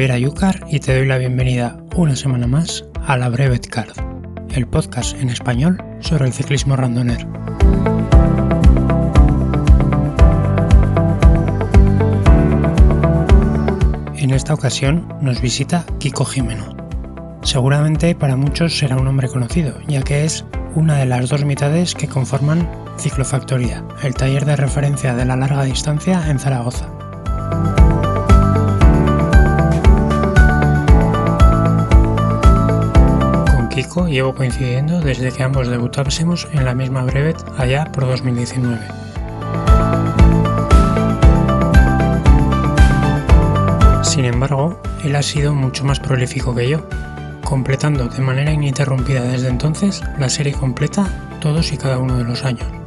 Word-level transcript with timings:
Javier 0.00 0.12
Ayúcar 0.12 0.66
y 0.70 0.80
te 0.80 0.96
doy 0.96 1.06
la 1.06 1.18
bienvenida 1.18 1.76
una 1.94 2.16
semana 2.16 2.46
más 2.46 2.86
a 3.06 3.18
la 3.18 3.28
Brevet 3.28 3.66
Card, 3.66 3.92
el 4.54 4.66
podcast 4.66 5.14
en 5.20 5.28
español 5.28 5.76
sobre 6.00 6.24
el 6.24 6.32
ciclismo 6.32 6.74
randoner. 6.74 7.26
En 14.16 14.30
esta 14.30 14.54
ocasión 14.54 15.06
nos 15.20 15.42
visita 15.42 15.84
Kiko 15.98 16.24
Jimeno. 16.24 16.74
Seguramente 17.42 18.14
para 18.14 18.36
muchos 18.36 18.78
será 18.78 18.96
un 18.96 19.06
hombre 19.06 19.28
conocido, 19.28 19.82
ya 19.86 20.00
que 20.00 20.24
es 20.24 20.46
una 20.74 20.96
de 20.96 21.04
las 21.04 21.28
dos 21.28 21.44
mitades 21.44 21.94
que 21.94 22.08
conforman 22.08 22.66
Ciclofactoría, 22.98 23.84
el 24.02 24.14
taller 24.14 24.46
de 24.46 24.56
referencia 24.56 25.14
de 25.14 25.26
la 25.26 25.36
larga 25.36 25.64
distancia 25.64 26.30
en 26.30 26.38
Zaragoza. 26.38 26.88
Llevo 33.90 34.34
coincidiendo 34.34 35.00
desde 35.00 35.32
que 35.32 35.42
ambos 35.42 35.66
debutásemos 35.66 36.46
en 36.52 36.64
la 36.64 36.74
misma 36.74 37.02
brevet 37.02 37.36
allá 37.58 37.86
por 37.86 38.06
2019. 38.06 38.78
Sin 44.02 44.24
embargo, 44.24 44.80
él 45.04 45.16
ha 45.16 45.22
sido 45.22 45.54
mucho 45.54 45.84
más 45.84 45.98
prolífico 45.98 46.54
que 46.54 46.68
yo, 46.68 46.88
completando 47.44 48.06
de 48.06 48.22
manera 48.22 48.52
ininterrumpida 48.52 49.22
desde 49.22 49.48
entonces 49.48 50.02
la 50.18 50.28
serie 50.28 50.52
completa 50.52 51.08
todos 51.40 51.72
y 51.72 51.76
cada 51.76 51.98
uno 51.98 52.16
de 52.16 52.24
los 52.24 52.44
años. 52.44 52.79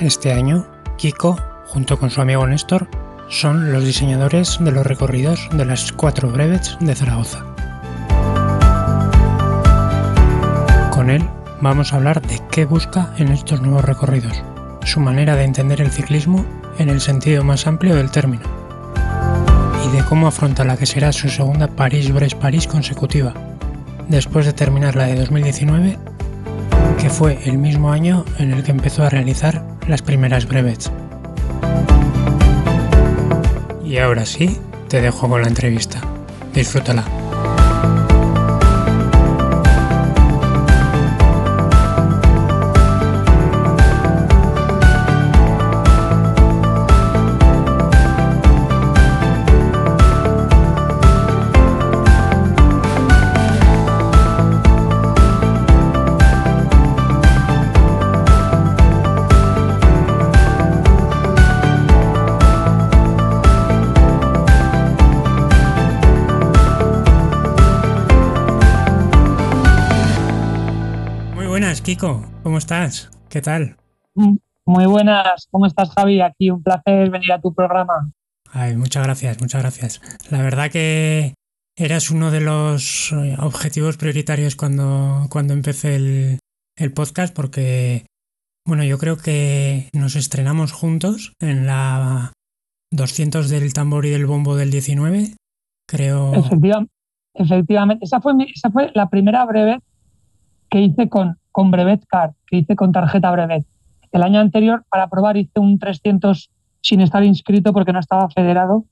Este 0.00 0.32
año, 0.32 0.66
Kiko, 0.96 1.38
junto 1.66 1.98
con 1.98 2.10
su 2.10 2.20
amigo 2.20 2.46
Néstor, 2.46 2.88
son 3.28 3.72
los 3.72 3.84
diseñadores 3.84 4.58
de 4.60 4.72
los 4.72 4.86
recorridos 4.86 5.48
de 5.52 5.64
las 5.64 5.92
cuatro 5.92 6.30
brevets 6.30 6.76
de 6.80 6.94
Zaragoza. 6.94 7.44
Con 10.90 11.10
él 11.10 11.22
vamos 11.60 11.92
a 11.92 11.96
hablar 11.96 12.22
de 12.22 12.40
qué 12.50 12.64
busca 12.64 13.14
en 13.18 13.28
estos 13.28 13.60
nuevos 13.60 13.84
recorridos, 13.84 14.42
su 14.84 15.00
manera 15.00 15.36
de 15.36 15.44
entender 15.44 15.80
el 15.80 15.90
ciclismo 15.90 16.44
en 16.78 16.88
el 16.88 17.00
sentido 17.00 17.44
más 17.44 17.66
amplio 17.66 17.94
del 17.94 18.10
término, 18.10 18.42
y 19.86 19.96
de 19.96 20.02
cómo 20.04 20.26
afronta 20.26 20.64
la 20.64 20.76
que 20.76 20.86
será 20.86 21.12
su 21.12 21.28
segunda 21.28 21.68
París-Brest-París 21.68 22.66
consecutiva, 22.66 23.34
después 24.08 24.46
de 24.46 24.54
terminar 24.54 24.96
la 24.96 25.06
de 25.06 25.16
2019, 25.16 25.98
que 26.98 27.10
fue 27.10 27.38
el 27.44 27.58
mismo 27.58 27.92
año 27.92 28.24
en 28.38 28.52
el 28.52 28.62
que 28.62 28.72
empezó 28.72 29.04
a 29.04 29.10
realizar 29.10 29.69
las 29.90 30.02
primeras 30.02 30.46
brevets. 30.46 30.90
Y 33.84 33.98
ahora 33.98 34.24
sí, 34.24 34.58
te 34.88 35.00
dejo 35.00 35.28
con 35.28 35.42
la 35.42 35.48
entrevista. 35.48 36.00
Disfrútala. 36.54 37.19
Kiko. 71.90 72.24
¿Cómo 72.44 72.58
estás? 72.58 73.10
¿Qué 73.28 73.40
tal? 73.42 73.76
Muy 74.14 74.86
buenas, 74.86 75.48
¿cómo 75.50 75.66
estás 75.66 75.90
Javi? 75.90 76.20
Aquí 76.20 76.48
un 76.48 76.62
placer 76.62 77.10
venir 77.10 77.32
a 77.32 77.40
tu 77.40 77.52
programa. 77.52 78.12
Ay, 78.52 78.76
muchas 78.76 79.02
gracias, 79.02 79.40
muchas 79.40 79.60
gracias. 79.60 80.00
La 80.30 80.40
verdad 80.40 80.70
que 80.70 81.34
eras 81.76 82.12
uno 82.12 82.30
de 82.30 82.42
los 82.42 83.10
eh, 83.10 83.34
objetivos 83.40 83.96
prioritarios 83.96 84.54
cuando, 84.54 85.26
cuando 85.30 85.52
empecé 85.52 85.96
el, 85.96 86.38
el 86.76 86.92
podcast 86.92 87.34
porque, 87.34 88.06
bueno, 88.64 88.84
yo 88.84 88.96
creo 88.98 89.16
que 89.16 89.88
nos 89.92 90.14
estrenamos 90.14 90.70
juntos 90.70 91.32
en 91.40 91.66
la 91.66 92.32
200 92.92 93.48
del 93.48 93.72
tambor 93.72 94.06
y 94.06 94.10
del 94.10 94.26
bombo 94.26 94.54
del 94.54 94.70
19. 94.70 95.34
Creo... 95.88 96.34
Efectiva- 96.34 96.86
efectivamente, 97.34 98.04
esa 98.04 98.20
fue, 98.20 98.32
mi- 98.34 98.52
esa 98.54 98.70
fue 98.70 98.92
la 98.94 99.08
primera 99.10 99.44
brevet 99.44 99.82
que 100.70 100.82
hice 100.82 101.08
con, 101.08 101.36
con 101.52 101.70
Brevet 101.70 102.04
Card, 102.06 102.32
que 102.46 102.58
hice 102.58 102.76
con 102.76 102.92
tarjeta 102.92 103.30
Brevet. 103.30 103.64
El 104.12 104.22
año 104.22 104.40
anterior, 104.40 104.84
para 104.90 105.08
probar, 105.08 105.36
hice 105.36 105.60
un 105.60 105.78
300 105.78 106.50
sin 106.80 107.00
estar 107.00 107.22
inscrito 107.24 107.72
porque 107.72 107.92
no 107.92 108.00
estaba 108.00 108.28
federado. 108.30 108.84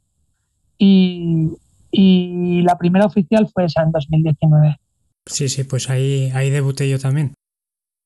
Y, 0.79 1.51
y 1.91 2.63
la 2.63 2.79
primera 2.79 3.07
oficial 3.07 3.49
fue 3.53 3.65
esa 3.65 3.83
en 3.83 3.93
2019. 3.93 4.79
Sí, 5.27 5.49
sí, 5.49 5.65
pues 5.65 5.91
ahí, 5.91 6.31
ahí 6.35 6.51
debuté 6.51 6.89
yo 6.89 6.99
también. 6.99 7.35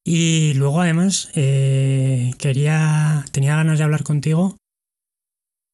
Y 0.04 0.54
luego 0.54 0.80
además 0.80 1.30
eh, 1.34 2.32
quería, 2.38 3.24
tenía 3.30 3.56
ganas 3.56 3.78
de 3.78 3.84
hablar 3.84 4.02
contigo 4.02 4.56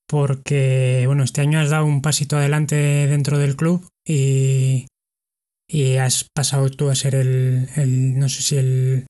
porque, 0.07 1.05
bueno, 1.07 1.23
este 1.23 1.41
año 1.41 1.61
has 1.61 1.71
dado 1.71 1.85
un 1.85 2.03
pasito 2.03 2.37
adelante 2.37 2.77
dentro 2.77 3.39
del 3.39 3.57
club 3.57 3.87
y, 4.07 4.87
y 5.69 5.97
has 5.97 6.29
pasado 6.35 6.71
tú 6.71 6.89
a 6.89 6.95
ser 6.95 7.15
el, 7.15 7.69
el, 7.77 8.19
no 8.19 8.29
sé 8.29 8.43
si 8.43 8.57
el 8.57 9.07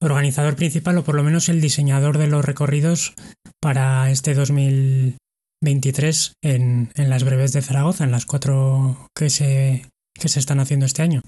organizador 0.00 0.54
principal 0.54 0.98
o 0.98 1.04
por 1.04 1.14
lo 1.14 1.24
menos 1.24 1.48
el 1.48 1.60
diseñador 1.60 2.18
de 2.18 2.28
los 2.28 2.44
recorridos 2.44 3.14
para 3.60 4.10
este 4.10 4.34
2023 4.34 6.34
en, 6.42 6.90
en 6.94 7.10
las 7.10 7.24
breves 7.24 7.52
de 7.52 7.62
Zaragoza, 7.62 8.04
en 8.04 8.12
las 8.12 8.26
cuatro 8.26 9.08
que 9.14 9.30
se, 9.30 9.86
que 10.14 10.28
se 10.28 10.38
están 10.38 10.60
haciendo 10.60 10.86
este 10.86 11.02
año. 11.02 11.22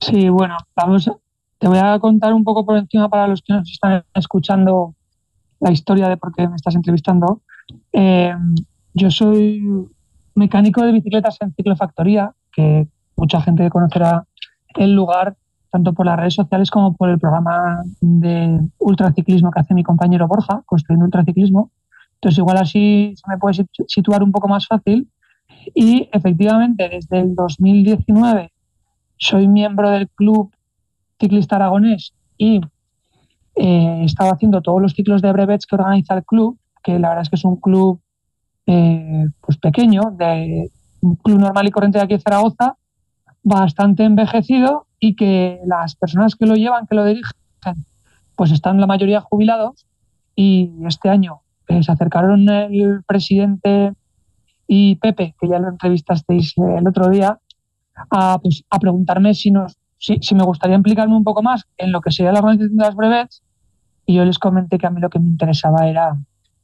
Sí, 0.00 0.28
bueno, 0.28 0.56
vamos, 0.74 1.10
te 1.58 1.68
voy 1.68 1.78
a 1.78 1.98
contar 1.98 2.32
un 2.32 2.44
poco 2.44 2.66
por 2.66 2.76
encima 2.76 3.08
para 3.08 3.28
los 3.28 3.42
que 3.42 3.52
nos 3.52 3.70
están 3.70 4.04
escuchando 4.14 4.94
la 5.60 5.70
historia 5.70 6.08
de 6.08 6.16
por 6.16 6.34
qué 6.34 6.48
me 6.48 6.56
estás 6.56 6.74
entrevistando. 6.74 7.42
Eh, 7.92 8.34
yo 8.92 9.10
soy 9.10 9.88
mecánico 10.34 10.82
de 10.82 10.92
bicicletas 10.92 11.38
en 11.40 11.54
Ciclofactoría, 11.54 12.32
que 12.52 12.88
mucha 13.16 13.40
gente 13.40 13.68
conocerá 13.70 14.24
el 14.76 14.92
lugar 14.94 15.36
tanto 15.70 15.92
por 15.92 16.06
las 16.06 16.16
redes 16.18 16.34
sociales 16.34 16.70
como 16.70 16.94
por 16.94 17.08
el 17.10 17.18
programa 17.18 17.82
de 18.00 18.60
ultraciclismo 18.78 19.50
que 19.50 19.60
hace 19.60 19.74
mi 19.74 19.82
compañero 19.82 20.28
Borja, 20.28 20.62
Construyendo 20.66 21.04
Ultraciclismo. 21.06 21.70
Entonces, 22.14 22.38
igual 22.38 22.58
así 22.58 23.14
se 23.16 23.28
me 23.28 23.38
puede 23.38 23.56
sit- 23.56 23.84
situar 23.88 24.22
un 24.22 24.30
poco 24.30 24.46
más 24.46 24.66
fácil. 24.68 25.08
Y 25.74 26.08
efectivamente, 26.12 26.88
desde 26.88 27.20
el 27.20 27.34
2019 27.34 28.52
soy 29.16 29.48
miembro 29.48 29.90
del 29.90 30.08
Club 30.10 30.52
Ciclista 31.20 31.56
Aragonés 31.56 32.12
y 32.38 32.60
eh, 33.56 33.98
he 34.02 34.04
estado 34.04 34.32
haciendo 34.32 34.60
todos 34.62 34.80
los 34.80 34.92
ciclos 34.92 35.22
de 35.22 35.32
brevets 35.32 35.66
que 35.66 35.76
organiza 35.76 36.14
el 36.14 36.24
club, 36.24 36.58
que 36.82 36.98
la 36.98 37.08
verdad 37.08 37.22
es 37.22 37.30
que 37.30 37.36
es 37.36 37.44
un 37.44 37.56
club 37.56 38.00
eh, 38.66 39.26
pues 39.40 39.58
pequeño, 39.58 40.02
de 40.16 40.70
un 41.00 41.16
club 41.16 41.38
normal 41.38 41.66
y 41.66 41.70
corriente 41.70 41.98
de 41.98 42.04
aquí 42.04 42.14
de 42.14 42.20
Zaragoza, 42.20 42.76
bastante 43.44 44.04
envejecido 44.04 44.86
y 44.98 45.14
que 45.14 45.60
las 45.66 45.94
personas 45.94 46.34
que 46.34 46.46
lo 46.46 46.56
llevan, 46.56 46.86
que 46.86 46.96
lo 46.96 47.04
dirigen, 47.04 47.30
pues 48.34 48.50
están 48.50 48.80
la 48.80 48.86
mayoría 48.86 49.20
jubilados 49.20 49.86
y 50.34 50.72
este 50.86 51.10
año 51.10 51.42
eh, 51.68 51.82
se 51.82 51.92
acercaron 51.92 52.48
el 52.48 53.04
presidente 53.04 53.92
y 54.66 54.96
Pepe, 54.96 55.34
que 55.38 55.46
ya 55.46 55.58
lo 55.58 55.68
entrevistasteis 55.68 56.54
el 56.56 56.88
otro 56.88 57.10
día, 57.10 57.38
a, 58.10 58.38
pues, 58.38 58.64
a 58.70 58.78
preguntarme 58.78 59.34
si, 59.34 59.50
nos, 59.50 59.76
si, 59.98 60.18
si, 60.20 60.34
me 60.34 60.42
gustaría 60.42 60.74
implicarme 60.74 61.14
un 61.14 61.22
poco 61.22 61.42
más 61.42 61.64
en 61.76 61.92
lo 61.92 62.00
que 62.00 62.10
sería 62.10 62.32
la 62.32 62.40
organización 62.40 62.78
de 62.78 62.84
las 62.84 62.96
brevets. 62.96 63.42
Y 64.06 64.14
yo 64.14 64.24
les 64.24 64.38
comenté 64.38 64.78
que 64.78 64.86
a 64.86 64.90
mí 64.90 65.00
lo 65.00 65.10
que 65.10 65.18
me 65.18 65.28
interesaba 65.28 65.86
era 65.86 66.16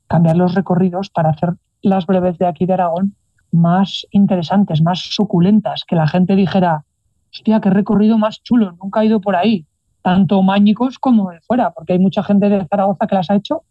cambiar 0.09 0.37
los 0.37 0.55
recorridos 0.55 1.11
para 1.11 1.31
hacer 1.31 1.55
las 1.83 2.07
brevets 2.07 2.39
de 2.39 2.47
aquí 2.47 2.67
de 2.67 2.73
Aragón 2.73 3.15
más 3.53 4.07
interesantes, 4.11 4.83
más 4.83 5.01
suculentas, 5.01 5.85
que 5.87 5.97
la 5.97 6.07
gente 6.07 6.37
dijera, 6.37 6.85
hostia, 7.33 7.61
qué 7.61 7.71
recorrido 7.71 8.19
más 8.19 8.43
chulo, 8.43 8.73
nunca 8.83 9.03
he 9.03 9.07
ido 9.07 9.21
por 9.21 9.37
ahí, 9.37 9.67
tanto 10.03 10.43
mágicos 10.43 10.99
como 10.99 11.31
de 11.31 11.41
fuera, 11.41 11.71
porque 11.71 11.95
hay 11.95 11.99
mucha 11.99 12.23
gente 12.23 12.49
de 12.49 12.67
Zaragoza 12.67 13.07
que 13.07 13.15
las 13.15 13.31
ha 13.31 13.37
hecho 13.37 13.65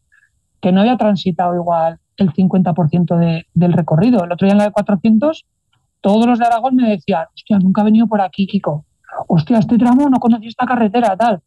que 0.62 0.72
no 0.72 0.82
había 0.82 0.98
transitado 0.98 1.56
igual 1.56 2.00
el 2.18 2.34
50% 2.34 3.18
de, 3.18 3.46
del 3.54 3.74
recorrido. 3.74 4.24
El 4.24 4.32
otro 4.32 4.46
día 4.46 4.54
en 4.54 4.58
la 4.58 4.66
de 4.66 4.72
400, 4.72 5.46
todos 6.02 6.26
los 6.26 6.40
de 6.40 6.46
Aragón 6.46 6.76
me 6.76 6.90
decían, 6.90 7.26
hostia, 7.34 7.60
nunca 7.60 7.82
he 7.82 7.86
venido 7.86 8.08
por 8.08 8.22
aquí, 8.22 8.46
Kiko. 8.48 8.86
Hostia, 9.28 9.60
este 9.60 9.78
tramo 9.78 10.10
no 10.10 10.20
conocí 10.20 10.48
esta 10.48 10.66
carretera, 10.66 11.16
tal. 11.16 11.42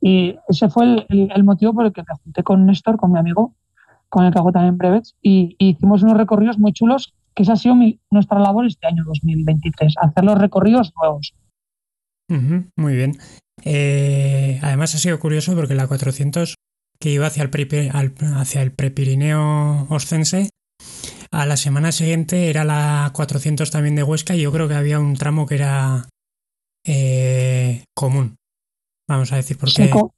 Y 0.00 0.36
ese 0.48 0.68
fue 0.68 0.84
el, 0.84 1.30
el, 1.34 1.44
motivo 1.44 1.74
por 1.74 1.86
el 1.86 1.92
que 1.92 2.02
me 2.02 2.14
junté 2.22 2.42
con 2.42 2.64
Néstor, 2.66 2.96
con 2.96 3.12
mi 3.12 3.18
amigo, 3.18 3.54
con 4.08 4.24
el 4.24 4.32
que 4.32 4.38
hago 4.38 4.52
también 4.52 4.78
brevets, 4.78 5.16
y, 5.22 5.56
y 5.58 5.70
hicimos 5.70 6.02
unos 6.02 6.16
recorridos 6.16 6.58
muy 6.58 6.72
chulos, 6.72 7.12
que 7.34 7.42
esa 7.42 7.54
ha 7.54 7.56
sido 7.56 7.74
mi, 7.74 8.00
nuestra 8.10 8.38
labor 8.38 8.66
este 8.66 8.86
año 8.86 9.04
2023, 9.04 9.94
hacer 10.00 10.24
los 10.24 10.38
recorridos 10.38 10.92
nuevos. 11.00 11.34
Uh 12.28 12.34
-huh, 12.34 12.70
muy 12.76 12.94
bien. 12.94 13.18
Eh, 13.64 14.58
además 14.62 14.94
ha 14.94 14.98
sido 14.98 15.18
curioso 15.18 15.54
porque 15.54 15.74
la 15.74 15.86
400 15.86 16.54
que 16.98 17.10
iba 17.10 17.26
hacia 17.26 17.42
el, 17.42 17.50
pre, 17.50 17.90
hacia 17.90 18.62
el 18.62 18.72
prepirineo 18.72 19.86
oscense, 19.88 20.50
a 21.30 21.46
la 21.46 21.56
semana 21.56 21.92
siguiente 21.92 22.50
era 22.50 22.64
la 22.64 23.10
400 23.14 23.70
también 23.70 23.96
de 23.96 24.02
Huesca 24.02 24.34
y 24.34 24.42
yo 24.42 24.52
creo 24.52 24.68
que 24.68 24.74
había 24.74 25.00
un 25.00 25.16
tramo 25.16 25.46
que 25.46 25.54
era 25.54 26.08
eh, 26.84 27.84
común. 27.94 28.36
Vamos 29.08 29.32
a 29.32 29.36
decir, 29.36 29.56
porque... 29.58 29.88
Co 29.90 30.12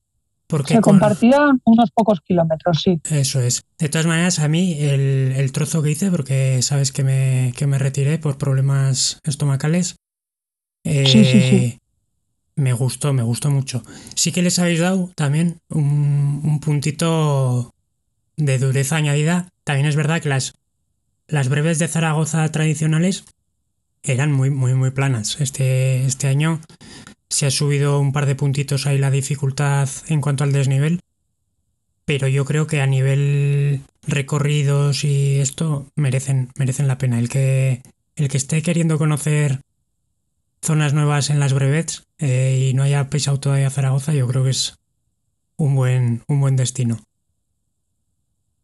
porque 0.53 0.75
se 0.75 0.81
con... 0.83 0.99
compartían 0.99 1.63
unos 1.65 1.91
pocos 1.93 2.21
kilómetros, 2.21 2.83
sí. 2.83 3.01
Eso 3.11 3.41
es. 3.41 3.65
De 3.79 3.89
todas 3.89 4.07
maneras, 4.07 4.39
a 4.39 4.49
mí 4.49 4.77
el, 4.79 5.33
el 5.35 5.51
trozo 5.51 5.83
que 5.83 5.91
hice, 5.91 6.11
porque 6.11 6.61
sabes 6.61 6.93
que 6.93 7.03
me, 7.03 7.55
que 7.57 7.67
me 7.67 7.79
retiré 7.79 8.19
por 8.19 8.37
problemas 8.37 9.19
estomacales, 9.25 9.97
eh, 10.85 11.07
sí, 11.07 11.25
sí, 11.25 11.41
sí 11.41 11.79
me 12.55 12.75
gustó, 12.75 13.15
me 13.15 13.23
gustó 13.23 13.51
mucho. 13.51 13.83
Sí 14.15 14.31
que 14.31 14.43
les 14.43 14.59
habéis 14.59 14.81
dado 14.81 15.11
también 15.15 15.57
un, 15.71 16.43
un, 16.45 16.61
puntito 16.61 17.73
de 18.37 18.59
dureza 18.59 18.97
añadida. 18.97 19.49
También 19.65 19.87
es 19.87 19.97
verdad 19.97 20.21
que 20.21 20.29
las, 20.29 20.53
las 21.29 21.49
breves 21.49 21.79
de 21.79 21.89
Zaragoza 21.89 22.47
tradicionales 22.53 23.25
eran 24.03 24.33
muy, 24.33 24.51
muy, 24.51 24.75
muy 24.75 24.91
planas. 24.91 25.41
Este, 25.41 26.05
este 26.05 26.29
año 26.29 26.61
se 27.33 27.47
ha 27.47 27.51
subido 27.51 27.99
un 27.99 28.13
par 28.13 28.27
de 28.27 28.35
puntitos 28.35 28.87
ahí 28.87 28.99
la 28.99 29.11
dificultad 29.11 29.89
en 30.09 30.21
cuanto 30.21 30.45
al 30.45 30.53
desnivel. 30.53 31.01
Pero 32.05 32.29
yo 32.29 32.45
creo 32.45 32.67
que 32.67 32.83
a 32.83 32.87
nivel 32.87 33.81
recorridos 34.07 35.03
y 35.05 35.41
esto 35.41 35.87
merecen, 35.97 36.51
merecen 36.57 36.89
la 36.89 36.99
pena. 36.99 37.19
El 37.19 37.31
que, 37.31 37.83
el 38.17 38.29
que 38.29 38.37
esté 38.37 38.61
queriendo 38.61 38.99
conocer 38.99 39.61
zonas 40.61 40.93
nuevas 40.93 41.31
en 41.31 41.41
las 41.41 41.55
brevets 41.55 42.07
eh, 42.19 42.69
y 42.71 42.75
no 42.75 42.83
haya 42.83 43.09
pisado 43.09 43.41
todavía 43.41 43.71
Zaragoza, 43.71 44.13
yo 44.13 44.27
creo 44.29 44.45
que 44.45 44.51
es 44.51 44.79
un 45.57 45.75
buen, 45.75 46.23
un 46.29 46.39
buen 46.39 46.57
destino. 46.57 46.99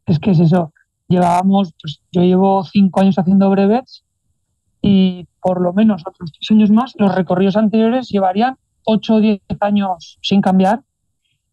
Es 0.04 0.18
que 0.18 0.32
es 0.32 0.40
eso. 0.40 0.74
Llevábamos, 1.08 1.72
pues 1.80 2.02
yo 2.12 2.20
llevo 2.20 2.64
cinco 2.64 3.00
años 3.00 3.18
haciendo 3.18 3.48
brevets 3.48 4.04
y 4.80 5.26
por 5.40 5.60
lo 5.60 5.72
menos 5.72 6.02
otros 6.06 6.32
tres 6.32 6.50
años 6.50 6.70
más, 6.70 6.94
los 6.98 7.14
recorridos 7.14 7.56
anteriores 7.56 8.08
llevarían 8.08 8.56
ocho 8.84 9.16
o 9.16 9.20
diez 9.20 9.40
años 9.60 10.18
sin 10.22 10.40
cambiar 10.40 10.82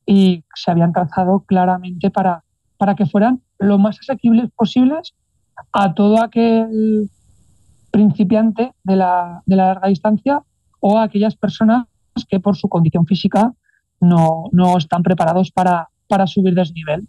y 0.05 0.43
se 0.53 0.71
habían 0.71 0.93
trazado 0.93 1.41
claramente 1.41 2.11
para, 2.11 2.43
para 2.77 2.95
que 2.95 3.05
fueran 3.05 3.41
lo 3.57 3.77
más 3.77 3.99
asequibles 3.99 4.49
posibles 4.55 5.13
a 5.71 5.93
todo 5.93 6.21
aquel 6.21 7.09
principiante 7.91 8.73
de 8.83 8.95
la, 8.95 9.41
de 9.45 9.55
la 9.55 9.67
larga 9.67 9.87
distancia 9.87 10.43
o 10.79 10.97
a 10.97 11.03
aquellas 11.03 11.35
personas 11.35 11.85
que 12.29 12.39
por 12.39 12.55
su 12.55 12.69
condición 12.69 13.05
física 13.05 13.53
no, 13.99 14.45
no 14.51 14.77
están 14.77 15.03
preparados 15.03 15.51
para, 15.51 15.89
para 16.07 16.27
subir 16.27 16.53
desnivel. 16.53 17.07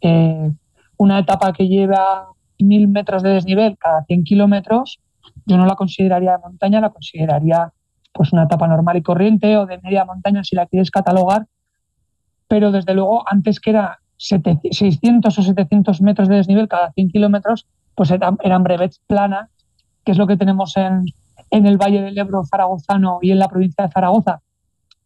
Eh, 0.00 0.52
una 0.98 1.18
etapa 1.18 1.52
que 1.52 1.68
lleva 1.68 2.28
mil 2.58 2.88
metros 2.88 3.22
de 3.22 3.30
desnivel 3.30 3.76
cada 3.78 4.04
100 4.04 4.24
kilómetros, 4.24 5.00
yo 5.46 5.56
no 5.56 5.66
la 5.66 5.76
consideraría 5.76 6.32
de 6.32 6.38
montaña, 6.38 6.80
la 6.80 6.90
consideraría 6.90 7.72
pues 8.12 8.32
una 8.32 8.44
etapa 8.44 8.66
normal 8.66 8.96
y 8.96 9.02
corriente 9.02 9.56
o 9.56 9.66
de 9.66 9.78
media 9.78 10.04
montaña 10.04 10.42
si 10.42 10.56
la 10.56 10.66
quieres 10.66 10.90
catalogar, 10.90 11.46
pero 12.48 12.72
desde 12.72 12.94
luego 12.94 13.24
antes 13.28 13.60
que 13.60 13.70
era 13.70 14.00
600 14.18 15.38
o 15.38 15.42
700 15.42 16.00
metros 16.02 16.28
de 16.28 16.36
desnivel 16.36 16.68
cada 16.68 16.92
100 16.92 17.10
kilómetros, 17.10 17.66
pues 17.94 18.10
eran, 18.10 18.38
eran 18.42 18.62
brevets 18.62 19.00
planas 19.06 19.50
que 20.04 20.12
es 20.12 20.18
lo 20.18 20.26
que 20.26 20.36
tenemos 20.36 20.76
en, 20.76 21.04
en 21.50 21.66
el 21.66 21.78
Valle 21.78 22.00
del 22.00 22.16
Ebro 22.16 22.44
zaragozano 22.44 23.18
y 23.22 23.32
en 23.32 23.38
la 23.38 23.48
provincia 23.48 23.84
de 23.84 23.90
Zaragoza, 23.90 24.40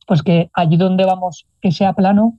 pues 0.07 0.23
que 0.23 0.51
allí 0.53 0.77
donde 0.77 1.05
vamos 1.05 1.47
que 1.61 1.73
sea 1.73 1.95
plano 1.95 2.39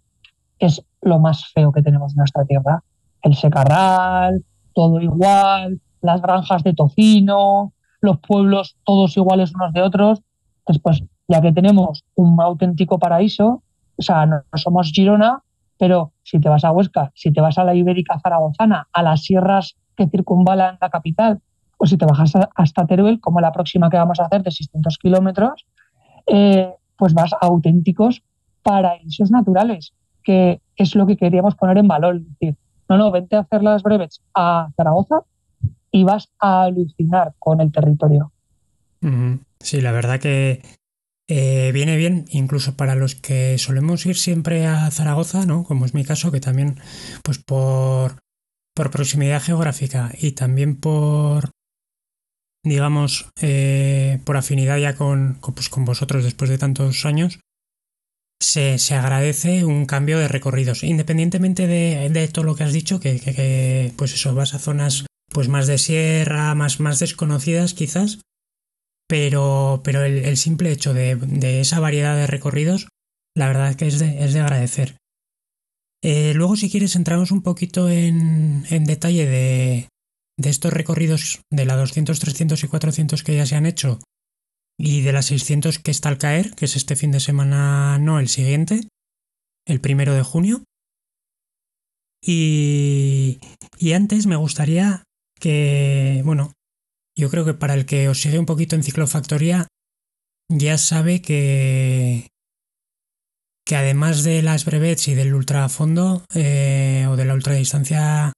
es 0.59 0.86
lo 1.01 1.19
más 1.19 1.51
feo 1.53 1.71
que 1.71 1.81
tenemos 1.81 2.13
en 2.13 2.18
nuestra 2.18 2.45
tierra. 2.45 2.83
El 3.24 3.36
secarral, 3.36 4.44
todo 4.74 5.01
igual, 5.01 5.81
las 6.01 6.21
granjas 6.21 6.63
de 6.63 6.74
tocino, 6.74 7.74
los 8.01 8.20
pueblos 8.20 8.77
todos 8.84 9.15
iguales 9.15 9.53
unos 9.55 9.74
de 9.74 9.81
otros. 9.81 10.22
Después, 10.67 11.03
ya 11.27 11.41
que 11.41 11.53
tenemos 11.53 12.03
un 12.15 12.39
auténtico 12.41 13.00
paraíso, 13.00 13.63
o 13.96 14.01
sea, 14.01 14.25
no, 14.25 14.41
somos 14.55 14.91
Girona, 14.91 15.41
pero 15.77 16.12
si 16.24 16.39
te 16.39 16.50
vas 16.50 16.63
a 16.63 16.72
Huesca, 16.72 17.12
si 17.15 17.31
te 17.31 17.41
vas 17.41 17.58
a 17.58 17.63
la 17.63 17.74
Ibérica 17.74 18.20
Zaragozana, 18.20 18.88
a 18.91 19.03
las 19.03 19.24
sierras 19.24 19.75
que 19.96 20.08
circunvalan 20.08 20.77
la 20.81 20.89
capital, 20.89 21.41
o 21.77 21.86
si 21.86 21.98
te 21.98 22.05
bajas 22.05 22.34
hasta 22.55 22.86
Teruel, 22.86 23.20
como 23.20 23.41
la 23.41 23.51
próxima 23.51 23.89
que 23.89 23.98
vamos 23.98 24.20
a 24.20 24.25
hacer 24.25 24.43
de 24.43 24.51
600 24.51 24.98
kilómetros, 24.98 25.65
eh, 26.27 26.74
pues 26.96 27.13
vas 27.13 27.34
a 27.34 27.48
auténticos 27.48 28.22
paraísos 28.62 29.31
naturales, 29.31 29.93
que 30.24 30.62
es 30.75 30.96
lo 30.96 31.08
que 31.08 31.17
queríamos 31.17 31.55
poner 31.55 31.79
en 31.79 31.88
valor. 31.88 32.17
Es 32.17 32.27
decir, 32.27 32.55
no, 32.88 32.98
no, 32.98 33.10
vente 33.10 33.36
a 33.36 33.39
hacer 33.39 33.63
las 33.63 33.81
brevets 33.81 34.22
a 34.36 34.70
Zaragoza 34.75 35.24
y 35.91 36.03
vas 36.03 36.29
a 36.39 36.63
alucinar 36.63 37.33
con 37.38 37.62
el 37.62 37.71
territorio. 37.71 38.31
Sí, 39.60 39.81
la 39.81 39.91
verdad 39.91 40.19
que 40.19 40.62
eh, 41.27 41.71
viene 41.74 41.98
bien, 41.98 42.25
incluso 42.29 42.75
para 42.75 42.95
los 42.95 43.15
que 43.15 43.57
solemos 43.57 44.05
ir 44.05 44.17
siempre 44.17 44.67
a 44.67 44.89
Zaragoza, 44.91 45.45
¿no? 45.45 45.63
Como 45.63 45.86
es 45.86 45.93
mi 45.93 46.03
caso, 46.03 46.31
que 46.31 46.39
también, 46.39 46.79
pues 47.24 47.38
por, 47.38 48.19
por 48.75 48.91
proximidad 48.91 49.41
geográfica 49.41 50.12
y 50.19 50.33
también 50.33 50.75
por, 50.75 51.51
digamos, 52.63 53.29
eh, 53.41 54.19
por 54.25 54.38
afinidad 54.38 54.77
ya 54.77 54.95
con, 54.95 55.39
pues 55.55 55.69
con, 55.69 55.86
vosotros 55.86 56.24
después 56.24 56.50
de 56.50 56.57
tantos 56.57 57.05
años, 57.05 57.39
se, 58.41 58.77
se, 58.77 58.95
agradece 58.95 59.65
un 59.65 59.86
cambio 59.86 60.19
de 60.19 60.27
recorridos, 60.27 60.83
independientemente 60.83 61.65
de, 61.65 62.10
de 62.10 62.27
todo 62.27 62.45
lo 62.45 62.55
que 62.55 62.63
has 62.63 62.74
dicho, 62.74 63.00
que, 63.00 63.19
que, 63.19 63.33
que, 63.33 63.93
pues 63.98 64.13
eso, 64.13 64.36
vas 64.36 64.53
a 64.53 64.60
zonas 64.60 65.05
pues 65.32 65.48
más 65.48 65.68
de 65.68 65.78
sierra, 65.78 66.54
más, 66.56 66.80
más 66.80 67.00
desconocidas 67.00 67.74
quizás, 67.74 68.20
pero, 69.08 69.82
pero 69.84 70.04
el, 70.04 70.38
simple 70.38 70.72
hecho 70.72 70.94
de, 70.94 71.16
de, 71.16 71.62
esa 71.62 71.80
variedad 71.80 72.16
de 72.16 72.28
recorridos, 72.28 72.88
la 73.36 73.48
verdad 73.48 73.70
es 73.70 73.76
que 73.78 73.88
es 73.88 74.00
de, 74.00 74.24
es 74.24 74.34
de 74.34 74.42
agradecer. 74.42 74.98
Eh, 76.04 76.34
luego, 76.34 76.56
si 76.56 76.70
quieres, 76.70 76.96
entramos 76.96 77.32
un 77.32 77.44
poquito 77.44 77.90
en, 77.90 78.66
en 78.70 78.86
detalle 78.86 79.26
de, 79.26 79.90
de 80.38 80.50
estos 80.50 80.74
recorridos 80.74 81.42
de 81.52 81.66
la 81.66 81.76
200, 81.76 82.20
300 82.20 82.64
y 82.64 82.68
400 82.68 83.24
que 83.24 83.36
ya 83.36 83.46
se 83.46 83.56
han 83.56 83.66
hecho 83.66 84.00
y 84.78 85.02
de 85.02 85.14
las 85.14 85.28
600 85.28 85.78
que 85.80 85.92
está 85.92 86.10
al 86.10 86.18
caer, 86.18 86.56
que 86.56 86.66
es 86.66 86.76
este 86.76 86.96
fin 86.96 87.12
de 87.12 87.20
semana, 87.20 88.00
no, 88.00 88.20
el 88.20 88.30
siguiente, 88.30 88.88
el 89.68 89.80
primero 89.80 90.16
de 90.16 90.24
junio. 90.24 90.64
Y, 92.24 93.40
y 93.78 93.94
antes 93.94 94.26
me 94.26 94.36
gustaría 94.36 95.04
que, 95.41 96.21
bueno, 96.24 96.53
yo 97.17 97.29
creo 97.29 97.43
que 97.43 97.53
para 97.53 97.74
el 97.74 97.86
que 97.86 98.07
os 98.07 98.21
sigue 98.21 98.39
un 98.39 98.45
poquito 98.45 98.77
en 98.77 98.83
ciclofactoría, 98.83 99.67
ya 100.50 100.77
sabe 100.77 101.21
que, 101.21 102.29
que 103.65 103.75
además 103.75 104.24
de 104.24 104.41
las 104.41 104.63
brevets 104.63 105.10
y 105.10 105.15
del 105.15 105.33
ultrafondo 105.33 106.24
eh, 106.33 107.05
o 107.10 107.17
de 107.17 107.25
la 107.25 107.33
ultradistancia 107.33 108.31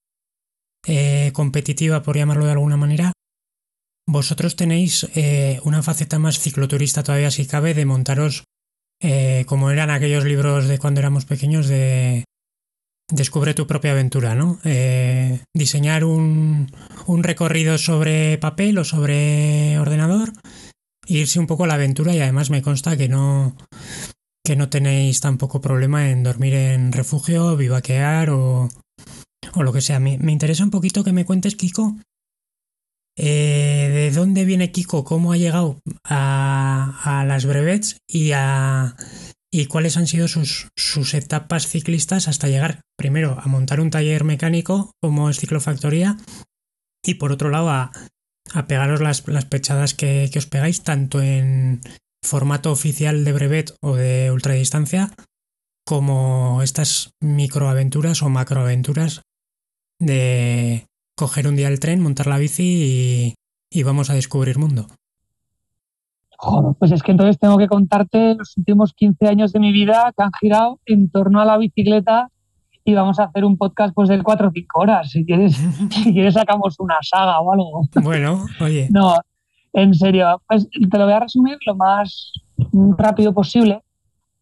eh, 0.86 1.30
competitiva, 1.32 2.02
por 2.02 2.16
llamarlo 2.16 2.46
de 2.46 2.52
alguna 2.52 2.76
manera, 2.76 3.12
vosotros 4.06 4.56
tenéis 4.56 5.08
eh, 5.14 5.60
una 5.64 5.82
faceta 5.82 6.18
más 6.18 6.40
cicloturista 6.40 7.02
todavía 7.02 7.30
si 7.30 7.46
cabe 7.46 7.72
de 7.74 7.86
montaros 7.86 8.44
eh, 9.00 9.44
como 9.46 9.70
eran 9.70 9.90
aquellos 9.90 10.24
libros 10.24 10.68
de 10.68 10.78
cuando 10.78 11.00
éramos 11.00 11.24
pequeños 11.24 11.68
de 11.68 12.24
Descubre 13.10 13.52
tu 13.52 13.66
propia 13.66 13.92
aventura, 13.92 14.34
¿no? 14.34 14.58
Eh, 14.64 15.44
diseñar 15.52 16.04
un, 16.04 16.70
un, 17.06 17.22
recorrido 17.22 17.76
sobre 17.76 18.38
papel 18.38 18.78
o 18.78 18.84
sobre 18.84 19.78
ordenador, 19.78 20.32
irse 21.06 21.38
un 21.38 21.46
poco 21.46 21.64
a 21.64 21.66
la 21.66 21.74
aventura 21.74 22.14
y 22.14 22.20
además 22.20 22.48
me 22.48 22.62
consta 22.62 22.96
que 22.96 23.10
no, 23.10 23.56
que 24.42 24.56
no 24.56 24.70
tenéis 24.70 25.20
tampoco 25.20 25.60
problema 25.60 26.10
en 26.10 26.22
dormir 26.22 26.54
en 26.54 26.92
refugio, 26.92 27.56
vivaquear 27.58 28.30
o, 28.30 28.70
o 29.54 29.62
lo 29.62 29.72
que 29.72 29.82
sea. 29.82 30.00
Me, 30.00 30.16
me, 30.16 30.32
interesa 30.32 30.64
un 30.64 30.70
poquito 30.70 31.04
que 31.04 31.12
me 31.12 31.26
cuentes, 31.26 31.56
Kiko, 31.56 31.96
eh, 33.16 33.90
de 33.92 34.10
dónde 34.10 34.44
viene 34.44 34.72
Kiko, 34.72 35.04
cómo 35.04 35.32
ha 35.32 35.36
llegado 35.36 35.78
a, 36.04 37.00
a 37.04 37.24
las 37.24 37.46
brevets 37.46 37.98
y 38.08 38.32
a 38.32 38.96
y 39.54 39.66
cuáles 39.66 39.96
han 39.96 40.08
sido 40.08 40.26
sus, 40.26 41.14
etapas 41.14 41.68
ciclistas 41.68 42.26
hasta 42.26 42.48
llegar 42.48 42.80
primero 42.98 43.38
a 43.40 43.46
montar 43.46 43.78
un 43.78 43.90
taller 43.90 44.24
mecánico 44.24 44.90
como 45.00 45.30
es 45.30 45.38
Ciclofactoría 45.38 46.16
y 47.04 47.14
por 47.14 47.30
otro 47.30 47.50
lado 47.50 47.70
a, 47.70 47.92
pegaros 48.66 49.00
las, 49.00 49.22
pechadas 49.22 49.94
que, 49.94 50.28
os 50.36 50.46
pegáis 50.46 50.82
tanto 50.82 51.22
en 51.22 51.80
formato 52.24 52.72
oficial 52.72 53.24
de 53.24 53.32
brevet 53.32 53.76
o 53.80 53.94
de 53.94 54.32
ultradistancia 54.32 55.14
como 55.86 56.60
estas 56.64 57.10
microaventuras 57.22 58.22
o 58.22 58.30
macroaventuras 58.30 59.22
de 60.00 60.88
coger 61.16 61.46
un 61.46 61.54
día 61.54 61.68
el 61.68 61.78
tren, 61.78 62.02
montar 62.02 62.26
la 62.26 62.38
bici 62.38 63.34
y 63.70 63.82
vamos 63.84 64.10
a 64.10 64.14
descubrir 64.14 64.58
mundo. 64.58 64.88
Joder, 66.44 66.76
pues 66.78 66.92
es 66.92 67.02
que 67.02 67.12
entonces 67.12 67.38
tengo 67.38 67.56
que 67.56 67.68
contarte 67.68 68.34
los 68.34 68.54
últimos 68.58 68.92
15 68.92 69.28
años 69.28 69.52
de 69.52 69.60
mi 69.60 69.72
vida 69.72 70.12
que 70.14 70.22
han 70.22 70.30
girado 70.38 70.78
en 70.84 71.08
torno 71.08 71.40
a 71.40 71.46
la 71.46 71.56
bicicleta 71.56 72.28
y 72.84 72.92
vamos 72.92 73.18
a 73.18 73.24
hacer 73.24 73.46
un 73.46 73.56
podcast 73.56 73.94
pues 73.94 74.10
de 74.10 74.22
4 74.22 74.48
o 74.48 74.50
5 74.52 74.78
horas. 74.78 75.10
Si 75.10 75.24
quieres, 75.24 75.54
si 75.90 76.12
quieres 76.12 76.34
sacamos 76.34 76.78
una 76.80 76.98
saga 77.00 77.40
o 77.40 77.50
algo. 77.50 77.88
Bueno, 78.02 78.44
oye. 78.60 78.88
No, 78.90 79.14
en 79.72 79.94
serio, 79.94 80.42
pues 80.46 80.68
te 80.68 80.98
lo 80.98 81.04
voy 81.04 81.14
a 81.14 81.20
resumir 81.20 81.56
lo 81.64 81.76
más 81.76 82.30
rápido 82.98 83.32
posible. 83.32 83.80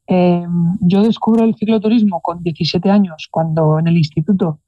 Eh, 0.09 0.45
yo 0.81 1.05
descubro 1.05 1.45
el 1.45 1.55
cicloturismo 1.55 2.21
con 2.21 2.43
17 2.43 2.91
años, 2.91 3.29
cuando 3.31 3.79
en 3.79 3.87
el 3.87 3.97
instituto 3.97 4.59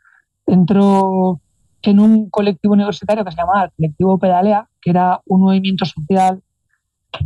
entro 0.47 1.41
en 1.83 1.99
un 1.99 2.31
colectivo 2.31 2.75
universitario 2.75 3.25
que 3.25 3.33
se 3.33 3.38
llamaba 3.38 3.64
el 3.64 3.71
Colectivo 3.73 4.19
Pedalea, 4.19 4.69
que 4.81 4.91
era 4.91 5.21
un 5.26 5.41
movimiento 5.41 5.85
social 5.85 6.41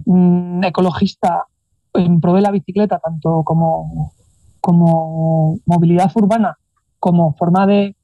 Mm, 0.04 0.64
ecologista 0.64 1.47
en 1.95 2.21
pro 2.21 2.35
de 2.35 2.42
la 2.42 2.50
bicicleta, 2.50 2.99
tanto 2.99 3.42
como, 3.45 4.12
como 4.61 5.59
movilidad 5.66 6.11
urbana, 6.14 6.57
como 6.99 7.35
forma 7.35 7.66
de, 7.66 7.97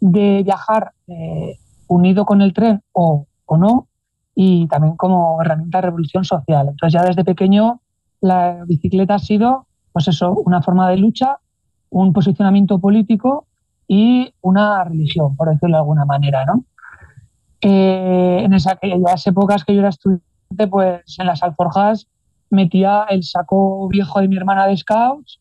de 0.00 0.42
viajar 0.42 0.92
eh, 1.06 1.58
unido 1.88 2.24
con 2.24 2.42
el 2.42 2.52
tren 2.52 2.82
o, 2.92 3.26
o, 3.44 3.56
no, 3.56 3.88
y 4.34 4.66
también 4.68 4.96
como 4.96 5.40
herramienta 5.42 5.78
de 5.78 5.82
revolución 5.82 6.24
social. 6.24 6.68
Entonces 6.68 6.92
ya 7.00 7.06
desde 7.06 7.24
pequeño 7.24 7.80
la 8.20 8.64
bicicleta 8.66 9.14
ha 9.14 9.18
sido, 9.18 9.66
pues 9.92 10.08
eso, 10.08 10.32
una 10.32 10.62
forma 10.62 10.88
de 10.90 10.96
lucha, 10.96 11.38
un 11.90 12.12
posicionamiento 12.12 12.78
político 12.78 13.46
y 13.86 14.34
una 14.40 14.82
religión, 14.84 15.36
por 15.36 15.50
decirlo 15.50 15.76
de 15.76 15.80
alguna 15.80 16.04
manera, 16.04 16.44
¿no? 16.44 16.64
Eh, 17.60 18.42
en 18.42 18.52
esa, 18.52 18.72
aquellas 18.72 19.26
épocas 19.26 19.64
que 19.64 19.74
yo 19.74 19.80
era 19.80 19.88
estudiante 19.88 20.35
pues 20.70 21.18
en 21.18 21.26
las 21.26 21.42
alforjas 21.42 22.06
metía 22.50 23.06
el 23.08 23.22
saco 23.22 23.88
viejo 23.88 24.20
de 24.20 24.28
mi 24.28 24.36
hermana 24.36 24.66
de 24.66 24.76
scouts, 24.76 25.40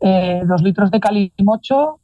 eh, 0.00 0.42
dos 0.46 0.62
litros 0.62 0.90
de 0.90 1.00
calimocho, 1.00 2.00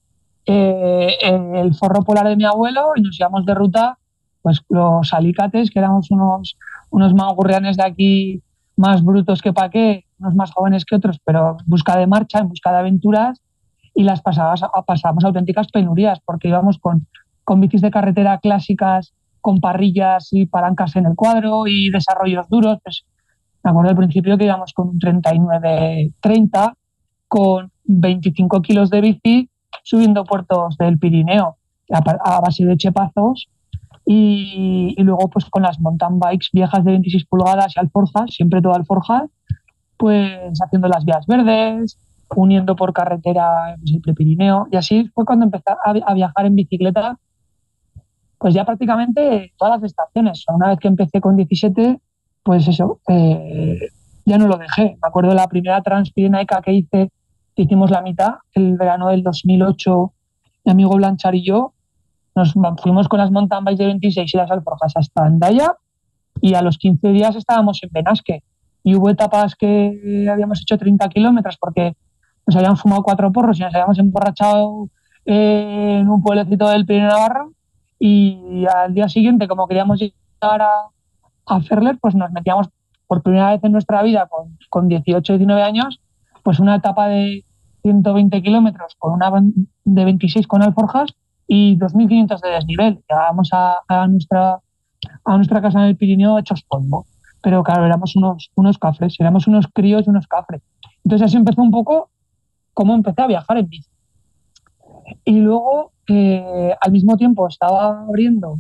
eh, 0.46 1.16
el 1.20 1.74
forro 1.74 2.02
polar 2.02 2.28
de 2.28 2.36
mi 2.36 2.44
abuelo 2.44 2.92
y 2.96 3.02
nos 3.02 3.18
íbamos 3.18 3.46
de 3.46 3.54
ruta, 3.54 3.98
pues 4.42 4.62
los 4.68 5.12
alicates, 5.12 5.70
que 5.70 5.78
éramos 5.78 6.10
unos, 6.10 6.56
unos 6.90 7.14
mangurrianes 7.14 7.76
de 7.76 7.84
aquí 7.84 8.42
más 8.76 9.04
brutos 9.04 9.40
que 9.40 9.52
pa' 9.52 9.70
qué, 9.70 10.04
unos 10.18 10.34
más 10.34 10.52
jóvenes 10.52 10.84
que 10.84 10.96
otros, 10.96 11.18
pero 11.24 11.56
en 11.60 11.66
busca 11.66 11.96
de 11.96 12.06
marcha, 12.06 12.40
en 12.40 12.48
busca 12.48 12.72
de 12.72 12.78
aventuras, 12.78 13.40
y 13.94 14.04
las 14.04 14.22
pasabas, 14.22 14.62
pasábamos 14.86 15.24
auténticas 15.24 15.68
penurias, 15.68 16.18
porque 16.24 16.48
íbamos 16.48 16.78
con, 16.78 17.06
con 17.44 17.60
bicis 17.60 17.82
de 17.82 17.90
carretera 17.90 18.38
clásicas 18.38 19.12
con 19.42 19.60
parrillas 19.60 20.28
y 20.32 20.46
palancas 20.46 20.96
en 20.96 21.04
el 21.04 21.14
cuadro 21.14 21.66
y 21.66 21.90
desarrollos 21.90 22.48
duros. 22.48 22.78
Pues, 22.82 23.04
me 23.62 23.70
acuerdo 23.70 23.90
al 23.90 23.96
principio 23.96 24.38
que 24.38 24.44
íbamos 24.44 24.72
con 24.72 24.88
un 24.88 24.98
39-30 24.98 26.72
con 27.28 27.70
25 27.84 28.62
kilos 28.62 28.90
de 28.90 29.00
bici 29.00 29.50
subiendo 29.82 30.24
puertos 30.24 30.76
del 30.78 30.98
Pirineo 30.98 31.56
a, 31.90 32.40
base 32.40 32.64
de 32.64 32.76
chepazos 32.76 33.48
y, 34.04 34.94
y, 34.96 35.02
luego 35.02 35.28
pues 35.28 35.44
con 35.46 35.62
las 35.62 35.78
mountain 35.80 36.18
bikes 36.18 36.48
viejas 36.52 36.84
de 36.84 36.92
26 36.92 37.26
pulgadas 37.26 37.72
y 37.76 37.80
alforjas, 37.80 38.30
siempre 38.30 38.60
todo 38.60 38.74
alforjas, 38.74 39.30
pues 39.96 40.58
haciendo 40.64 40.88
las 40.88 41.04
vías 41.04 41.26
verdes, 41.26 41.98
uniendo 42.34 42.74
por 42.74 42.92
carretera 42.92 43.76
pues, 43.78 44.00
el 44.04 44.14
Pirineo 44.14 44.66
y 44.70 44.76
así 44.76 45.08
fue 45.14 45.24
cuando 45.24 45.44
empecé 45.44 45.70
a, 45.70 45.90
a 45.90 46.14
viajar 46.14 46.46
en 46.46 46.56
bicicleta 46.56 47.18
pues 48.42 48.54
ya 48.54 48.64
prácticamente 48.64 49.52
todas 49.56 49.80
las 49.80 49.88
estaciones. 49.88 50.44
Una 50.48 50.70
vez 50.70 50.80
que 50.80 50.88
empecé 50.88 51.20
con 51.20 51.36
17, 51.36 52.00
pues 52.42 52.66
eso, 52.66 52.98
eh, 53.08 53.78
ya 54.24 54.36
no 54.36 54.48
lo 54.48 54.56
dejé. 54.56 54.98
Me 55.00 55.08
acuerdo 55.08 55.30
de 55.30 55.36
la 55.36 55.46
primera 55.46 55.80
Transpirenaica 55.80 56.60
que 56.60 56.72
hice, 56.72 57.12
que 57.54 57.62
hicimos 57.62 57.92
la 57.92 58.02
mitad, 58.02 58.34
el 58.54 58.76
verano 58.76 59.10
del 59.10 59.22
2008, 59.22 60.12
mi 60.64 60.72
amigo 60.72 60.96
Blanchar 60.96 61.36
y 61.36 61.44
yo, 61.44 61.74
nos 62.34 62.54
fuimos 62.82 63.06
con 63.06 63.20
las 63.20 63.30
mountain 63.30 63.64
bikes 63.64 63.80
de 63.80 63.86
26 63.86 64.34
y 64.34 64.36
las 64.36 64.50
alforjas 64.50 64.92
hasta 64.96 65.24
Andaya 65.24 65.76
y 66.40 66.54
a 66.54 66.62
los 66.62 66.78
15 66.78 67.10
días 67.10 67.36
estábamos 67.36 67.80
en 67.84 67.90
Benasque. 67.92 68.42
Y 68.82 68.96
hubo 68.96 69.08
etapas 69.08 69.54
que 69.54 70.26
habíamos 70.28 70.60
hecho 70.62 70.76
30 70.78 71.08
kilómetros 71.10 71.58
porque 71.58 71.94
nos 72.44 72.56
habían 72.56 72.76
fumado 72.76 73.04
cuatro 73.04 73.30
porros 73.30 73.60
y 73.60 73.62
nos 73.62 73.72
habíamos 73.72 74.00
emborrachado 74.00 74.88
en 75.26 76.08
un 76.08 76.20
pueblecito 76.20 76.68
del 76.68 76.84
Pirineo 76.84 77.10
Navarro 77.10 77.52
y 78.04 78.66
al 78.66 78.94
día 78.94 79.08
siguiente, 79.08 79.46
como 79.46 79.68
queríamos 79.68 80.00
llegar 80.00 80.60
a, 80.60 80.88
a 81.46 81.60
Ferler, 81.60 81.98
pues 82.00 82.16
nos 82.16 82.32
metíamos 82.32 82.68
por 83.06 83.22
primera 83.22 83.52
vez 83.52 83.62
en 83.62 83.70
nuestra 83.70 84.02
vida 84.02 84.26
con, 84.26 84.58
con 84.70 84.88
18, 84.88 85.34
19 85.34 85.62
años, 85.62 86.00
pues 86.42 86.58
una 86.58 86.74
etapa 86.74 87.06
de 87.06 87.44
120 87.82 88.42
kilómetros 88.42 88.96
con 88.98 89.12
una 89.12 89.30
de 89.84 90.04
26 90.04 90.48
con 90.48 90.62
alforjas 90.62 91.14
y 91.46 91.78
2.500 91.78 92.40
de 92.40 92.48
desnivel. 92.50 93.04
Llegábamos 93.08 93.50
a, 93.52 93.76
a, 93.86 94.08
nuestra, 94.08 94.58
a 95.24 95.36
nuestra 95.36 95.62
casa 95.62 95.78
en 95.78 95.84
el 95.84 95.96
Pirineo 95.96 96.40
hechos 96.40 96.64
polvo. 96.64 97.06
Pero 97.40 97.62
claro, 97.62 97.86
éramos 97.86 98.16
unos, 98.16 98.50
unos 98.56 98.78
cafres, 98.78 99.14
éramos 99.20 99.46
unos 99.46 99.68
críos 99.72 100.08
y 100.08 100.10
unos 100.10 100.26
cafres. 100.26 100.62
Entonces 101.04 101.26
así 101.26 101.36
empezó 101.36 101.62
un 101.62 101.70
poco 101.70 102.10
cómo 102.74 102.94
empecé 102.94 103.22
a 103.22 103.28
viajar 103.28 103.58
en 103.58 103.68
bici. 103.68 103.88
Y 105.24 105.40
luego 105.40 105.92
eh, 106.08 106.74
al 106.80 106.92
mismo 106.92 107.16
tiempo 107.16 107.48
estaba 107.48 108.02
abriendo, 108.02 108.56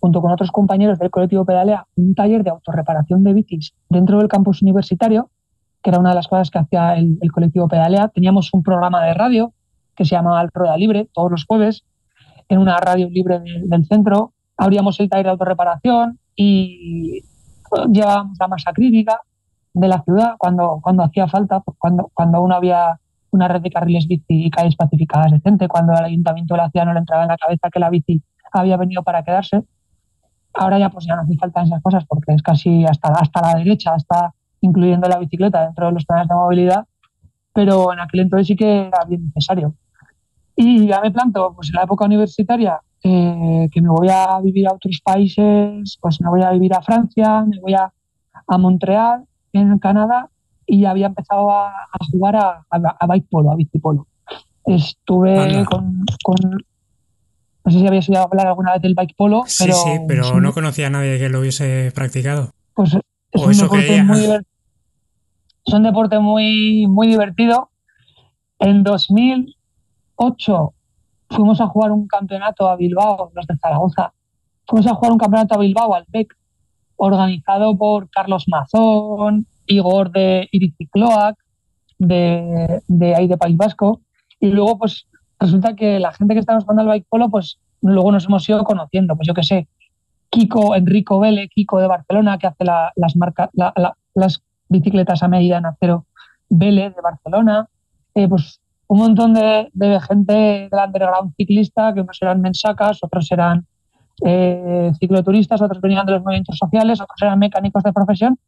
junto 0.00 0.20
con 0.20 0.30
otros 0.32 0.50
compañeros 0.50 0.98
del 0.98 1.10
colectivo 1.10 1.44
Pedalea, 1.44 1.86
un 1.96 2.14
taller 2.14 2.44
de 2.44 2.50
autorreparación 2.50 3.24
de 3.24 3.32
bicis 3.32 3.74
dentro 3.88 4.18
del 4.18 4.28
campus 4.28 4.62
universitario, 4.62 5.30
que 5.82 5.90
era 5.90 5.98
una 5.98 6.10
de 6.10 6.16
las 6.16 6.28
cosas 6.28 6.50
que 6.50 6.58
hacía 6.58 6.94
el, 6.96 7.18
el 7.20 7.32
colectivo 7.32 7.68
Pedalea. 7.68 8.08
Teníamos 8.08 8.52
un 8.52 8.62
programa 8.62 9.04
de 9.04 9.14
radio 9.14 9.52
que 9.94 10.04
se 10.04 10.14
llamaba 10.14 10.46
Rueda 10.52 10.76
Libre, 10.76 11.08
todos 11.12 11.30
los 11.30 11.44
jueves, 11.44 11.84
en 12.48 12.58
una 12.58 12.78
radio 12.78 13.08
libre 13.08 13.40
de, 13.40 13.62
del 13.64 13.86
centro. 13.86 14.32
Abríamos 14.56 14.98
el 15.00 15.08
taller 15.08 15.26
de 15.26 15.30
autorreparación 15.32 16.18
y 16.36 17.22
llevábamos 17.90 18.36
la 18.38 18.48
masa 18.48 18.72
crítica 18.72 19.20
de 19.72 19.88
la 19.88 20.02
ciudad 20.02 20.34
cuando, 20.38 20.80
cuando 20.82 21.02
hacía 21.02 21.26
falta, 21.26 21.62
cuando, 21.78 22.10
cuando 22.14 22.40
uno 22.42 22.54
había 22.54 23.00
una 23.34 23.48
red 23.48 23.60
de 23.62 23.70
carriles 23.70 24.06
bici 24.06 24.46
y 24.46 24.50
calles 24.50 24.76
pacificadas 24.76 25.32
decente. 25.32 25.66
Cuando 25.68 25.92
el 25.92 26.04
ayuntamiento 26.04 26.54
de 26.54 26.58
la 26.58 26.70
ciudad 26.70 26.86
no 26.86 26.92
le 26.92 27.00
entraba 27.00 27.24
en 27.24 27.28
la 27.28 27.36
cabeza 27.36 27.68
que 27.70 27.80
la 27.80 27.90
bici 27.90 28.22
había 28.52 28.76
venido 28.76 29.02
para 29.02 29.24
quedarse, 29.24 29.64
ahora 30.54 30.78
ya 30.78 30.88
pues 30.88 31.04
ya 31.06 31.16
no 31.16 31.22
hace 31.22 31.36
falta 31.36 31.62
esas 31.62 31.82
cosas 31.82 32.04
porque 32.06 32.32
es 32.32 32.42
casi 32.42 32.84
hasta, 32.84 33.08
hasta 33.08 33.40
la 33.42 33.58
derecha, 33.58 33.94
está 33.96 34.32
incluyendo 34.60 35.08
la 35.08 35.18
bicicleta 35.18 35.64
dentro 35.64 35.86
de 35.86 35.92
los 35.92 36.04
planes 36.04 36.28
de 36.28 36.34
movilidad, 36.34 36.84
pero 37.52 37.92
en 37.92 38.00
aquel 38.00 38.20
entonces 38.20 38.46
sí 38.46 38.56
que 38.56 38.86
era 38.86 39.04
bien 39.06 39.26
necesario. 39.26 39.74
Y 40.56 40.86
ya 40.86 41.00
me 41.00 41.10
planto, 41.10 41.52
pues 41.56 41.70
en 41.70 41.74
la 41.74 41.82
época 41.82 42.04
universitaria, 42.04 42.80
eh, 43.02 43.68
que 43.72 43.82
me 43.82 43.88
voy 43.88 44.08
a 44.08 44.40
vivir 44.40 44.68
a 44.68 44.74
otros 44.74 45.00
países, 45.04 45.98
pues 46.00 46.20
me 46.20 46.30
voy 46.30 46.42
a 46.42 46.52
vivir 46.52 46.72
a 46.72 46.82
Francia, 46.82 47.42
me 47.42 47.58
voy 47.58 47.74
a, 47.74 47.92
a 48.46 48.58
Montreal, 48.58 49.24
en 49.52 49.78
Canadá, 49.78 50.30
y 50.66 50.84
había 50.84 51.06
empezado 51.06 51.50
a, 51.50 51.68
a 51.68 51.98
jugar 52.10 52.36
a, 52.36 52.66
a, 52.70 52.96
a, 53.00 53.06
bike 53.06 53.28
polo, 53.28 53.50
a 53.50 53.56
bicipolo. 53.56 54.06
Estuve 54.66 55.64
con, 55.66 56.04
con, 56.22 56.36
No 57.64 57.70
sé 57.70 57.78
si 57.78 57.86
habías 57.86 58.08
oído 58.08 58.22
hablar 58.22 58.46
alguna 58.46 58.72
vez 58.72 58.82
del 58.82 58.94
bike 58.94 59.14
polo. 59.16 59.42
Sí, 59.46 59.64
pero 59.64 59.76
sí, 59.76 59.90
pero 60.08 60.40
no 60.40 60.52
conocía 60.52 60.86
a 60.86 60.90
nadie 60.90 61.18
que 61.18 61.28
lo 61.28 61.40
hubiese 61.40 61.92
practicado. 61.94 62.52
Pues 62.74 62.96
es 63.32 63.42
un 63.42 63.52
deporte 63.52 64.02
muy 64.02 64.20
divertido. 64.20 64.54
Es 65.66 65.72
un 65.72 65.82
deporte 65.82 66.18
muy, 66.18 66.86
muy 66.86 67.08
divertido. 67.08 67.70
En 68.58 68.82
2008 68.82 70.74
fuimos 71.30 71.60
a 71.60 71.66
jugar 71.66 71.92
un 71.92 72.06
campeonato 72.06 72.68
a 72.68 72.76
Bilbao, 72.76 73.30
los 73.34 73.46
de 73.46 73.56
Zaragoza. 73.56 74.12
Fuimos 74.66 74.86
a 74.86 74.94
jugar 74.94 75.12
un 75.12 75.18
campeonato 75.18 75.54
a 75.54 75.58
Bilbao, 75.58 75.94
al 75.94 76.04
BEC, 76.08 76.34
organizado 76.96 77.76
por 77.76 78.10
Carlos 78.10 78.44
Mazón, 78.48 79.46
Igor 79.66 80.10
de 80.10 80.48
Iricicloac, 80.52 81.36
de, 81.98 82.82
de 82.86 83.14
ahí 83.14 83.28
de 83.28 83.36
País 83.36 83.56
Vasco. 83.56 84.00
Y 84.40 84.48
luego, 84.48 84.78
pues 84.78 85.06
resulta 85.38 85.74
que 85.74 85.98
la 85.98 86.12
gente 86.12 86.34
que 86.34 86.40
estamos 86.40 86.64
jugando 86.64 86.82
al 86.82 86.88
bike 86.88 87.06
polo, 87.08 87.28
pues 87.30 87.58
luego 87.80 88.12
nos 88.12 88.26
hemos 88.26 88.48
ido 88.48 88.64
conociendo. 88.64 89.16
Pues 89.16 89.26
yo 89.28 89.34
qué 89.34 89.42
sé, 89.42 89.68
Kiko, 90.30 90.74
Enrico 90.74 91.20
Vele, 91.20 91.48
Kiko 91.48 91.78
de 91.80 91.86
Barcelona, 91.86 92.38
que 92.38 92.46
hace 92.46 92.64
las 92.64 93.16
marcas, 93.16 93.50
las 94.14 94.42
bicicletas 94.68 95.22
a 95.22 95.28
medida 95.28 95.58
en 95.58 95.66
acero, 95.66 96.06
Vele 96.48 96.90
de 96.90 97.00
Barcelona, 97.02 97.68
eh, 98.14 98.28
pues 98.28 98.60
un 98.86 98.98
montón 98.98 99.34
de, 99.34 99.70
gente 100.08 100.32
del 100.32 100.86
underground 100.86 101.34
ciclista, 101.36 101.94
que 101.94 102.00
unos 102.00 102.20
eran 102.20 102.40
mensacas, 102.40 102.98
otros 103.02 103.30
eran 103.32 103.66
eh, 104.24 104.92
cicloturistas, 104.98 105.62
otros 105.62 105.80
venían 105.80 106.06
de 106.06 106.12
los 106.12 106.22
movimientos 106.22 106.58
sociales, 106.58 107.00
otros 107.00 107.20
eran 107.22 107.38
mecánicos 107.38 107.82
de 107.82 107.92
profesión, 107.92 108.38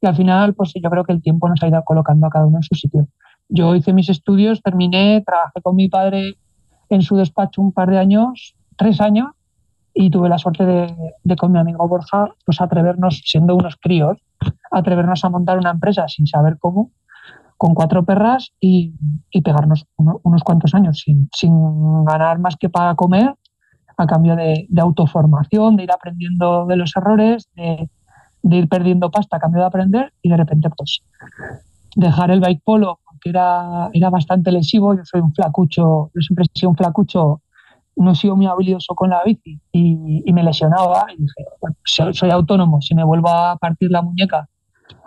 y 0.00 0.06
al 0.06 0.14
final, 0.14 0.54
pues 0.54 0.72
yo 0.74 0.90
creo 0.90 1.04
que 1.04 1.12
el 1.12 1.22
tiempo 1.22 1.48
nos 1.48 1.62
ha 1.62 1.68
ido 1.68 1.82
colocando 1.84 2.26
a 2.26 2.30
cada 2.30 2.46
uno 2.46 2.58
en 2.58 2.62
su 2.62 2.74
sitio. 2.74 3.08
Yo 3.48 3.74
hice 3.74 3.92
mis 3.92 4.08
estudios, 4.08 4.62
terminé, 4.62 5.22
trabajé 5.24 5.62
con 5.62 5.76
mi 5.76 5.88
padre 5.88 6.34
en 6.88 7.02
su 7.02 7.16
despacho 7.16 7.62
un 7.62 7.72
par 7.72 7.90
de 7.90 7.98
años, 7.98 8.54
tres 8.76 9.00
años, 9.00 9.28
y 9.94 10.10
tuve 10.10 10.28
la 10.28 10.36
suerte 10.36 10.66
de, 10.66 11.36
con 11.36 11.52
mi 11.52 11.58
amigo 11.58 11.88
Borja, 11.88 12.28
pues 12.44 12.60
atrevernos, 12.60 13.22
siendo 13.24 13.54
unos 13.54 13.76
críos, 13.76 14.18
atrevernos 14.70 15.24
a 15.24 15.30
montar 15.30 15.58
una 15.58 15.70
empresa 15.70 16.06
sin 16.06 16.26
saber 16.26 16.58
cómo, 16.58 16.90
con 17.56 17.74
cuatro 17.74 18.04
perras 18.04 18.52
y, 18.60 18.92
pegarnos 19.42 19.86
unos 19.96 20.42
cuantos 20.42 20.74
años 20.74 21.00
sin, 21.00 21.30
sin, 21.32 22.04
ganar 22.04 22.38
más 22.38 22.56
que 22.56 22.68
para 22.68 22.94
comer, 22.94 23.34
a 23.96 24.06
cambio 24.06 24.36
de, 24.36 24.68
autoformación, 24.78 25.76
de 25.76 25.84
ir 25.84 25.92
aprendiendo 25.92 26.66
de 26.66 26.76
los 26.76 26.94
errores, 26.94 27.48
de, 27.54 27.88
de, 28.48 28.56
ir 28.56 28.68
perdiendo 28.68 29.10
pasta 29.10 29.36
a 29.36 29.40
cambio 29.40 29.60
de 29.60 29.66
aprender 29.66 30.12
y 30.22 30.30
de 30.30 30.36
repente 30.36 30.70
pues 30.70 31.00
dejar 31.94 32.30
el 32.30 32.40
bike 32.40 32.62
polo, 32.64 33.00
que 33.20 33.30
era, 33.30 33.90
era 33.92 34.10
bastante 34.10 34.52
lesivo, 34.52 34.94
yo 34.94 35.04
soy 35.04 35.20
un 35.20 35.32
flacucho, 35.32 36.10
yo 36.14 36.20
siempre 36.20 36.44
he 36.44 36.58
sido 36.58 36.70
un 36.70 36.76
flacucho 36.76 37.40
no 37.96 38.12
he 38.12 38.14
sido 38.14 38.36
muy 38.36 38.46
habilidoso 38.46 38.94
con 38.94 39.10
la 39.10 39.22
bici 39.24 39.58
y, 39.72 40.32
me 40.32 40.42
lesionaba 40.42 41.06
y 41.12 41.22
dije, 41.22 41.44
bueno, 41.60 41.76
soy, 41.84 42.30
autónomo, 42.30 42.80
si 42.82 42.94
me 42.94 43.02
vuelvo 43.02 43.30
a 43.30 43.56
partir 43.56 43.90
la 43.90 44.02
muñeca 44.02 44.48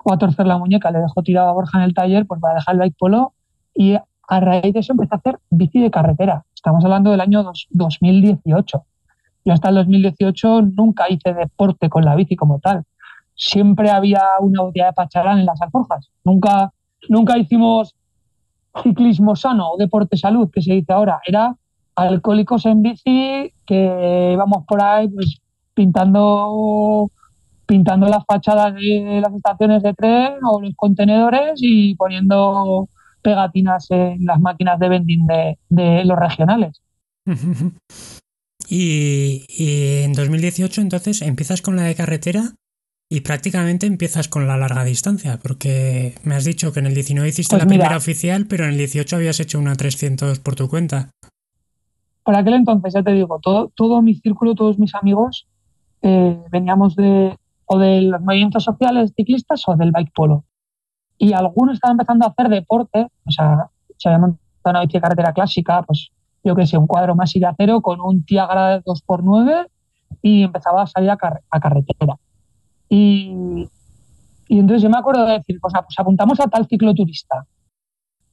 o 0.04 0.12
a 0.12 0.18
torcer 0.18 0.48
la 0.48 0.58
muñeca, 0.58 0.90
le 0.92 1.00
dejo 1.00 1.22
tirado 1.22 1.50
a 1.50 1.54
Borja 1.54 1.78
en 1.78 1.84
el 1.84 1.94
taller, 1.94 2.26
pues 2.26 2.42
va 2.44 2.52
a 2.52 2.56
dejar 2.56 2.76
el 2.76 2.80
bike 2.80 2.98
polo 2.98 3.34
y 3.76 3.96
a 3.96 4.40
raíz 4.40 4.74
de 4.74 4.80
eso 4.80 4.94
empecé 4.94 5.16
a 5.16 5.18
hacer 5.18 5.40
bici 5.52 5.80
de 5.80 5.92
carretera. 5.92 6.46
Estamos 6.54 6.84
hablando 6.84 7.12
del 7.12 7.22
año 7.22 7.44
2018. 7.70 8.84
Yo 9.46 9.54
hasta 9.54 9.70
el 9.70 9.76
2018 9.76 10.62
nunca 10.76 11.10
hice 11.10 11.34
deporte 11.34 11.90
con 11.90 12.06
la 12.06 12.16
bici 12.16 12.36
como 12.36 12.60
tal. 12.60 12.84
Siempre 13.40 13.90
había 13.90 14.22
una 14.42 14.64
botella 14.64 14.88
de 14.88 14.94
pacharán 14.94 15.40
en 15.40 15.46
las 15.46 15.62
alforjas. 15.62 16.10
Nunca, 16.26 16.74
nunca 17.08 17.38
hicimos 17.38 17.96
ciclismo 18.84 19.36
sano 19.36 19.72
o 19.72 19.78
deporte 19.78 20.18
salud, 20.18 20.50
que 20.52 20.62
se 20.62 20.74
dice 20.74 20.92
ahora. 20.92 21.22
Era 21.26 21.56
alcohólicos 21.96 22.66
en 22.66 22.82
bici 22.82 23.54
que 23.66 24.32
íbamos 24.34 24.66
por 24.66 24.84
ahí 24.84 25.08
pues 25.08 25.40
pintando 25.74 27.10
pintando 27.66 28.08
las 28.08 28.26
fachadas 28.26 28.74
de 28.74 29.22
las 29.22 29.34
estaciones 29.34 29.84
de 29.84 29.94
tren 29.94 30.34
o 30.44 30.60
los 30.60 30.74
contenedores 30.76 31.54
y 31.62 31.96
poniendo 31.96 32.90
pegatinas 33.22 33.86
en 33.92 34.26
las 34.26 34.40
máquinas 34.40 34.80
de 34.80 34.90
vending 34.90 35.28
de, 35.70 36.04
los 36.04 36.18
regionales. 36.18 36.82
y, 38.70 39.46
en 40.04 40.14
2018 40.14 40.82
entonces 40.82 41.22
empiezas 41.22 41.62
con 41.62 41.76
la 41.76 41.84
de 41.84 41.96
carretera 41.96 42.56
y 43.10 43.22
prácticamente 43.22 43.88
empiezas 43.88 44.28
con 44.28 44.48
la 44.48 44.58
larga 44.58 44.84
distancia, 44.84 45.40
porque 45.42 46.16
me 46.24 46.36
has 46.36 46.46
dicho 46.46 46.72
que 46.72 46.80
en 46.80 46.86
el 46.86 46.94
19 46.94 47.28
hiciste 47.28 47.56
pues 47.56 47.64
la 47.64 47.68
primera 47.68 47.98
oficial, 47.98 48.46
pero 48.46 48.66
en 48.66 48.72
el 48.72 48.78
18 48.78 49.16
habías 49.16 49.40
hecho 49.40 49.60
una 49.60 49.76
300 49.76 50.40
por 50.40 50.56
tu 50.56 50.70
cuenta 50.70 51.10
por 52.30 52.36
aquel 52.36 52.54
entonces, 52.54 52.94
ya 52.94 53.02
te 53.02 53.12
digo, 53.12 53.40
todo, 53.42 53.72
todo 53.74 54.04
mi 54.04 54.14
círculo, 54.14 54.54
todos 54.54 54.78
mis 54.78 54.94
amigos 54.94 55.48
eh, 56.04 56.40
veníamos 56.52 56.96
de 56.96 57.36
o 57.66 57.80
de 57.80 58.04
los 58.04 58.22
movimientos 58.22 58.66
sociales 58.66 59.14
ciclistas 59.16 59.64
o 59.68 59.76
del 59.76 59.90
bike 59.90 60.12
polo. 60.14 60.44
Y 61.18 61.34
algunos 61.34 61.74
estaban 61.74 61.96
empezando 61.96 62.28
a 62.28 62.30
hacer 62.30 62.50
deporte, 62.50 63.08
o 63.26 63.32
sea, 63.32 63.72
se 63.98 64.10
había 64.10 64.20
montado 64.20 64.42
una 64.64 64.82
bici 64.82 64.94
de 64.94 65.02
carretera 65.02 65.34
clásica, 65.34 65.82
pues 65.82 66.12
yo 66.44 66.56
qué 66.56 66.68
sé, 66.68 66.78
un 66.78 66.86
cuadro 66.86 67.16
más 67.16 67.36
y 67.36 67.40
de 67.40 67.48
acero 67.48 67.82
con 67.82 68.00
un 68.00 68.24
Tiagra 68.24 68.78
de 68.78 68.84
2x9 68.84 69.66
y 70.22 70.44
empezaba 70.44 70.84
a 70.84 70.88
salir 70.88 71.10
a, 71.10 71.18
carretera. 71.18 72.16
Y, 72.90 73.70
y, 74.48 74.60
entonces 74.60 74.82
yo 74.82 74.90
me 74.90 74.98
acuerdo 74.98 75.26
de 75.26 75.34
decir, 75.34 75.60
pues, 75.62 75.74
pues 75.74 76.00
apuntamos 76.00 76.40
a 76.40 76.48
tal 76.48 76.68
cicloturista. 76.68 77.46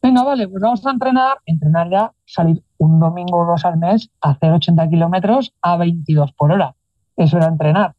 Venga, 0.03 0.23
vale, 0.23 0.49
pues 0.49 0.63
vamos 0.63 0.87
a 0.87 0.91
entrenar, 0.91 1.39
entrenar 1.47 1.91
ya, 1.91 2.13
salir 2.25 2.63
un 2.79 2.99
domingo 3.01 3.39
o 3.39 3.47
dos 3.47 3.65
al 3.65 3.79
mes, 3.79 4.11
hacer 4.21 4.53
80 4.53 4.89
kilómetros 4.89 5.53
a 5.63 5.77
22 5.77 6.33
por 6.33 6.53
hora. 6.53 6.75
Eso 7.17 7.37
era 7.39 7.47
entrenar. 7.47 7.95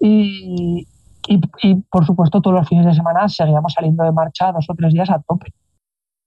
Y, 0.00 0.86
y, 1.28 1.74
por 1.90 2.04
supuesto, 2.04 2.40
todos 2.40 2.56
los 2.56 2.68
fines 2.68 2.86
de 2.86 2.94
semana 2.94 3.28
seguíamos 3.28 3.72
saliendo 3.72 4.04
de 4.04 4.12
marcha 4.12 4.52
dos 4.52 4.68
o 4.68 4.74
tres 4.74 4.92
días 4.92 5.10
a 5.10 5.20
tope. 5.20 5.52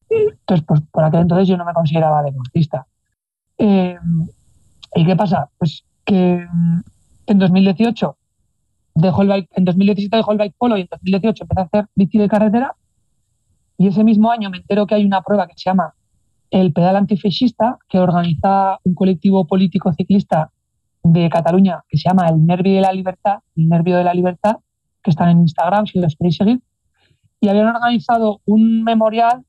Entonces, 0.09 0.65
pues 0.65 0.81
por 0.91 1.03
aquel 1.03 1.21
entonces 1.21 1.47
yo 1.47 1.57
no 1.57 1.65
me 1.65 1.73
consideraba 1.73 2.23
deportista. 2.23 2.85
Eh, 3.57 3.97
¿Y 4.95 5.05
qué 5.05 5.15
pasa? 5.15 5.49
Pues 5.57 5.83
que 6.05 6.45
mm, 6.49 6.79
en 7.27 7.39
2018 7.39 8.17
dejó 8.95 9.21
el 9.21 9.27
bike, 9.27 9.49
en 9.51 9.65
2017 9.65 10.15
dejó 10.15 10.31
el 10.31 10.38
bike 10.38 10.55
polo 10.58 10.77
y 10.77 10.81
en 10.81 10.88
2018 10.89 11.43
empecé 11.43 11.60
a 11.60 11.63
hacer 11.63 11.86
bici 11.95 12.17
de 12.17 12.27
carretera 12.27 12.75
y 13.77 13.88
ese 13.88 14.03
mismo 14.03 14.31
año 14.31 14.49
me 14.49 14.58
entero 14.58 14.88
que 14.88 14.95
hay 14.95 15.05
una 15.05 15.21
prueba 15.21 15.47
que 15.47 15.53
se 15.58 15.69
llama 15.69 15.93
el 16.49 16.71
pedal 16.71 16.95
antifascista, 16.95 17.77
que 17.89 17.99
organiza 17.99 18.79
un 18.84 18.95
colectivo 18.95 19.45
político 19.45 19.91
ciclista 19.93 20.51
de 21.03 21.29
Cataluña 21.29 21.84
que 21.89 21.97
se 21.97 22.10
llama 22.10 22.27
el 22.29 22.45
Nervio 22.45 22.75
de 22.75 22.81
la 22.81 22.93
Libertad, 22.93 23.39
el 23.55 23.67
Nervio 23.67 23.97
de 23.97 24.03
la 24.03 24.13
Libertad, 24.13 24.58
que 25.03 25.12
están 25.12 25.29
en 25.29 25.41
Instagram 25.41 25.86
si 25.86 25.99
los 25.99 26.15
queréis 26.15 26.38
seguir, 26.38 26.62
y 27.41 27.49
habían 27.49 27.67
organizado 27.67 28.41
un 28.45 28.84
memorial 28.84 29.43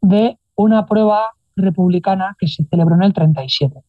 de 0.00 0.38
una 0.54 0.86
prueba 0.86 1.32
republicana 1.54 2.36
que 2.38 2.48
se 2.48 2.64
celebró 2.64 2.94
en 2.96 3.02
el 3.02 3.12
37. 3.12 3.80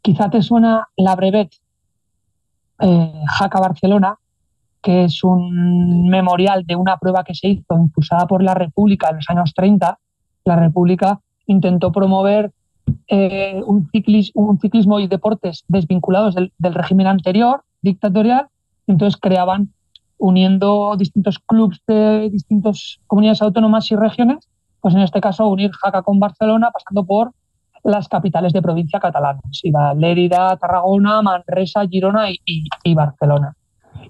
Quizá 0.00 0.30
te 0.30 0.42
suena 0.42 0.88
la 0.96 1.14
brevet 1.14 1.52
eh, 2.80 3.12
Jaca 3.38 3.60
Barcelona, 3.60 4.18
que 4.82 5.04
es 5.04 5.22
un 5.22 6.08
memorial 6.08 6.64
de 6.66 6.76
una 6.76 6.96
prueba 6.96 7.24
que 7.24 7.34
se 7.34 7.48
hizo 7.48 7.76
impulsada 7.76 8.26
por 8.26 8.42
la 8.42 8.54
República 8.54 9.08
en 9.10 9.16
los 9.16 9.30
años 9.30 9.52
30. 9.54 9.98
La 10.44 10.56
República 10.56 11.20
intentó 11.46 11.92
promover 11.92 12.52
eh, 13.06 13.62
un, 13.64 13.88
ciclismo, 13.90 15.00
y 15.00 15.06
deportes 15.06 15.64
desvinculados 15.68 16.34
del, 16.34 16.74
régimen 16.74 17.06
anterior, 17.06 17.62
dictatorial, 17.80 18.48
entonces 18.86 19.20
creaban, 19.20 19.72
uniendo 20.18 20.96
distintos 20.96 21.38
clubes 21.38 21.80
de 21.86 22.28
distintas 22.30 22.98
comunidades 23.06 23.42
autónomas 23.42 23.90
y 23.90 23.96
regiones, 23.96 24.48
pues 24.80 24.94
en 24.94 25.00
este 25.00 25.20
caso 25.20 25.48
unir 25.48 25.70
Jaca 25.72 26.02
con 26.02 26.18
Barcelona, 26.18 26.70
pasando 26.72 27.04
por 27.04 27.32
las 27.84 28.08
capitales 28.08 28.52
de 28.52 28.62
provincia 28.62 29.00
catalanas, 29.00 29.60
iba 29.62 29.94
Lérida, 29.94 30.56
Tarragona, 30.56 31.22
Manresa, 31.22 31.86
Girona 31.86 32.28
y 32.30 32.94
Barcelona. 32.94 33.56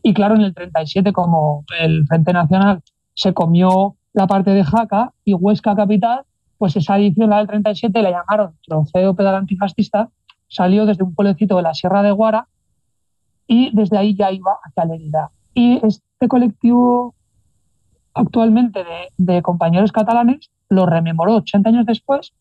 Y 0.03 0.15
claro, 0.15 0.35
en 0.35 0.43
el 0.43 0.55
37, 0.55 1.13
como 1.13 1.65
el 1.79 2.07
Frente 2.07 2.33
Nacional 2.33 2.83
se 3.15 3.33
comió 3.33 3.97
la 4.13 4.27
parte 4.27 4.51
de 4.51 4.65
Jaca 4.65 5.13
y 5.25 5.35
Huesca 5.35 5.77
Capital, 5.77 6.23
pues 6.59 6.77
esa 6.77 6.99
edición, 6.99 7.31
la 7.31 7.39
del 7.39 7.47
37, 7.47 8.03
la 8.03 8.11
llamaron 8.11 8.55
Trofeo 8.67 9.15
Pedal 9.15 9.37
Antifascista, 9.37 10.11
salió 10.49 10.87
desde 10.87 11.05
un 11.05 11.15
pueblecito 11.15 11.57
de 11.57 11.63
la 11.63 11.75
Sierra 11.75 12.03
de 12.03 12.13
Guara 12.13 12.49
y 13.47 13.75
desde 13.75 13.99
ahí 13.99 14.15
ya 14.15 14.31
iba 14.31 14.59
hacia 14.63 14.85
Lérida. 14.85 15.31
Y 15.55 15.81
este 15.85 16.29
colectivo 16.29 17.15
actualmente 18.15 18.85
de, 19.17 19.43
compañeros 19.43 19.93
catalanes 19.93 20.51
lo 20.69 20.87
rememoró 20.87 21.37
80 21.37 21.69
años 21.69 21.87
después 21.87 22.33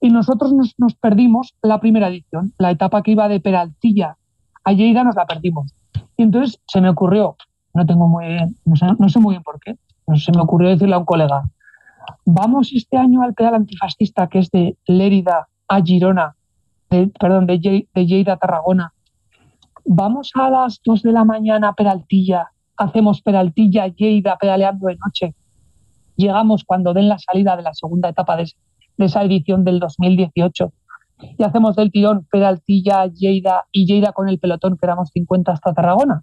y 0.00 0.10
nosotros 0.10 0.52
nos, 0.52 0.74
nos, 0.78 0.94
perdimos 0.94 1.54
la 1.62 1.80
primera 1.80 2.08
edición, 2.08 2.52
la 2.58 2.70
etapa 2.70 3.02
que 3.02 3.10
iba 3.12 3.28
de 3.28 3.40
Peraltilla 3.40 4.16
a 4.64 4.72
Lleida 4.72 5.04
nos 5.04 5.16
la 5.16 5.26
perdimos. 5.26 5.72
Y 6.16 6.24
entonces 6.24 6.60
se 6.66 6.80
me 6.80 6.88
ocurrió, 6.88 7.36
no 7.74 7.86
tengo 7.86 8.08
muy 8.08 8.26
bien, 8.26 8.56
no 8.64 9.08
sé, 9.08 9.18
muy 9.18 9.34
bien 9.34 9.42
por 9.42 9.58
qué, 9.60 9.76
se 10.16 10.32
me 10.32 10.42
ocurrió 10.42 10.68
decirle 10.70 10.94
a 10.94 10.98
un 10.98 11.04
colega, 11.04 11.42
vamos 12.24 12.70
este 12.72 12.96
año 12.96 13.22
al 13.22 13.34
pedal 13.34 13.54
antifascista 13.54 14.28
que 14.28 14.40
es 14.40 14.50
de 14.50 14.76
Lérida 14.86 15.48
a 15.68 15.80
Girona 15.80 16.36
perdón, 17.18 17.46
de, 17.46 17.88
de 17.94 18.06
Lleida 18.06 18.34
a 18.34 18.36
Tarragona. 18.36 18.92
Vamos 19.84 20.30
a 20.34 20.50
las 20.50 20.80
2 20.84 21.02
de 21.02 21.12
la 21.12 21.24
mañana 21.24 21.68
a 21.68 21.72
Peraltilla, 21.74 22.52
hacemos 22.76 23.22
Peraltilla, 23.22 23.88
Lleida, 23.88 24.36
pedaleando 24.36 24.88
de 24.88 24.96
noche. 24.96 25.34
Llegamos 26.16 26.64
cuando 26.64 26.92
den 26.92 27.08
la 27.08 27.18
salida 27.18 27.56
de 27.56 27.62
la 27.62 27.74
segunda 27.74 28.10
etapa 28.10 28.36
de, 28.36 28.50
de 28.98 29.04
esa 29.06 29.22
edición 29.24 29.64
del 29.64 29.80
2018 29.80 30.72
y 31.38 31.42
hacemos 31.42 31.76
del 31.76 31.90
tirón 31.90 32.26
Peraltilla, 32.30 33.06
Lleida 33.06 33.64
y 33.72 33.86
Lleida 33.86 34.12
con 34.12 34.28
el 34.28 34.38
pelotón, 34.38 34.76
que 34.76 34.86
éramos 34.86 35.10
50 35.10 35.52
hasta 35.52 35.74
Tarragona. 35.74 36.22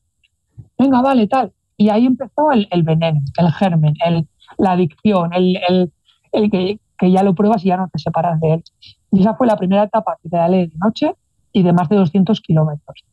Venga, 0.77 1.01
vale, 1.01 1.27
tal. 1.27 1.53
Y 1.77 1.89
ahí 1.89 2.05
empezó 2.05 2.51
el, 2.51 2.67
el 2.71 2.83
veneno, 2.83 3.21
el 3.37 3.51
germen, 3.53 3.93
el, 4.05 4.27
la 4.57 4.73
adicción, 4.73 5.33
el, 5.33 5.57
el, 5.67 5.93
el 6.31 6.51
que, 6.51 6.79
que, 6.97 7.11
ya 7.11 7.23
lo 7.23 7.33
pruebas 7.33 7.63
y 7.63 7.69
ya 7.69 7.77
no 7.77 7.87
te 7.87 7.99
separas 7.99 8.39
de 8.39 8.55
él. 8.55 8.63
Y 9.11 9.21
esa 9.21 9.35
fue 9.35 9.47
la 9.47 9.55
primera 9.55 9.83
etapa 9.83 10.17
que 10.21 10.29
pedaleé 10.29 10.67
de 10.67 10.77
noche 10.77 11.15
y 11.53 11.63
de 11.63 11.73
más 11.73 11.89
de 11.89 11.95
200 11.95 12.41
kilómetros. 12.41 13.05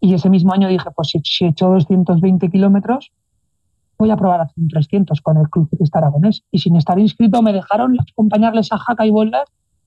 Y 0.00 0.14
ese 0.14 0.28
mismo 0.28 0.52
año 0.52 0.68
dije, 0.68 0.90
pues 0.94 1.08
si, 1.08 1.44
he 1.44 1.48
hecho 1.48 1.68
220 1.68 2.50
kilómetros, 2.50 3.12
voy 3.98 4.10
a 4.10 4.16
probar 4.16 4.40
a 4.40 4.42
hacer 4.44 4.62
un 4.62 4.68
300 4.68 5.20
con 5.22 5.38
el 5.38 5.48
Club 5.48 5.68
Ciclista 5.70 5.98
Aragonés. 5.98 6.44
Y 6.50 6.58
sin 6.58 6.76
estar 6.76 6.98
inscrito 6.98 7.40
me 7.42 7.52
dejaron 7.52 7.96
acompañarles 7.98 8.72
a 8.72 8.78
Jaca 8.78 9.06
y 9.06 9.10
Boulder 9.10 9.44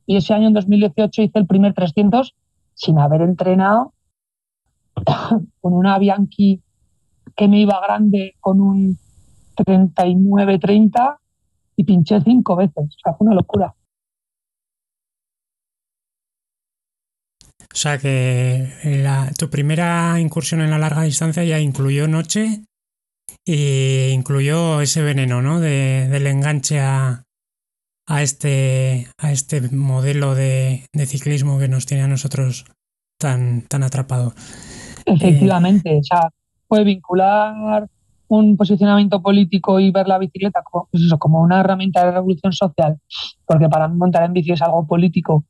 y 0.09 0.15
ese 0.15 0.33
año, 0.33 0.47
en 0.47 0.55
2018, 0.55 1.21
hice 1.21 1.37
el 1.37 1.45
primer 1.45 1.75
300 1.75 2.33
sin 2.73 2.97
haber 2.97 3.21
entrenado 3.21 3.93
con 5.61 5.73
una 5.73 5.99
Bianchi 5.99 6.63
que 7.35 7.47
me 7.47 7.59
iba 7.59 7.79
grande 7.79 8.33
con 8.39 8.59
un 8.59 8.97
39-30 9.55 11.15
y 11.75 11.83
pinché 11.83 12.21
cinco 12.21 12.55
veces. 12.55 12.85
O 12.85 12.99
sea, 13.03 13.13
fue 13.13 13.27
una 13.27 13.35
locura. 13.35 13.75
O 17.71 17.75
sea 17.75 17.99
que 17.99 18.67
tu 19.37 19.51
primera 19.51 20.19
incursión 20.19 20.61
en 20.61 20.71
la 20.71 20.79
larga 20.79 21.03
distancia 21.03 21.43
ya 21.43 21.59
incluyó 21.59 22.07
noche 22.07 22.63
e 23.45 24.09
incluyó 24.11 24.81
ese 24.81 25.03
veneno, 25.03 25.43
¿no? 25.43 25.59
De, 25.59 26.07
del 26.09 26.25
enganche 26.25 26.79
a, 26.79 27.25
a 28.09 28.23
este, 28.23 29.07
a 29.19 29.31
este 29.31 29.61
modelo 29.69 30.33
de, 30.33 30.83
de, 30.91 31.05
ciclismo 31.05 31.59
que 31.59 31.67
nos 31.67 31.85
tiene 31.85 32.03
a 32.03 32.07
nosotros 32.07 32.65
tan, 33.19 33.61
tan 33.61 33.83
atrapado. 33.83 34.33
Efectivamente, 35.05 35.99
o 35.99 36.03
sea, 36.03 36.29
puede 36.67 36.85
vincular 36.85 37.87
un 38.27 38.57
posicionamiento 38.57 39.21
político 39.21 39.79
y 39.79 39.91
ver 39.91 40.07
la 40.07 40.17
bicicleta 40.17 40.63
como, 40.63 40.87
pues 40.91 41.03
como 41.19 41.41
una 41.41 41.59
herramienta 41.59 42.03
de 42.03 42.11
revolución 42.11 42.51
social, 42.51 42.97
porque 43.45 43.69
para 43.69 43.87
montar 43.87 44.23
en 44.23 44.33
bici 44.33 44.53
es 44.53 44.61
algo 44.63 44.87
político, 44.87 45.45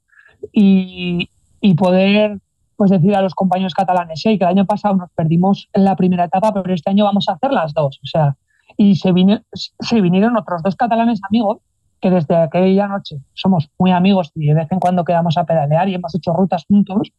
y, 0.52 1.30
y 1.62 1.74
poder 1.76 2.40
pues 2.76 2.92
decir 2.92 3.16
a 3.16 3.22
los 3.22 3.36
compañeros 3.36 3.74
catalanes, 3.74 4.22
hey, 4.24 4.38
que 4.38 4.44
el 4.44 4.50
año 4.50 4.66
pasado 4.66 4.96
nos 4.96 5.10
perdimos 5.12 5.70
en 5.72 5.86
la 5.86 5.96
primera 5.96 6.26
etapa, 6.26 6.54
pero 6.54 6.74
este 6.74 6.90
año 6.90 7.06
vamos 7.06 7.28
a 7.30 7.34
hacer 7.34 7.52
las 7.52 7.74
dos. 7.74 8.00
O 8.04 8.08
sea, 8.08 8.36
y 8.78 8.96
se 8.96 9.12
vinieron 9.12 10.38
otros 10.38 10.62
dos 10.64 10.76
catalanes 10.78 11.20
amigos 11.30 11.60
que 12.02 12.10
desde 12.10 12.36
aquella 12.36 12.88
noche 12.88 13.18
somos 13.34 13.70
muy 13.78 13.92
amigos 13.92 14.32
y 14.36 14.48
de 14.48 14.54
vez 14.54 14.72
en 14.72 14.80
cuando 14.80 15.04
quedamos 15.04 15.38
a 15.38 15.46
pedalear 15.46 15.90
y 15.90 15.96
hemos 15.96 16.16
hecho 16.16 16.34
rutas 16.34 16.66
juntos, 16.68 17.12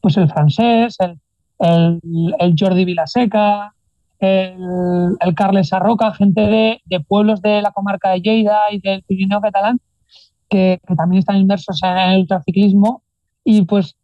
pues 0.00 0.16
el 0.16 0.30
francés, 0.30 0.96
el, 1.00 2.00
el, 2.38 2.54
Jordi 2.58 2.84
Vilaseca, 2.84 3.74
el, 4.18 5.16
el 5.20 5.34
Carles 5.34 5.72
Arroca, 5.72 6.12
gente 6.12 6.42
de, 6.42 6.80
de, 6.84 7.00
pueblos 7.00 7.40
de 7.40 7.62
la 7.62 7.70
comarca 7.70 8.10
de 8.10 8.20
Lleida 8.20 8.60
y 8.70 8.80
del 8.80 9.02
Pirineo 9.02 9.40
catalán, 9.40 9.80
que, 10.48 10.80
que, 10.86 10.94
también 10.94 11.20
están 11.20 11.36
inmersos 11.36 11.80
en 11.82 11.96
el 11.96 12.20
ultraciclismo 12.20 13.02
y 13.44 13.62
pues, 13.62 13.96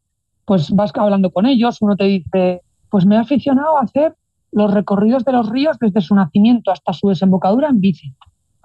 pues 0.45 0.71
vas 0.71 0.93
hablando 0.95 1.31
con 1.31 1.47
ellos, 1.47 1.79
uno 1.81 1.97
te 1.97 2.05
dice, 2.05 2.63
pues 2.91 3.07
me 3.07 3.17
he 3.17 3.19
aficionado 3.19 3.79
a 3.79 3.83
hacer 3.83 4.15
los 4.53 4.73
recorridos 4.73 5.25
de 5.25 5.33
los 5.33 5.51
ríos 5.51 5.77
desde 5.81 6.01
su 6.01 6.15
nacimiento 6.15 6.71
hasta 6.71 6.93
su 6.93 7.09
desembocadura 7.09 7.69
en 7.69 7.81
bici. 7.81 8.15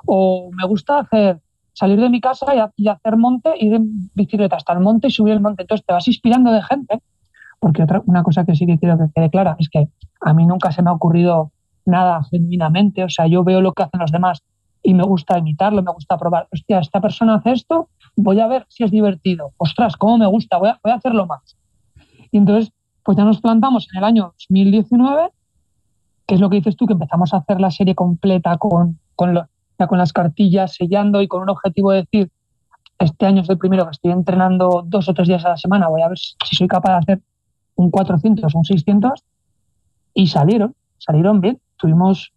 O 0.06 0.52
me 0.54 0.66
gusta 0.66 1.00
hacer 1.00 1.42
salir 1.80 1.98
de 2.02 2.10
mi 2.10 2.20
casa 2.20 2.48
y, 2.76 2.88
hacer 2.90 3.16
monte, 3.16 3.52
ir 3.58 3.74
en 3.74 4.10
bicicleta 4.14 4.58
hasta 4.58 4.74
el 4.74 4.82
monte 4.82 5.08
y 5.08 5.12
subir 5.12 5.34
el 5.34 5.40
monte. 5.40 5.64
Entonces 5.64 5.86
te 5.86 5.94
vas 5.94 6.06
inspirando 6.10 6.52
de 6.52 6.62
gente, 6.62 7.02
porque 7.58 7.84
otra, 7.84 8.02
una 8.06 8.22
cosa 8.22 8.44
que 8.44 8.54
sí 8.54 8.66
que 8.66 8.78
quiero 8.78 8.98
que 8.98 9.06
quede 9.16 9.30
clara 9.30 9.56
es 9.60 9.70
que 9.70 9.88
a 10.20 10.34
mí 10.34 10.46
nunca 10.46 10.74
se 10.74 10.82
me 10.82 10.90
ha 10.90 10.94
ocurrido 10.94 11.54
nada 11.86 12.22
genuinamente, 12.30 13.06
o 13.06 13.10
sea, 13.10 13.28
yo 13.28 13.46
veo 13.46 13.62
lo 13.62 13.72
que 13.72 13.84
hacen 13.84 14.02
los 14.02 14.12
demás 14.12 14.44
y 14.84 14.94
me 14.94 15.04
gusta 15.04 15.38
imitarlo, 15.38 15.82
me 15.82 15.94
gusta 15.94 16.18
probar, 16.18 16.50
hostia, 16.52 16.80
esta 16.80 17.00
persona 17.00 17.36
hace 17.36 17.54
esto, 17.54 17.88
voy 18.18 18.42
a 18.42 18.48
ver 18.48 18.66
si 18.68 18.84
es 18.84 18.92
divertido, 18.92 19.54
ostras, 19.56 19.96
cómo 19.96 20.18
me 20.18 20.28
gusta, 20.28 20.58
voy 20.58 20.70
a, 20.70 20.80
voy 20.84 20.92
a 20.92 20.96
hacerlo 20.96 21.28
más. 21.28 21.56
Y 22.32 22.38
entonces, 22.38 22.74
pues 23.04 23.18
ya 23.18 23.24
nos 23.24 23.40
plantamos 23.40 23.88
en 23.94 24.00
el 24.00 24.04
año 24.04 24.34
2019, 24.50 25.30
que 26.28 26.36
es 26.36 26.42
lo 26.42 26.50
que 26.50 26.58
dices 26.58 26.76
tú, 26.76 26.86
que 26.86 26.94
empezamos 26.94 27.34
a 27.34 27.38
hacer 27.38 27.62
la 27.62 27.72
serie 27.72 27.96
completa 27.96 28.58
con, 28.58 29.00
con, 29.16 29.34
lo, 29.34 29.48
ya 29.80 29.88
con 29.88 29.98
las 29.98 30.14
cartillas, 30.14 30.76
sellando 30.76 31.22
y 31.22 31.28
con 31.28 31.42
un 31.42 31.50
objetivo 31.50 31.92
de 31.92 32.02
decir, 32.02 32.32
este 33.00 33.26
año 33.26 33.42
es 33.42 33.50
el 33.50 33.58
primero 33.58 33.86
que 33.86 33.92
estoy 33.92 34.12
entrenando 34.12 34.84
dos 34.86 35.08
o 35.08 35.14
tres 35.14 35.28
días 35.28 35.46
a 35.46 35.50
la 35.50 35.58
semana, 35.58 35.88
voy 35.88 36.02
a 36.02 36.10
ver 36.10 36.18
si 36.18 36.56
soy 36.56 36.68
capaz 36.68 36.92
de 36.92 36.98
hacer 36.98 37.22
un 37.76 37.90
400 37.90 38.54
o 38.54 38.58
un 38.58 38.66
600 38.66 39.24
y 40.14 40.28
salieron, 40.28 40.76
salieron 40.98 41.40
bien. 41.40 41.62
Tuvimos, 41.78 42.34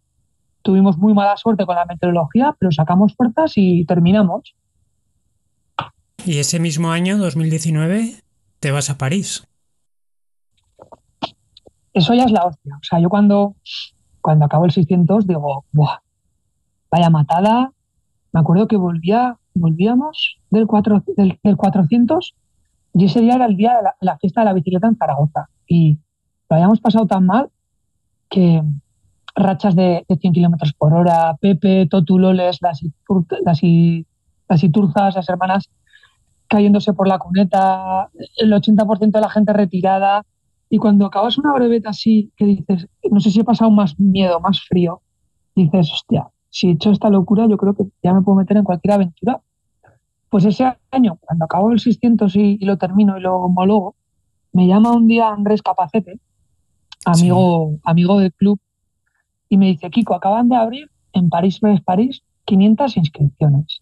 tuvimos 0.61 0.97
muy 0.97 1.13
mala 1.13 1.35
suerte 1.35 1.65
con 1.65 1.75
la 1.75 1.85
meteorología, 1.85 2.55
pero 2.57 2.71
sacamos 2.71 3.13
fuerzas 3.13 3.51
y 3.57 3.83
terminamos. 3.85 4.55
Y 6.25 6.39
ese 6.39 6.61
mismo 6.61 6.91
año, 6.91 7.17
2019, 7.17 8.21
te 8.61 8.71
vas 8.71 8.89
a 8.89 8.97
París. 8.97 9.45
Eso 11.93 12.13
ya 12.13 12.23
es 12.23 12.31
la 12.31 12.45
hostia. 12.45 12.75
O 12.75 12.83
sea, 12.83 12.99
yo 12.99 13.09
cuando, 13.09 13.57
cuando 14.21 14.45
acabo 14.45 14.63
el 14.63 14.71
600 14.71 15.27
digo, 15.27 15.65
¡buah! 15.73 16.02
Vaya 16.93 17.09
matada. 17.09 17.71
Me 18.31 18.39
acuerdo 18.39 18.67
que 18.67 18.77
volvía, 18.77 19.37
volvíamos 19.55 20.37
del, 20.51 20.67
4, 20.67 21.03
del, 21.17 21.39
del 21.43 21.57
400 21.57 22.35
y 22.93 23.05
ese 23.05 23.21
día 23.21 23.33
era 23.33 23.47
el 23.47 23.57
día 23.57 23.77
de 23.77 23.89
la, 23.99 24.17
fiesta 24.19 24.41
de 24.41 24.45
la 24.45 24.53
bicicleta 24.53 24.87
en 24.87 24.95
Zaragoza. 24.95 25.49
Y 25.67 25.97
lo 26.47 26.55
habíamos 26.55 26.79
pasado 26.81 27.07
tan 27.07 27.25
mal 27.25 27.49
que 28.29 28.61
rachas 29.35 29.75
de, 29.75 30.05
de 30.07 30.17
100 30.17 30.33
kilómetros 30.33 30.73
por 30.73 30.93
hora, 30.93 31.35
Pepe, 31.41 31.87
Totuloles, 31.89 32.59
las, 32.61 32.83
las, 33.43 33.61
las 34.47 34.63
Iturzas, 34.63 35.15
las 35.15 35.29
hermanas 35.29 35.71
cayéndose 36.47 36.93
por 36.93 37.07
la 37.07 37.17
cuneta, 37.17 38.11
el 38.37 38.53
80% 38.53 39.09
de 39.09 39.21
la 39.21 39.29
gente 39.29 39.51
retirada. 39.53 40.23
Y 40.69 40.77
cuando 40.77 41.07
acabas 41.07 41.39
una 41.39 41.53
breveta 41.53 41.89
así, 41.89 42.31
que 42.37 42.45
dices, 42.45 42.87
no 43.09 43.19
sé 43.19 43.31
si 43.31 43.39
he 43.39 43.43
pasado 43.43 43.71
más 43.71 43.99
miedo, 43.99 44.39
más 44.39 44.61
frío, 44.61 45.01
dices, 45.55 45.91
hostia, 45.91 46.27
si 46.53 46.67
he 46.67 46.71
hecho 46.73 46.91
esta 46.91 47.09
locura, 47.09 47.47
yo 47.47 47.57
creo 47.57 47.73
que 47.73 47.85
ya 48.03 48.13
me 48.13 48.21
puedo 48.21 48.37
meter 48.37 48.57
en 48.57 48.63
cualquier 48.63 48.93
aventura. 48.93 49.41
Pues 50.29 50.45
ese 50.45 50.71
año, 50.91 51.17
cuando 51.19 51.45
acabo 51.45 51.71
el 51.71 51.79
600 51.79 52.35
y, 52.35 52.59
y 52.61 52.65
lo 52.65 52.77
termino 52.77 53.17
y 53.17 53.21
lo 53.21 53.37
homologo, 53.37 53.95
me 54.51 54.67
llama 54.67 54.91
un 54.91 55.07
día 55.07 55.29
Andrés 55.29 55.63
Capacete, 55.63 56.19
amigo, 57.05 57.71
sí. 57.71 57.81
amigo 57.85 58.19
del 58.19 58.31
club, 58.33 58.59
y 59.49 59.57
me 59.57 59.65
dice, 59.65 59.89
Kiko, 59.89 60.13
acaban 60.13 60.47
de 60.47 60.55
abrir 60.55 60.91
en 61.13 61.29
París 61.29 61.59
Brest 61.59 61.83
París 61.83 62.21
500 62.45 62.97
inscripciones 62.97 63.81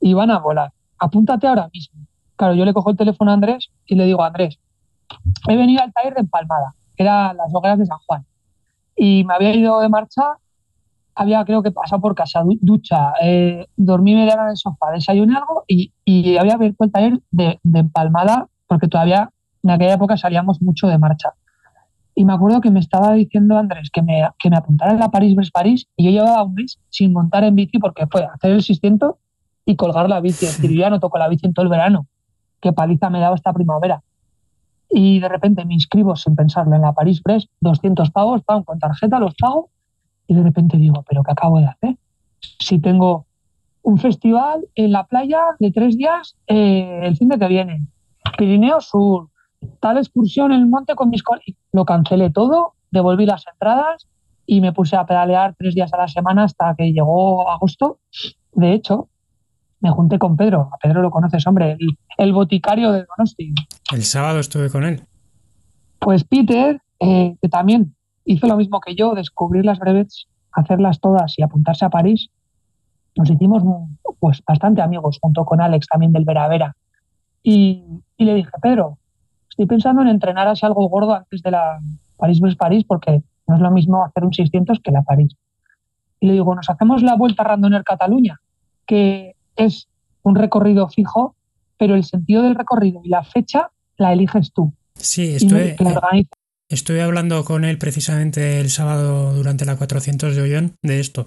y 0.00 0.14
van 0.14 0.30
a 0.30 0.38
volar. 0.38 0.72
Apúntate 1.00 1.48
ahora 1.48 1.68
mismo. 1.72 2.06
Claro, 2.36 2.54
yo 2.54 2.64
le 2.64 2.72
cojo 2.72 2.90
el 2.90 2.96
teléfono 2.96 3.32
a 3.32 3.34
Andrés 3.34 3.72
y 3.84 3.96
le 3.96 4.04
digo, 4.04 4.22
Andrés, 4.22 4.60
he 5.48 5.56
venido 5.56 5.82
al 5.82 5.92
taller 5.92 6.14
de 6.14 6.20
Empalmada, 6.20 6.72
que 6.96 7.02
era 7.02 7.34
las 7.34 7.52
hogueras 7.52 7.80
de 7.80 7.86
San 7.86 7.98
Juan, 8.06 8.24
y 8.94 9.24
me 9.24 9.34
había 9.34 9.52
ido 9.56 9.80
de 9.80 9.88
marcha 9.88 10.36
había 11.16 11.44
creo 11.44 11.62
que 11.62 11.72
pasado 11.72 12.00
por 12.00 12.14
casa, 12.14 12.42
ducha, 12.60 13.14
eh, 13.22 13.66
dormí 13.76 14.14
media 14.14 14.34
hora 14.34 14.44
en 14.44 14.50
el 14.50 14.56
sofá, 14.56 14.92
desayuné 14.92 15.34
algo 15.34 15.64
y, 15.66 15.92
y 16.04 16.36
había 16.36 16.54
abierto 16.54 16.84
el 16.84 16.92
taller 16.92 17.20
de, 17.30 17.58
de, 17.62 17.78
empalmada 17.80 18.48
porque 18.66 18.86
todavía 18.86 19.30
en 19.62 19.70
aquella 19.70 19.94
época 19.94 20.18
salíamos 20.18 20.60
mucho 20.60 20.86
de 20.86 20.98
marcha. 20.98 21.32
Y 22.14 22.24
me 22.24 22.34
acuerdo 22.34 22.60
que 22.60 22.70
me 22.70 22.80
estaba 22.80 23.14
diciendo 23.14 23.56
Andrés 23.56 23.90
que 23.90 24.02
me, 24.02 24.28
que 24.38 24.50
me 24.50 24.56
apuntara 24.56 24.92
en 24.92 25.00
la 25.00 25.10
París-Brest-París 25.10 25.86
y 25.96 26.04
yo 26.04 26.10
llevaba 26.10 26.42
un 26.44 26.54
mes 26.54 26.78
sin 26.90 27.12
montar 27.12 27.44
en 27.44 27.54
bici 27.54 27.78
porque 27.78 28.06
fue 28.06 28.24
hacer 28.24 28.52
el 28.52 28.62
600 28.62 29.14
y 29.64 29.76
colgar 29.76 30.08
la 30.08 30.20
bici. 30.20 30.44
Es 30.44 30.60
decir, 30.60 30.70
yo 30.70 30.80
ya 30.82 30.90
no 30.90 31.00
toco 31.00 31.18
la 31.18 31.28
bici 31.28 31.46
en 31.46 31.54
todo 31.54 31.64
el 31.64 31.70
verano. 31.70 32.06
Qué 32.60 32.72
paliza 32.72 33.10
me 33.10 33.20
daba 33.20 33.36
esta 33.36 33.52
primavera. 33.52 34.02
Y 34.88 35.20
de 35.20 35.28
repente 35.28 35.64
me 35.64 35.74
inscribo 35.74 36.14
sin 36.14 36.36
pensarlo 36.36 36.76
en 36.76 36.82
la 36.82 36.92
París-Brest, 36.92 37.50
200 37.60 38.10
pavos, 38.10 38.42
pago 38.44 38.64
con 38.64 38.78
tarjeta, 38.78 39.18
los 39.18 39.34
pago 39.34 39.70
y 40.26 40.34
de 40.34 40.42
repente 40.42 40.76
digo, 40.76 41.04
¿pero 41.08 41.22
qué 41.22 41.32
acabo 41.32 41.58
de 41.58 41.66
hacer? 41.66 41.96
Si 42.58 42.78
tengo 42.78 43.26
un 43.82 43.98
festival 43.98 44.66
en 44.74 44.92
la 44.92 45.04
playa 45.04 45.40
de 45.58 45.70
tres 45.70 45.96
días 45.96 46.36
eh, 46.46 47.00
el 47.02 47.16
fin 47.16 47.28
de 47.28 47.38
que 47.38 47.48
viene, 47.48 47.86
Pirineo 48.36 48.80
Sur, 48.80 49.28
tal 49.80 49.98
excursión 49.98 50.52
en 50.52 50.60
el 50.60 50.66
monte 50.66 50.94
con 50.94 51.10
mis 51.10 51.22
colegas, 51.22 51.56
lo 51.72 51.84
cancelé 51.84 52.30
todo, 52.30 52.74
devolví 52.90 53.26
las 53.26 53.44
entradas 53.46 54.08
y 54.46 54.60
me 54.60 54.72
puse 54.72 54.96
a 54.96 55.06
pedalear 55.06 55.54
tres 55.58 55.74
días 55.74 55.92
a 55.92 55.98
la 55.98 56.08
semana 56.08 56.44
hasta 56.44 56.74
que 56.76 56.92
llegó 56.92 57.50
agosto. 57.50 57.98
De 58.52 58.72
hecho, 58.72 59.08
me 59.80 59.90
junté 59.90 60.18
con 60.18 60.36
Pedro. 60.36 60.70
A 60.72 60.78
Pedro 60.78 61.02
lo 61.02 61.10
conoces, 61.10 61.46
hombre, 61.46 61.76
el, 62.16 62.32
boticario 62.32 62.92
de 62.92 63.04
Donosti. 63.04 63.52
El 63.92 64.04
sábado 64.04 64.38
estuve 64.38 64.70
con 64.70 64.84
él. 64.84 65.02
Pues 65.98 66.24
Peter, 66.24 66.80
eh, 67.00 67.36
que 67.40 67.48
también 67.48 67.95
hizo 68.26 68.46
lo 68.46 68.56
mismo 68.56 68.80
que 68.80 68.94
yo, 68.94 69.14
descubrir 69.14 69.64
las 69.64 69.78
brevets, 69.78 70.26
hacerlas 70.52 71.00
todas 71.00 71.38
y 71.38 71.42
apuntarse 71.42 71.84
a 71.84 71.90
París, 71.90 72.28
nos 73.16 73.30
hicimos 73.30 73.62
pues 74.18 74.42
bastante 74.46 74.82
amigos 74.82 75.18
junto 75.20 75.44
con 75.44 75.60
Alex 75.60 75.86
también 75.86 76.12
del 76.12 76.24
Vera 76.24 76.48
Vera. 76.48 76.76
Y, 77.42 77.84
y 78.18 78.24
le 78.24 78.34
dije, 78.34 78.50
Pedro, 78.60 78.98
estoy 79.48 79.66
pensando 79.66 80.02
en 80.02 80.08
entrenar 80.08 80.48
así 80.48 80.66
algo 80.66 80.86
gordo 80.88 81.14
antes 81.14 81.42
de 81.42 81.50
la 81.50 81.80
París-París 82.18 82.84
porque 82.86 83.22
no 83.46 83.54
es 83.54 83.60
lo 83.60 83.70
mismo 83.70 84.04
hacer 84.04 84.24
un 84.24 84.34
600 84.34 84.80
que 84.80 84.90
la 84.90 85.02
París. 85.02 85.34
Y 86.20 86.26
le 86.26 86.34
digo, 86.34 86.54
nos 86.54 86.68
hacemos 86.68 87.02
la 87.02 87.14
vuelta 87.14 87.44
Randoner 87.44 87.84
Cataluña, 87.84 88.40
que 88.86 89.36
es 89.54 89.88
un 90.22 90.34
recorrido 90.34 90.88
fijo, 90.88 91.36
pero 91.78 91.94
el 91.94 92.04
sentido 92.04 92.42
del 92.42 92.54
recorrido 92.54 93.00
y 93.04 93.08
la 93.08 93.22
fecha 93.22 93.70
la 93.96 94.12
eliges 94.12 94.52
tú. 94.52 94.72
Sí, 94.94 95.36
estoy, 96.68 97.00
hablando 97.00 97.44
con 97.44 97.64
él 97.64 97.78
precisamente 97.78 98.60
el 98.60 98.70
sábado 98.70 99.34
durante 99.34 99.64
la 99.64 99.76
400 99.76 100.34
de 100.34 100.42
Ollón 100.42 100.76
de 100.82 101.00
esto. 101.00 101.26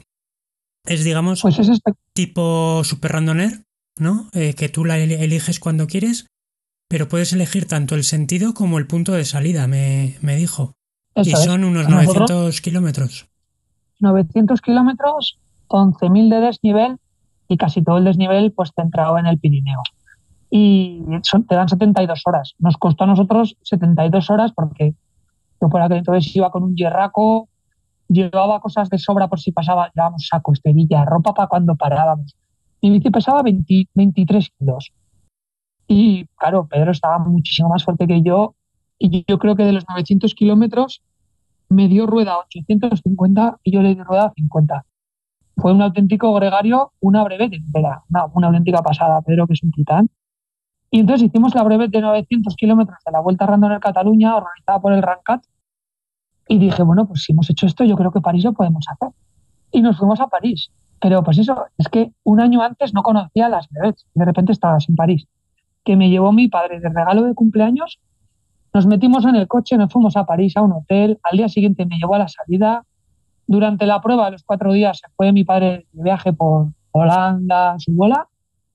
Es, 0.86 1.04
digamos, 1.04 1.42
pues 1.42 1.60
es 1.60 1.82
tipo 2.14 2.84
Super 2.84 3.12
Randoner, 3.14 3.64
¿no? 3.98 4.30
Eh, 4.34 4.54
que 4.54 4.70
tú 4.70 4.86
la 4.86 4.98
eliges 4.98 5.60
cuando 5.60 5.88
quieres, 5.88 6.28
pero 6.90 7.08
puedes 7.08 7.34
elegir 7.34 7.68
tanto 7.68 7.96
el 7.96 8.04
sentido 8.04 8.54
como 8.54 8.80
el 8.80 8.88
punto 8.88 9.14
de 9.14 9.26
salida, 9.26 9.68
me, 9.68 10.18
dijo. 10.22 10.74
y 11.16 11.32
son 11.32 11.64
unos 11.64 11.88
900 11.88 12.62
kilómetros. 12.62 13.28
900 14.00 14.62
kilómetros, 14.62 15.40
11.000 15.68 16.30
de 16.30 16.40
desnivel 16.40 16.98
y 17.48 17.58
casi 17.58 17.84
todo 17.84 17.98
el 17.98 18.06
desnivel 18.06 18.52
pues 18.54 18.72
centrado 18.76 19.18
en 19.18 19.28
el 19.28 19.40
Pirineo. 19.40 19.82
Y 20.50 21.04
te 21.48 21.56
dan 21.56 21.70
72 21.70 22.22
horas. 22.26 22.56
Nos 22.58 22.78
costó 22.78 23.04
a 23.04 23.08
nosotros 23.08 23.58
72 23.64 24.30
horas 24.30 24.52
porque 24.56 24.96
yo 25.60 25.96
entonces 25.96 26.36
iba 26.36 26.52
con 26.52 26.64
un 26.64 26.76
hierraco, 26.76 27.50
llevaba 28.08 28.60
cosas 28.60 28.90
de 28.90 28.98
sobra 28.98 29.28
por 29.28 29.40
si 29.40 29.52
pasaba, 29.52 29.92
llevábamos 29.94 30.28
saco, 30.28 30.54
esterilla, 30.54 31.06
ropa 31.06 31.34
para 31.34 31.48
cuando 31.48 31.76
parábamos. 31.76 32.36
Mi 32.82 32.92
bici 32.92 33.10
pesaba 33.10 33.44
23 33.44 34.50
kilos. 34.58 34.92
Y 35.88 36.26
claro, 36.36 36.68
Pedro 36.68 36.92
estaba 36.92 37.20
muchísimo 37.20 37.70
más 37.70 37.84
fuerte 37.84 38.08
que 38.08 38.22
yo 38.22 38.56
y 38.98 39.26
yo 39.28 39.40
creo 39.40 39.56
que 39.56 39.64
de 39.64 39.74
los 39.74 39.88
900 39.90 40.34
kilómetros 40.36 41.02
me 41.70 41.88
dio 41.88 42.06
rueda 42.06 42.38
850 42.40 43.60
y 43.64 43.72
yo 43.72 43.82
le 43.82 43.96
di 43.96 44.02
rueda 44.02 44.32
50. 44.36 44.86
Fue 45.58 45.74
un 45.74 45.82
auténtico 45.82 46.34
gregario, 46.34 46.94
una 47.00 47.24
breve 47.24 47.50
una, 48.10 48.26
una 48.34 48.48
auténtica 48.48 48.82
pasada, 48.82 49.22
Pedro, 49.22 49.46
que 49.48 49.54
es 49.54 49.64
un 49.64 49.72
titán. 49.72 50.10
Y 50.92 51.02
entonces 51.02 51.28
hicimos 51.28 51.54
la 51.56 51.64
breve 51.64 51.88
de 51.88 52.02
900 52.02 52.56
kilómetros 52.56 52.98
de 53.06 53.12
la 53.12 53.20
Vuelta 53.20 53.46
Random 53.46 53.74
en 53.74 53.80
Cataluña, 53.80 54.36
organizada 54.36 54.80
por 54.80 54.94
el 54.94 55.02
Rancat. 55.02 55.44
Y 56.48 56.58
dije, 56.58 56.82
bueno, 56.82 57.08
pues 57.08 57.24
si 57.24 57.32
hemos 57.32 57.50
hecho 57.50 57.68
esto, 57.68 57.84
yo 57.84 57.96
creo 57.96 58.12
que 58.12 58.22
París 58.22 58.44
lo 58.44 58.54
podemos 58.54 58.86
hacer. 58.90 59.10
Y 59.72 59.82
nos 59.82 59.98
fuimos 59.98 60.20
a 60.20 60.28
París. 60.28 60.72
Pero 61.00 61.24
pues 61.24 61.38
eso, 61.38 61.66
es 61.78 61.88
que 61.90 62.12
un 62.24 62.42
año 62.42 62.62
antes 62.62 62.94
no 62.94 63.04
conocía 63.04 63.50
las 63.50 63.70
breves. 63.70 64.06
De 64.16 64.26
repente 64.26 64.52
estabas 64.52 64.90
en 64.90 64.96
París. 64.96 65.28
Que 65.84 65.96
me 65.96 66.10
llevó 66.10 66.32
mi 66.32 66.48
padre 66.48 66.80
de 66.80 66.90
regalo 66.90 67.24
de 67.24 67.36
cumpleaños 67.36 68.00
nos 68.74 68.86
metimos 68.86 69.26
en 69.26 69.36
el 69.36 69.48
coche, 69.48 69.78
nos 69.78 69.92
fuimos 69.92 70.16
a 70.16 70.26
París 70.26 70.56
a 70.56 70.62
un 70.62 70.74
hotel. 70.74 71.20
Al 71.24 71.38
día 71.38 71.50
siguiente 71.50 71.86
me 71.86 71.98
llevó 71.98 72.16
a 72.16 72.20
la 72.20 72.28
salida. 72.28 72.86
Durante 73.48 73.88
la 73.88 74.00
prueba, 74.00 74.30
los 74.30 74.44
cuatro 74.44 74.74
días, 74.74 75.00
se 75.00 75.08
fue 75.16 75.32
mi 75.32 75.44
padre 75.44 75.88
de 75.92 76.04
viaje 76.04 76.34
por 76.34 76.68
Holanda, 76.92 77.76
su 77.80 77.92
bola, 77.94 78.28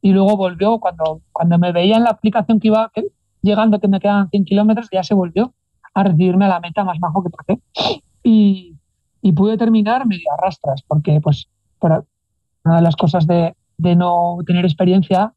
y 0.04 0.12
luego 0.12 0.36
volvió. 0.36 0.78
Cuando, 0.78 1.22
cuando 1.32 1.58
me 1.58 1.72
veía 1.72 1.96
en 1.96 2.04
la 2.04 2.10
aplicación 2.10 2.60
que 2.60 2.68
iba 2.68 2.92
llegando, 3.40 3.80
que 3.80 3.88
me 3.88 4.00
quedaban 4.00 4.28
100 4.28 4.44
kilómetros, 4.44 4.88
ya 4.92 5.02
se 5.02 5.14
volvió 5.14 5.54
a 5.94 6.02
recibirme 6.02 6.44
a 6.44 6.48
la 6.48 6.60
meta 6.60 6.84
más 6.84 6.98
bajo 7.00 7.22
que 7.22 7.30
pasé. 7.30 7.62
Y, 8.22 8.76
y 9.22 9.32
pude 9.32 9.56
terminar 9.56 10.06
medio 10.06 10.30
arrastras, 10.38 10.82
porque, 10.86 11.20
pues, 11.22 11.48
una 11.80 12.76
de 12.76 12.82
las 12.82 12.96
cosas 12.96 13.26
de, 13.26 13.54
de 13.78 13.96
no 13.96 14.38
tener 14.46 14.66
experiencia 14.66 15.32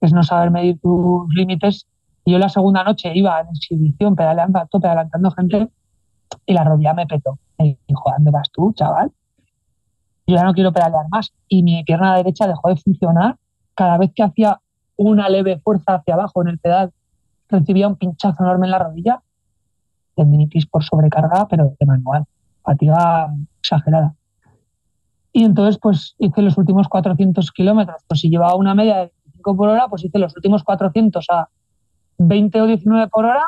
es 0.00 0.12
no 0.12 0.22
saber 0.22 0.50
medir 0.50 0.80
tus 0.80 1.28
límites 1.34 1.86
y 2.24 2.32
yo 2.32 2.38
la 2.38 2.48
segunda 2.48 2.84
noche 2.84 3.10
iba 3.14 3.40
en 3.40 3.48
exhibición 3.48 4.14
pedaleando 4.14 4.58
a 4.58 4.66
tope, 4.66 4.86
adelantando 4.86 5.30
gente 5.30 5.68
y 6.44 6.52
la 6.52 6.64
rodilla 6.64 6.92
me 6.92 7.06
petó. 7.06 7.38
Me 7.58 7.78
dijo, 7.88 8.12
¿dónde 8.14 8.30
vas 8.30 8.50
tú, 8.52 8.72
chaval? 8.74 9.12
Yo 10.26 10.36
ya 10.36 10.44
no 10.44 10.52
quiero 10.52 10.70
pedalear 10.70 11.06
más. 11.10 11.32
Y 11.48 11.62
mi 11.62 11.82
pierna 11.84 12.16
derecha 12.16 12.46
dejó 12.46 12.68
de 12.68 12.76
funcionar. 12.76 13.36
Cada 13.78 13.96
vez 13.96 14.10
que 14.12 14.24
hacía 14.24 14.60
una 14.96 15.28
leve 15.28 15.60
fuerza 15.60 15.94
hacia 15.94 16.14
abajo 16.14 16.42
en 16.42 16.48
el 16.48 16.58
pedal, 16.58 16.92
recibía 17.48 17.86
un 17.86 17.94
pinchazo 17.94 18.42
enorme 18.42 18.66
en 18.66 18.72
la 18.72 18.80
rodilla. 18.80 19.22
Tendinitis 20.16 20.66
por 20.66 20.82
sobrecarga, 20.82 21.46
pero 21.46 21.76
de 21.78 21.86
manual. 21.86 22.24
Fatiga 22.64 23.32
exagerada. 23.60 24.16
Y 25.32 25.44
entonces, 25.44 25.78
pues 25.80 26.16
hice 26.18 26.42
los 26.42 26.58
últimos 26.58 26.88
400 26.88 27.52
kilómetros. 27.52 28.02
Pues 28.08 28.18
si 28.18 28.28
llevaba 28.28 28.56
una 28.56 28.74
media 28.74 28.96
de 28.96 29.12
25 29.26 29.56
por 29.56 29.68
hora, 29.68 29.86
pues 29.86 30.04
hice 30.04 30.18
los 30.18 30.34
últimos 30.34 30.64
400 30.64 31.24
a 31.30 31.48
20 32.18 32.60
o 32.60 32.66
19 32.66 33.06
por 33.06 33.26
hora, 33.26 33.44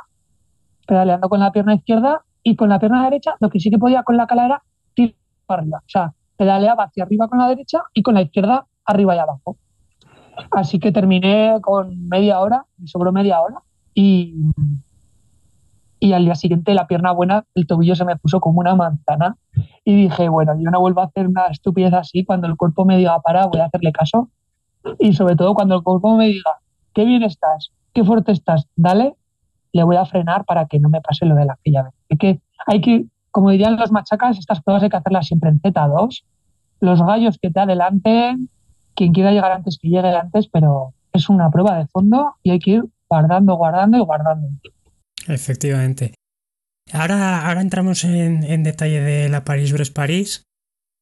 pedaleando 0.86 1.28
con 1.28 1.40
la 1.40 1.50
pierna 1.50 1.74
izquierda 1.74 2.22
y 2.44 2.54
con 2.54 2.68
la 2.68 2.78
pierna 2.78 3.02
derecha, 3.02 3.34
lo 3.40 3.50
que 3.50 3.58
sí 3.58 3.68
que 3.68 3.78
podía 3.78 4.04
con 4.04 4.16
la 4.16 4.28
cala 4.28 4.46
era 4.46 4.62
tirar 4.94 5.16
para 5.46 5.62
arriba. 5.62 5.78
O 5.78 5.88
sea, 5.88 6.14
pedaleaba 6.36 6.84
hacia 6.84 7.02
arriba 7.02 7.26
con 7.26 7.40
la 7.40 7.48
derecha 7.48 7.82
y 7.92 8.02
con 8.04 8.14
la 8.14 8.22
izquierda 8.22 8.68
arriba 8.84 9.16
y 9.16 9.18
abajo. 9.18 9.56
Así 10.50 10.79
que 10.79 10.92
terminé 10.92 11.59
con 11.61 12.09
media 12.09 12.40
hora, 12.40 12.64
me 12.79 12.87
sobró 12.87 13.12
media 13.12 13.40
hora 13.40 13.62
y, 13.94 14.35
y 15.98 16.12
al 16.12 16.24
día 16.24 16.35
siguiente 16.35 16.74
la 16.74 16.87
pierna 16.87 17.12
buena, 17.12 17.44
el 17.55 17.66
tobillo 17.66 17.94
se 17.94 18.05
me 18.05 18.16
puso 18.16 18.40
como 18.40 18.61
una 18.61 18.74
manzana 18.74 19.37
y 19.85 19.94
dije, 19.96 20.29
bueno, 20.29 20.55
yo 20.59 20.70
no 20.70 20.81
vuelvo 20.81 21.00
a 21.00 21.05
hacer 21.05 21.29
una 21.29 21.46
estupidez 21.46 21.92
así, 21.92 22.24
cuando 22.24 22.46
el 22.46 22.57
cuerpo 22.57 22.85
me 22.85 22.96
diga 22.96 23.20
para, 23.20 23.46
voy 23.46 23.61
a 23.61 23.66
hacerle 23.66 23.92
caso 23.92 24.31
y 24.98 25.12
sobre 25.12 25.37
todo 25.37 25.55
cuando 25.55 25.76
el 25.76 25.83
cuerpo 25.83 26.16
me 26.16 26.26
diga, 26.26 26.59
qué 26.94 27.05
bien 27.05 27.22
estás, 27.22 27.72
qué 27.92 28.05
fuerte 28.05 28.33
estás, 28.33 28.66
dale, 28.76 29.14
le 29.72 29.85
voy 29.85 29.96
a 29.96 30.05
frenar 30.05 30.44
para 30.44 30.66
que 30.66 30.81
no 30.81 30.88
me 30.88 31.00
pase 31.00 31.26
lo 31.26 31.35
de 31.35 31.44
la 31.44 31.55
aquella 31.55 31.85
vez. 31.85 32.18
Que, 32.18 32.40
hay 32.66 32.81
que, 32.81 33.07
como 33.31 33.50
dirían 33.50 33.76
los 33.76 33.92
machacas, 33.92 34.38
estas 34.38 34.62
pruebas 34.62 34.83
hay 34.83 34.90
que 34.90 34.96
hacerlas 34.96 35.26
siempre 35.26 35.50
en 35.50 35.61
Z2. 35.61 36.24
Los 36.81 37.03
gallos 37.03 37.38
que 37.40 37.50
te 37.50 37.61
adelanten, 37.61 38.48
quien 39.00 39.14
quiera 39.14 39.32
llegar 39.32 39.50
antes 39.50 39.78
que 39.80 39.88
llegue 39.88 40.14
antes, 40.14 40.48
pero 40.48 40.92
es 41.14 41.30
una 41.30 41.50
prueba 41.50 41.78
de 41.78 41.86
fondo 41.86 42.34
y 42.42 42.50
hay 42.50 42.58
que 42.58 42.72
ir 42.72 42.84
guardando, 43.08 43.54
guardando 43.54 43.96
y 43.96 44.00
guardando. 44.00 44.48
Efectivamente. 45.26 46.12
Ahora, 46.92 47.48
ahora 47.48 47.62
entramos 47.62 48.04
en, 48.04 48.62
detalle 48.62 49.00
de 49.00 49.30
la 49.30 49.42
París-Brest-París, 49.42 50.44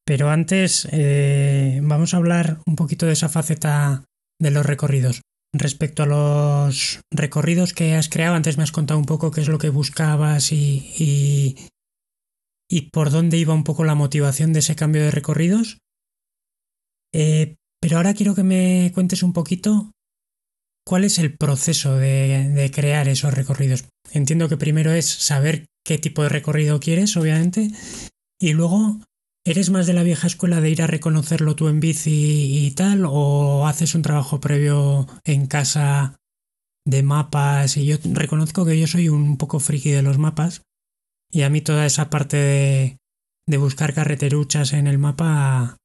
pero 0.06 0.30
antes 0.30 0.86
eh, 0.92 1.80
vamos 1.82 2.14
a 2.14 2.18
hablar 2.18 2.58
un 2.66 2.76
poquito 2.76 3.06
de 3.06 3.14
esa 3.14 3.28
faceta 3.28 4.04
de 4.40 4.52
los 4.52 4.64
recorridos. 4.64 5.20
Respecto 5.52 6.04
a 6.04 6.06
los 6.06 7.00
recorridos 7.10 7.72
que 7.72 7.96
has 7.96 8.08
creado, 8.08 8.36
antes 8.36 8.58
me 8.58 8.62
has 8.62 8.70
contado 8.70 9.00
un 9.00 9.06
poco 9.06 9.32
qué 9.32 9.40
es 9.40 9.48
lo 9.48 9.58
que 9.58 9.70
buscabas 9.70 10.52
y, 10.52 11.66
y, 12.70 12.82
por 12.92 13.10
dónde 13.10 13.38
iba 13.38 13.54
un 13.54 13.64
poco 13.64 13.82
la 13.82 13.96
motivación 13.96 14.52
de 14.52 14.60
ese 14.60 14.76
cambio 14.76 15.02
de 15.02 15.10
recorridos. 15.10 15.78
Eh, 17.12 17.57
pero 17.80 17.96
ahora 17.96 18.14
quiero 18.14 18.34
que 18.34 18.42
me 18.42 18.90
cuentes 18.94 19.22
un 19.22 19.32
poquito 19.32 19.92
cuál 20.84 21.04
es 21.04 21.18
el 21.18 21.36
proceso 21.36 21.96
de, 21.96 22.48
de 22.48 22.70
crear 22.70 23.08
esos 23.08 23.34
recorridos. 23.34 23.84
Entiendo 24.12 24.48
que 24.48 24.56
primero 24.56 24.92
es 24.92 25.06
saber 25.06 25.66
qué 25.84 25.98
tipo 25.98 26.22
de 26.22 26.30
recorrido 26.30 26.80
quieres, 26.80 27.16
obviamente, 27.16 27.70
y 28.40 28.52
luego 28.52 29.00
¿Eres 29.48 29.70
más 29.70 29.86
de 29.86 29.94
la 29.94 30.02
vieja 30.02 30.26
escuela 30.26 30.60
de 30.60 30.68
ir 30.68 30.82
a 30.82 30.86
reconocerlo 30.86 31.56
tú 31.56 31.68
en 31.68 31.80
bici 31.80 32.66
y 32.66 32.70
tal? 32.72 33.06
¿O 33.08 33.66
haces 33.66 33.94
un 33.94 34.02
trabajo 34.02 34.40
previo 34.40 35.06
en 35.24 35.46
casa 35.46 36.20
de 36.84 37.02
mapas? 37.02 37.78
Y 37.78 37.86
yo 37.86 37.96
reconozco 38.12 38.66
que 38.66 38.78
yo 38.78 38.86
soy 38.86 39.08
un 39.08 39.38
poco 39.38 39.58
friki 39.58 39.90
de 39.90 40.02
los 40.02 40.18
mapas. 40.18 40.60
Y 41.32 41.42
a 41.42 41.48
mí 41.48 41.62
toda 41.62 41.86
esa 41.86 42.10
parte 42.10 42.36
de, 43.46 43.56
buscar 43.56 43.94
carreteruchas 43.94 44.74
en 44.74 44.86
el 44.86 44.98
mapa 44.98 45.78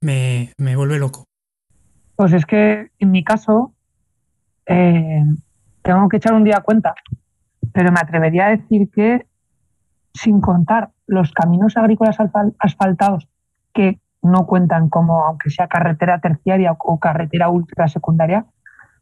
me, 0.00 0.52
vuelve 0.58 0.98
loco. 0.98 1.24
Pues 2.16 2.32
es 2.32 2.46
que 2.46 2.90
en 2.98 3.10
mi 3.10 3.24
caso 3.24 3.72
eh, 4.66 5.24
tengo 5.82 6.08
que 6.08 6.18
echar 6.18 6.34
un 6.34 6.44
día 6.44 6.60
cuenta, 6.60 6.94
pero 7.72 7.92
me 7.92 8.00
atrevería 8.00 8.46
a 8.46 8.50
decir 8.50 8.90
que 8.90 9.26
sin 10.12 10.40
contar 10.40 10.90
los 11.06 11.32
caminos 11.32 11.76
agrícolas 11.76 12.18
asfaltados 12.58 13.28
que 13.72 14.00
no 14.22 14.46
cuentan 14.46 14.88
como, 14.88 15.24
aunque 15.24 15.50
sea 15.50 15.68
carretera 15.68 16.20
terciaria 16.20 16.76
o 16.78 16.98
carretera 16.98 17.48
ultra 17.48 17.88
secundaria, 17.88 18.46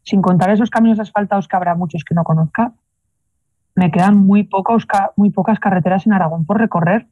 sin 0.03 0.21
contar 0.21 0.49
esos 0.51 0.69
caminos 0.69 0.99
asfaltados 0.99 1.47
que 1.47 1.55
habrá 1.55 1.75
muchos 1.75 2.03
que 2.03 2.15
no 2.15 2.23
conozca, 2.23 2.73
me 3.75 3.91
quedan 3.91 4.17
muy, 4.17 4.43
pocos, 4.43 4.87
muy 5.15 5.29
pocas 5.29 5.59
carreteras 5.59 6.05
en 6.05 6.13
Aragón 6.13 6.45
por 6.45 6.57
recorrer, 6.57 7.07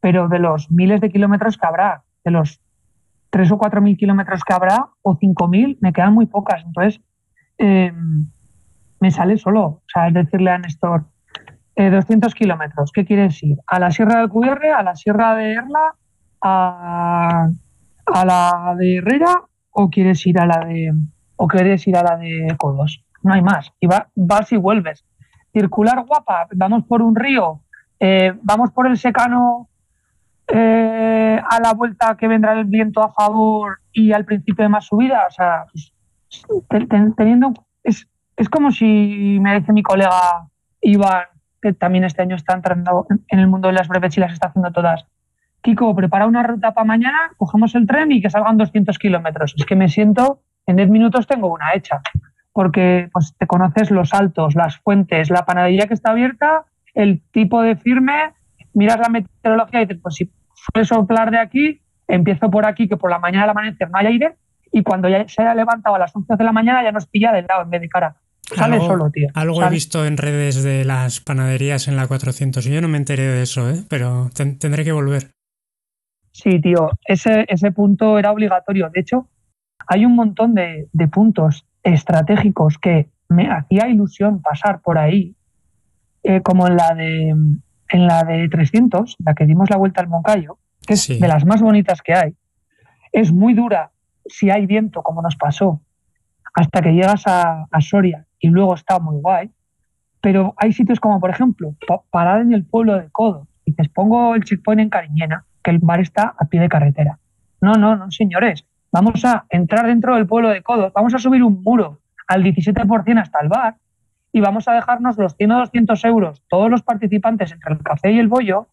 pero 0.00 0.28
de 0.28 0.38
los 0.38 0.70
miles 0.70 1.00
de 1.00 1.10
kilómetros 1.10 1.56
que 1.56 1.66
habrá, 1.66 2.04
de 2.24 2.30
los 2.30 2.60
tres 3.30 3.50
o 3.52 3.58
cuatro 3.58 3.80
mil 3.80 3.96
kilómetros 3.96 4.44
que 4.44 4.54
habrá, 4.54 4.88
o 5.02 5.16
cinco 5.16 5.48
mil, 5.48 5.78
me 5.80 5.92
quedan 5.92 6.14
muy 6.14 6.26
pocas. 6.26 6.62
Entonces, 6.64 7.00
eh, 7.58 7.92
me 9.00 9.10
sale 9.10 9.36
solo. 9.38 9.64
O 9.64 9.82
sea, 9.92 10.08
es 10.08 10.14
decirle 10.14 10.50
a 10.50 10.58
Néstor, 10.58 11.06
200 11.76 12.32
eh, 12.32 12.36
kilómetros, 12.36 12.90
¿qué 12.92 13.04
quieres 13.04 13.42
ir? 13.42 13.58
¿A 13.66 13.78
la 13.78 13.90
Sierra 13.90 14.20
del 14.20 14.30
Cubierre, 14.30 14.72
a 14.72 14.82
la 14.82 14.96
Sierra 14.96 15.34
de 15.34 15.52
Erla, 15.52 15.94
a, 16.40 17.48
a 18.06 18.24
la 18.24 18.74
de 18.78 18.96
Herrera 18.96 19.42
o 19.70 19.90
quieres 19.90 20.26
ir 20.26 20.40
a 20.40 20.46
la 20.46 20.64
de 20.64 20.92
o 21.36 21.46
quieres 21.48 21.86
ir 21.86 21.96
a 21.96 22.02
la 22.02 22.16
de 22.16 22.54
Codos? 22.56 23.04
No 23.22 23.34
hay 23.34 23.42
más. 23.42 23.72
Y 23.80 23.88
vas 23.88 24.52
y 24.52 24.56
vuelves. 24.56 25.04
Circular 25.52 26.04
guapa, 26.06 26.46
vamos 26.54 26.84
por 26.84 27.02
un 27.02 27.14
río, 27.14 27.62
eh, 27.98 28.32
vamos 28.42 28.70
por 28.72 28.86
el 28.86 28.96
secano 28.96 29.68
eh, 30.48 31.40
a 31.48 31.60
la 31.60 31.72
vuelta 31.74 32.16
que 32.16 32.28
vendrá 32.28 32.52
el 32.58 32.66
viento 32.66 33.02
a 33.02 33.12
favor 33.12 33.80
y 33.92 34.12
al 34.12 34.24
principio 34.24 34.64
de 34.64 34.68
más 34.68 34.86
subida. 34.86 35.26
O 35.28 35.30
sea, 35.30 35.64
pues, 35.72 35.92
teniendo. 37.16 37.52
Es, 37.82 38.08
es 38.36 38.48
como 38.48 38.70
si 38.70 39.38
me 39.40 39.58
dice 39.58 39.72
mi 39.72 39.82
colega 39.82 40.48
Iván, 40.80 41.24
que 41.62 41.72
también 41.72 42.04
este 42.04 42.22
año 42.22 42.36
está 42.36 42.54
entrando 42.54 43.06
en 43.28 43.38
el 43.38 43.48
mundo 43.48 43.68
de 43.68 43.74
las 43.74 43.88
breves 43.88 44.16
y 44.16 44.20
las 44.20 44.32
está 44.32 44.48
haciendo 44.48 44.70
todas. 44.72 45.06
Kiko, 45.62 45.96
prepara 45.96 46.26
una 46.26 46.42
ruta 46.42 46.72
para 46.74 46.84
mañana, 46.84 47.32
cogemos 47.36 47.74
el 47.74 47.86
tren 47.86 48.12
y 48.12 48.20
que 48.20 48.30
salgan 48.30 48.56
200 48.56 48.98
kilómetros. 48.98 49.54
Es 49.56 49.64
que 49.64 49.74
me 49.74 49.88
siento, 49.88 50.40
en 50.66 50.76
10 50.76 50.90
minutos 50.90 51.26
tengo 51.26 51.52
una 51.52 51.74
hecha, 51.74 52.00
porque 52.52 53.08
pues, 53.12 53.34
te 53.36 53.46
conoces 53.48 53.90
los 53.90 54.14
altos, 54.14 54.54
las 54.54 54.78
fuentes, 54.78 55.28
la 55.28 55.44
panadería 55.44 55.88
que 55.88 55.94
está 55.94 56.12
abierta, 56.12 56.64
el 56.94 57.20
tipo 57.32 57.62
de 57.62 57.74
firme, 57.74 58.32
miras 58.76 58.98
la 58.98 59.08
meteorología 59.08 59.82
y 59.82 59.86
dices, 59.86 60.00
pues 60.02 60.14
si 60.14 60.30
suele 60.54 60.86
soplar 60.86 61.30
de 61.30 61.38
aquí, 61.38 61.80
empiezo 62.06 62.50
por 62.50 62.66
aquí, 62.66 62.88
que 62.88 62.96
por 62.96 63.10
la 63.10 63.18
mañana 63.18 63.44
al 63.44 63.50
amanecer 63.50 63.90
no 63.90 63.98
hay 63.98 64.06
aire, 64.06 64.36
y 64.72 64.82
cuando 64.82 65.08
ya 65.08 65.26
se 65.28 65.42
haya 65.42 65.54
levantado 65.54 65.96
a 65.96 65.98
las 65.98 66.14
11 66.14 66.36
de 66.36 66.44
la 66.44 66.52
mañana 66.52 66.82
ya 66.82 66.92
nos 66.92 67.06
pilla 67.06 67.32
del 67.32 67.46
lado 67.46 67.62
en 67.62 67.70
vez 67.70 67.80
de 67.80 67.88
cara. 67.88 68.16
Sale 68.42 68.78
solo, 68.78 69.10
tío. 69.10 69.28
Algo 69.34 69.62
he 69.62 69.70
visto 69.70 70.06
en 70.06 70.16
redes 70.16 70.62
de 70.62 70.84
las 70.84 71.20
panaderías 71.20 71.88
en 71.88 71.96
la 71.96 72.06
400 72.06 72.64
y 72.66 72.74
yo 72.74 72.80
no 72.80 72.86
me 72.86 72.98
enteré 72.98 73.24
de 73.24 73.42
eso, 73.42 73.68
¿eh? 73.68 73.82
pero 73.88 74.30
tendré 74.34 74.84
que 74.84 74.92
volver. 74.92 75.32
Sí, 76.30 76.60
tío, 76.60 76.90
ese, 77.06 77.44
ese 77.48 77.72
punto 77.72 78.18
era 78.18 78.30
obligatorio. 78.30 78.88
De 78.90 79.00
hecho, 79.00 79.28
hay 79.88 80.04
un 80.04 80.14
montón 80.14 80.54
de, 80.54 80.88
de 80.92 81.08
puntos 81.08 81.66
estratégicos 81.82 82.78
que 82.78 83.08
me 83.28 83.48
hacía 83.50 83.88
ilusión 83.88 84.42
pasar 84.42 84.80
por 84.80 84.98
ahí, 84.98 85.34
eh, 86.22 86.42
como 86.42 86.68
en 86.68 86.76
la 86.76 86.94
de 86.94 87.34
en 87.90 88.06
la 88.06 88.24
de 88.24 88.48
300, 88.48 89.16
la 89.24 89.34
que 89.34 89.46
dimos 89.46 89.70
la 89.70 89.76
vuelta 89.76 90.00
al 90.00 90.08
Moncayo, 90.08 90.58
que 90.86 90.94
es 90.94 91.08
de 91.08 91.28
las 91.28 91.44
más 91.44 91.60
bonitas 91.62 92.02
que 92.02 92.14
hay. 92.14 92.34
Es 93.12 93.32
muy 93.32 93.54
dura 93.54 93.90
si 94.26 94.50
hay 94.50 94.66
viento, 94.66 95.02
como 95.02 95.22
nos 95.22 95.36
pasó, 95.36 95.80
hasta 96.54 96.80
que 96.82 96.92
llegas 96.92 97.26
a, 97.26 97.66
a 97.70 97.80
Soria 97.80 98.26
y 98.38 98.48
luego 98.48 98.74
está 98.74 98.98
muy 98.98 99.20
guay. 99.20 99.50
Pero 100.20 100.54
hay 100.56 100.72
sitios 100.72 100.98
como, 100.98 101.20
por 101.20 101.30
ejemplo, 101.30 101.74
parar 102.10 102.40
en 102.40 102.52
el 102.52 102.64
pueblo 102.64 102.96
de 102.98 103.08
Codo. 103.10 103.46
Y 103.64 103.72
te 103.72 103.88
pongo 103.88 104.34
el 104.34 104.42
checkpoint 104.42 104.80
en 104.80 104.90
Cariñena, 104.90 105.44
que 105.62 105.70
el 105.70 105.78
bar 105.78 106.00
está 106.00 106.34
a 106.38 106.46
pie 106.46 106.60
de 106.60 106.68
carretera. 106.68 107.18
No, 107.60 107.74
no, 107.74 107.96
no, 107.96 108.10
señores. 108.10 108.64
Vamos 108.90 109.24
a 109.24 109.44
entrar 109.50 109.86
dentro 109.86 110.14
del 110.16 110.26
pueblo 110.26 110.48
de 110.48 110.62
Codo, 110.62 110.90
vamos 110.94 111.14
a 111.14 111.18
subir 111.18 111.42
un 111.42 111.62
muro 111.62 112.00
al 112.26 112.42
17% 112.42 113.20
hasta 113.20 113.40
el 113.40 113.48
bar 113.48 113.76
y 114.36 114.40
vamos 114.40 114.68
a 114.68 114.74
dejarnos 114.74 115.16
los 115.16 115.34
100 115.34 115.50
o 115.50 115.58
200 115.60 116.04
euros 116.04 116.42
todos 116.50 116.70
los 116.70 116.82
participantes 116.82 117.52
entre 117.52 117.72
el 117.72 117.82
café 117.82 118.12
y 118.12 118.18
el 118.18 118.28
bollo 118.28 118.66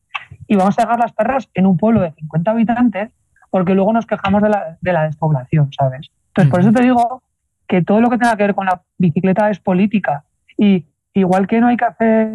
y 0.45 0.57
vamos 0.57 0.77
a 0.77 0.81
dejar 0.81 0.99
las 0.99 1.13
perras 1.13 1.49
en 1.53 1.65
un 1.65 1.77
pueblo 1.77 2.01
de 2.01 2.11
50 2.11 2.51
habitantes 2.51 3.13
porque 3.49 3.73
luego 3.73 3.93
nos 3.93 4.05
quejamos 4.05 4.43
de 4.43 4.49
la, 4.49 4.77
de 4.81 4.91
la 4.91 5.03
despoblación, 5.03 5.71
¿sabes? 5.71 6.11
Entonces, 6.27 6.51
por 6.51 6.59
eso 6.59 6.73
te 6.73 6.83
digo 6.83 7.23
que 7.65 7.81
todo 7.81 8.01
lo 8.01 8.09
que 8.09 8.17
tenga 8.17 8.35
que 8.35 8.43
ver 8.43 8.55
con 8.55 8.65
la 8.65 8.81
bicicleta 8.97 9.49
es 9.49 9.59
política. 9.59 10.25
Y 10.57 10.85
igual 11.13 11.47
que 11.47 11.61
no 11.61 11.67
hay 11.67 11.77
que 11.77 11.85
hacer, 11.85 12.29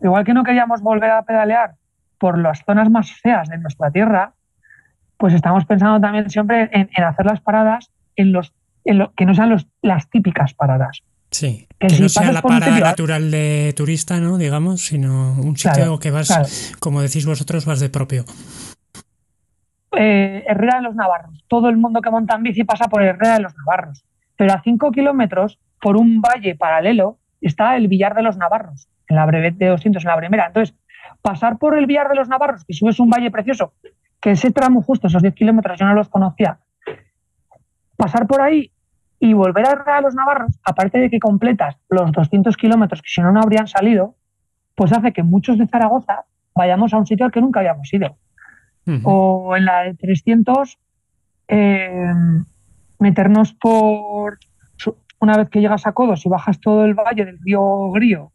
igual 0.00 0.24
que 0.24 0.32
no 0.32 0.42
queríamos 0.42 0.80
volver 0.80 1.10
a 1.10 1.22
pedalear 1.22 1.74
por 2.16 2.38
las 2.38 2.64
zonas 2.64 2.88
más 2.88 3.12
feas 3.12 3.50
de 3.50 3.58
nuestra 3.58 3.90
tierra, 3.90 4.32
pues 5.18 5.34
estamos 5.34 5.66
pensando 5.66 6.00
también 6.00 6.30
siempre 6.30 6.70
en, 6.72 7.04
hacer 7.04 7.26
las 7.26 7.42
paradas 7.42 7.90
en 8.16 8.32
los 8.32 8.54
en 8.86 8.96
lo, 8.96 9.12
que 9.12 9.26
no 9.26 9.34
sean 9.34 9.50
los, 9.50 9.66
las 9.82 10.08
típicas 10.08 10.54
paradas. 10.54 11.02
Sí, 11.30 11.68
que, 11.78 11.98
no 12.00 12.08
sea 12.08 12.32
la 12.32 12.42
parada 12.42 12.80
natural 12.80 13.30
de 13.30 13.72
turista, 13.76 14.18
¿no? 14.18 14.36
Digamos, 14.36 14.84
sino 14.84 15.34
un 15.34 15.56
sitio 15.56 15.98
que 15.98 16.10
vas, 16.10 16.74
como 16.80 17.02
decís 17.02 17.24
vosotros, 17.24 17.64
vas 17.64 17.80
de 17.80 17.88
propio. 17.88 18.24
Eh, 19.96 20.44
Herrera 20.46 20.76
de 20.76 20.82
los 20.82 20.94
Navarros. 20.94 21.44
Todo 21.48 21.68
el 21.68 21.76
mundo 21.76 22.00
que 22.00 22.10
monta 22.10 22.34
en 22.34 22.42
bici 22.42 22.64
pasa 22.64 22.88
por 22.88 23.02
Herrera 23.02 23.34
de 23.34 23.40
los 23.40 23.54
Navarros 23.56 24.04
pero 24.40 24.54
a 24.54 24.62
5 24.62 24.90
kilómetros, 24.92 25.58
por 25.82 25.98
un 25.98 26.22
valle 26.22 26.54
paralelo, 26.54 27.18
está 27.42 27.76
el 27.76 27.88
Villar 27.88 28.14
de 28.14 28.22
los 28.22 28.38
Navarros, 28.38 28.88
en 29.06 29.16
la 29.16 29.26
brevet 29.26 29.56
de 29.56 29.66
200, 29.66 30.02
en 30.02 30.08
la 30.08 30.16
primera. 30.16 30.46
Entonces, 30.46 30.74
pasar 31.20 31.58
por 31.58 31.76
el 31.76 31.84
Villar 31.84 32.08
de 32.08 32.14
los 32.14 32.26
Navarros, 32.30 32.64
que 32.64 32.72
subes 32.72 32.98
un 33.00 33.10
valle 33.10 33.30
precioso, 33.30 33.74
que 34.18 34.30
ese 34.30 34.50
tramo 34.50 34.80
justo, 34.80 35.08
esos 35.08 35.20
10 35.20 35.34
kilómetros, 35.34 35.78
yo 35.78 35.84
no 35.84 35.92
los 35.92 36.08
conocía, 36.08 36.58
pasar 37.98 38.26
por 38.26 38.40
ahí 38.40 38.72
y 39.20 39.34
volver 39.34 39.66
a, 39.66 39.98
a 39.98 40.00
los 40.00 40.14
Navarros, 40.14 40.58
aparte 40.64 40.98
de 40.98 41.10
que 41.10 41.20
completas 41.20 41.76
los 41.90 42.10
200 42.10 42.56
kilómetros 42.56 43.02
que 43.02 43.08
si 43.08 43.20
no, 43.20 43.30
no 43.30 43.40
habrían 43.40 43.68
salido, 43.68 44.16
pues 44.74 44.92
hace 44.92 45.12
que 45.12 45.22
muchos 45.22 45.58
de 45.58 45.66
Zaragoza 45.66 46.24
vayamos 46.54 46.94
a 46.94 46.96
un 46.96 47.06
sitio 47.06 47.26
al 47.26 47.32
que 47.32 47.40
nunca 47.40 47.60
habíamos 47.60 47.92
ido. 47.92 48.16
O 49.04 49.56
en 49.56 49.66
la 49.66 49.82
de 49.82 49.94
300, 49.94 50.78
eh, 51.46 52.12
meternos 52.98 53.52
por, 53.52 54.38
una 55.20 55.36
vez 55.36 55.50
que 55.50 55.60
llegas 55.60 55.86
a 55.86 55.92
Codos 55.92 56.24
y 56.24 56.28
bajas 56.28 56.60
todo 56.60 56.84
el 56.84 56.94
valle 56.94 57.24
del 57.24 57.38
río 57.40 57.90
Grío, 57.92 58.32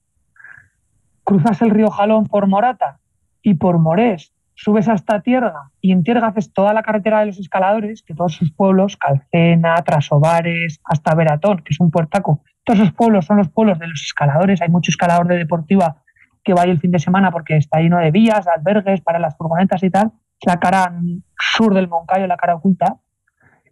cruzas 1.24 1.62
el 1.62 1.72
río 1.72 1.90
Jalón 1.90 2.28
por 2.28 2.48
Morata 2.48 3.00
y 3.42 3.56
por 3.56 3.80
Morés, 3.80 4.35
subes 4.56 4.88
hasta 4.88 5.22
Tierga 5.22 5.72
y 5.82 5.92
en 5.92 6.04
Tierga 6.04 6.28
haces 6.28 6.52
toda 6.54 6.74
la 6.74 6.84
carretera 6.84 7.20
de 7.20 7.28
los 7.28 7.40
escaladores, 7.40 8.04
que 8.04 8.16
todos 8.16 8.34
sus 8.34 8.52
pueblos, 8.52 8.98
Calcena, 8.98 9.76
Trasovares, 9.84 10.80
hasta 10.84 11.14
Veratón, 11.16 11.62
que 11.64 11.74
es 11.74 11.80
un 11.80 11.92
puertaco, 11.92 12.42
todos 12.64 12.80
esos 12.80 12.94
pueblos 12.94 13.26
son 13.26 13.38
los 13.38 13.50
pueblos 13.50 13.78
de 13.80 13.88
los 13.88 14.02
escaladores, 14.02 14.62
hay 14.62 14.70
mucho 14.70 14.90
escalador 14.90 15.28
de 15.28 15.38
deportiva 15.38 16.02
que 16.44 16.54
va 16.54 16.64
ahí 16.64 16.72
el 16.72 16.80
fin 16.80 16.92
de 16.92 17.00
semana 17.00 17.32
porque 17.32 17.58
está 17.58 17.80
lleno 17.80 18.00
de 18.00 18.12
vías, 18.12 18.46
de 18.46 18.52
albergues 18.52 19.02
para 19.02 19.20
las 19.20 19.36
furgonetas 19.38 19.84
y 19.84 19.90
tal, 19.90 20.12
la 20.46 20.60
cara 20.60 20.94
sur 21.38 21.74
del 21.74 21.88
Moncayo, 21.88 22.28
la 22.28 22.38
cara 22.38 22.56
oculta, 22.56 22.98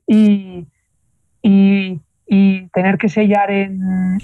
y, 0.06 0.68
y, 1.42 2.02
tener 2.74 2.98
que 2.98 3.10
sellar 3.10 3.52
en, 3.52 3.80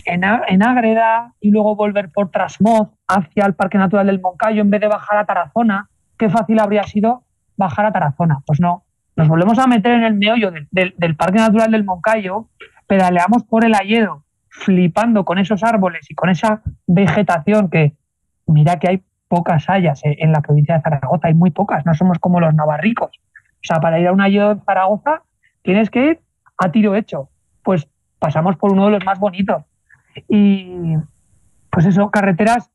en, 0.06 0.64
Ágreda 0.64 1.34
y 1.40 1.52
luego 1.52 1.76
volver 1.76 2.10
por 2.12 2.32
Trasmoz 2.32 2.90
hacia 3.08 3.46
el 3.46 3.54
Parque 3.54 3.78
Natural 3.78 4.08
del 4.08 4.20
Moncayo 4.20 4.62
en 4.62 4.72
vez 4.72 4.82
de 4.82 4.88
bajar 4.88 5.20
a 5.20 5.26
Tarazona. 5.26 5.88
Qué 6.20 6.30
fácil 6.30 6.60
habría 6.60 6.84
sido 6.84 7.24
bajar 7.56 7.86
a 7.86 7.92
Tarazona. 7.94 8.44
Pues 8.46 8.60
no, 8.60 8.84
nos 9.16 9.30
volvemos 9.30 9.58
a 9.58 9.68
meter 9.68 9.94
en 9.94 10.04
el 10.04 10.16
meollo 10.16 10.52
del, 10.52 11.16
Parque 11.16 11.40
Natural 11.40 11.72
del 11.72 11.86
Moncayo, 11.86 12.50
pedaleamos 12.88 13.44
por 13.46 13.64
el 13.64 13.74
Alledo, 13.74 14.26
flipando 14.50 15.24
con 15.24 15.38
esos 15.38 15.64
árboles 15.64 16.06
y 16.12 16.16
con 16.16 16.30
esa 16.30 16.62
vegetación 16.86 17.70
que, 17.70 17.96
mira 18.46 18.78
que 18.80 18.90
hay 18.90 19.04
pocas 19.30 19.70
hayas 19.70 20.04
eh, 20.04 20.18
en 20.20 20.34
la 20.34 20.42
provincia 20.42 20.76
de 20.76 20.82
Zaragoza, 20.82 21.30
hay 21.30 21.34
muy 21.34 21.52
pocas, 21.52 21.86
no 21.86 21.94
somos 21.94 22.20
como 22.20 22.42
los 22.42 22.54
navarricos. 22.54 23.12
O 23.54 23.64
sea, 23.64 23.80
para 23.80 23.98
ir 24.00 24.08
a 24.08 24.12
un 24.12 24.22
Alledo 24.22 24.52
en 24.52 24.62
Zaragoza 24.62 25.24
tienes 25.62 25.90
que 25.90 26.06
ir 26.06 26.20
a 26.58 26.70
tiro 26.70 26.96
hecho. 26.96 27.30
Pues 27.64 27.88
pasamos 28.20 28.58
por 28.58 28.74
uno 28.74 28.86
de 28.86 28.92
los 28.92 29.06
más 29.06 29.20
bonitos. 29.20 29.64
Y 30.28 30.96
pues 31.70 31.86
eso, 31.86 32.12
carreteras 32.12 32.72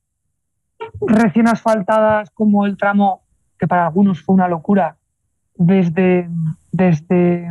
recién 1.01 1.49
asfaltadas 1.49 2.31
como 2.31 2.67
el 2.67 2.77
tramo, 2.77 3.24
que 3.65 3.69
para 3.69 3.87
algunos 3.87 4.23
fue 4.23 4.35
una 4.35 4.49
locura, 4.49 4.97
desde, 5.57 6.29
desde, 6.73 7.49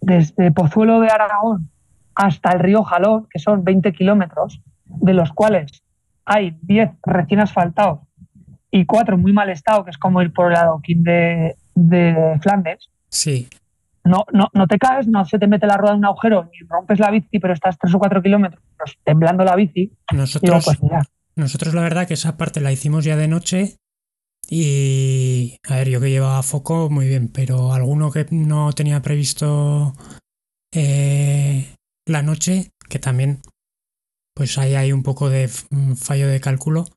desde 0.00 0.52
Pozuelo 0.52 1.00
de 1.00 1.08
Aragón 1.08 1.70
hasta 2.14 2.52
el 2.52 2.60
río 2.60 2.82
Jalón, 2.82 3.26
que 3.30 3.38
son 3.38 3.64
20 3.64 3.92
kilómetros, 3.92 4.62
de 4.84 5.14
los 5.14 5.32
cuales 5.32 5.82
hay 6.24 6.58
10 6.62 6.90
recién 7.04 7.40
asfaltados 7.40 8.00
y 8.70 8.84
4 8.84 9.18
muy 9.18 9.32
mal 9.32 9.50
estado, 9.50 9.84
que 9.84 9.90
es 9.90 9.98
como 9.98 10.22
ir 10.22 10.32
por 10.32 10.52
el 10.52 10.58
adoquín 10.58 11.02
de, 11.02 11.56
de 11.74 12.38
Flandes. 12.42 12.90
Sí 13.08 13.48
no, 14.04 14.24
no, 14.32 14.48
no 14.52 14.66
te 14.66 14.78
caes, 14.78 15.06
no 15.06 15.24
se 15.24 15.38
te 15.38 15.46
mete 15.46 15.66
la 15.66 15.76
rueda 15.76 15.92
en 15.92 15.98
un 15.98 16.06
agujero, 16.06 16.44
ni 16.44 16.66
rompes 16.66 16.98
la 16.98 17.10
bici, 17.10 17.38
pero 17.38 17.52
estás 17.52 17.78
tres 17.78 17.94
o 17.94 17.98
cuatro 17.98 18.22
kilómetros 18.22 18.60
temblando 19.04 19.44
la 19.44 19.56
bici. 19.56 19.92
Nosotros, 20.12 20.64
pues 20.64 20.78
nosotros 21.36 21.74
la 21.74 21.82
verdad 21.82 22.06
que 22.06 22.14
esa 22.14 22.36
parte 22.36 22.60
la 22.60 22.72
hicimos 22.72 23.04
ya 23.04 23.16
de 23.16 23.28
noche 23.28 23.76
y, 24.48 25.58
a 25.68 25.76
ver, 25.76 25.88
yo 25.88 26.00
que 26.00 26.10
llevaba 26.10 26.42
foco, 26.42 26.90
muy 26.90 27.06
bien, 27.06 27.28
pero 27.28 27.72
alguno 27.72 28.10
que 28.10 28.26
no 28.30 28.72
tenía 28.72 29.02
previsto 29.02 29.94
eh, 30.72 31.74
la 32.06 32.22
noche, 32.22 32.70
que 32.88 32.98
también, 32.98 33.40
pues 34.34 34.58
ahí 34.58 34.74
hay 34.74 34.92
un 34.92 35.02
poco 35.02 35.30
de 35.30 35.48
fallo 35.48 36.28
de 36.28 36.40
cálculo, 36.40 36.88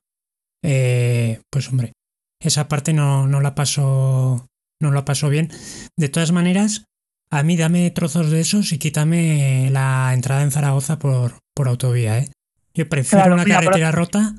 eh, 0.62 1.40
pues 1.50 1.68
hombre, 1.68 1.92
esa 2.40 2.68
parte 2.68 2.92
no, 2.92 3.26
no 3.26 3.40
la 3.40 3.54
paso 3.54 4.46
no 4.80 5.30
bien. 5.30 5.50
De 5.96 6.08
todas 6.08 6.32
maneras, 6.32 6.84
a 7.30 7.42
mí 7.42 7.56
dame 7.56 7.90
trozos 7.90 8.30
de 8.30 8.40
esos 8.40 8.72
y 8.72 8.78
quítame 8.78 9.70
la 9.70 10.12
entrada 10.14 10.42
en 10.42 10.50
Zaragoza 10.50 10.98
por, 10.98 11.38
por 11.54 11.68
autovía, 11.68 12.18
¿eh? 12.18 12.30
Yo 12.74 12.88
prefiero 12.88 13.34
una 13.34 13.44
carretera 13.44 13.92
rota. 13.92 14.34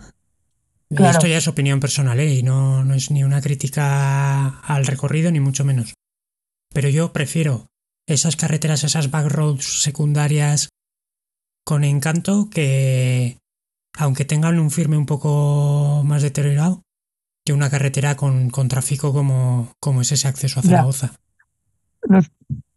Esto 0.89 1.27
ya 1.27 1.37
es 1.37 1.47
opinión 1.47 1.79
personal, 1.79 2.19
¿eh? 2.19 2.33
Y 2.33 2.43
no, 2.43 2.83
no 2.83 2.93
es 2.93 3.11
ni 3.11 3.23
una 3.23 3.41
crítica 3.41 4.59
al 4.59 4.85
recorrido, 4.85 5.31
ni 5.31 5.39
mucho 5.39 5.65
menos. 5.65 5.93
Pero 6.73 6.89
yo 6.89 7.11
prefiero 7.13 7.67
esas 8.07 8.35
carreteras, 8.35 8.83
esas 8.83 9.09
backroads 9.09 9.81
secundarias 9.81 10.69
con 11.65 11.83
encanto 11.83 12.49
que, 12.49 13.37
aunque 13.97 14.25
tengan 14.25 14.59
un 14.59 14.69
firme 14.69 14.97
un 14.97 15.05
poco 15.05 16.03
más 16.05 16.21
deteriorado, 16.21 16.83
que 17.43 17.53
una 17.53 17.69
carretera 17.69 18.15
con, 18.15 18.49
con 18.49 18.67
tráfico 18.67 19.13
como, 19.13 19.71
como 19.79 20.01
es 20.01 20.11
ese 20.11 20.27
acceso 20.27 20.59
a 20.59 20.63
Zaragoza. 20.63 21.11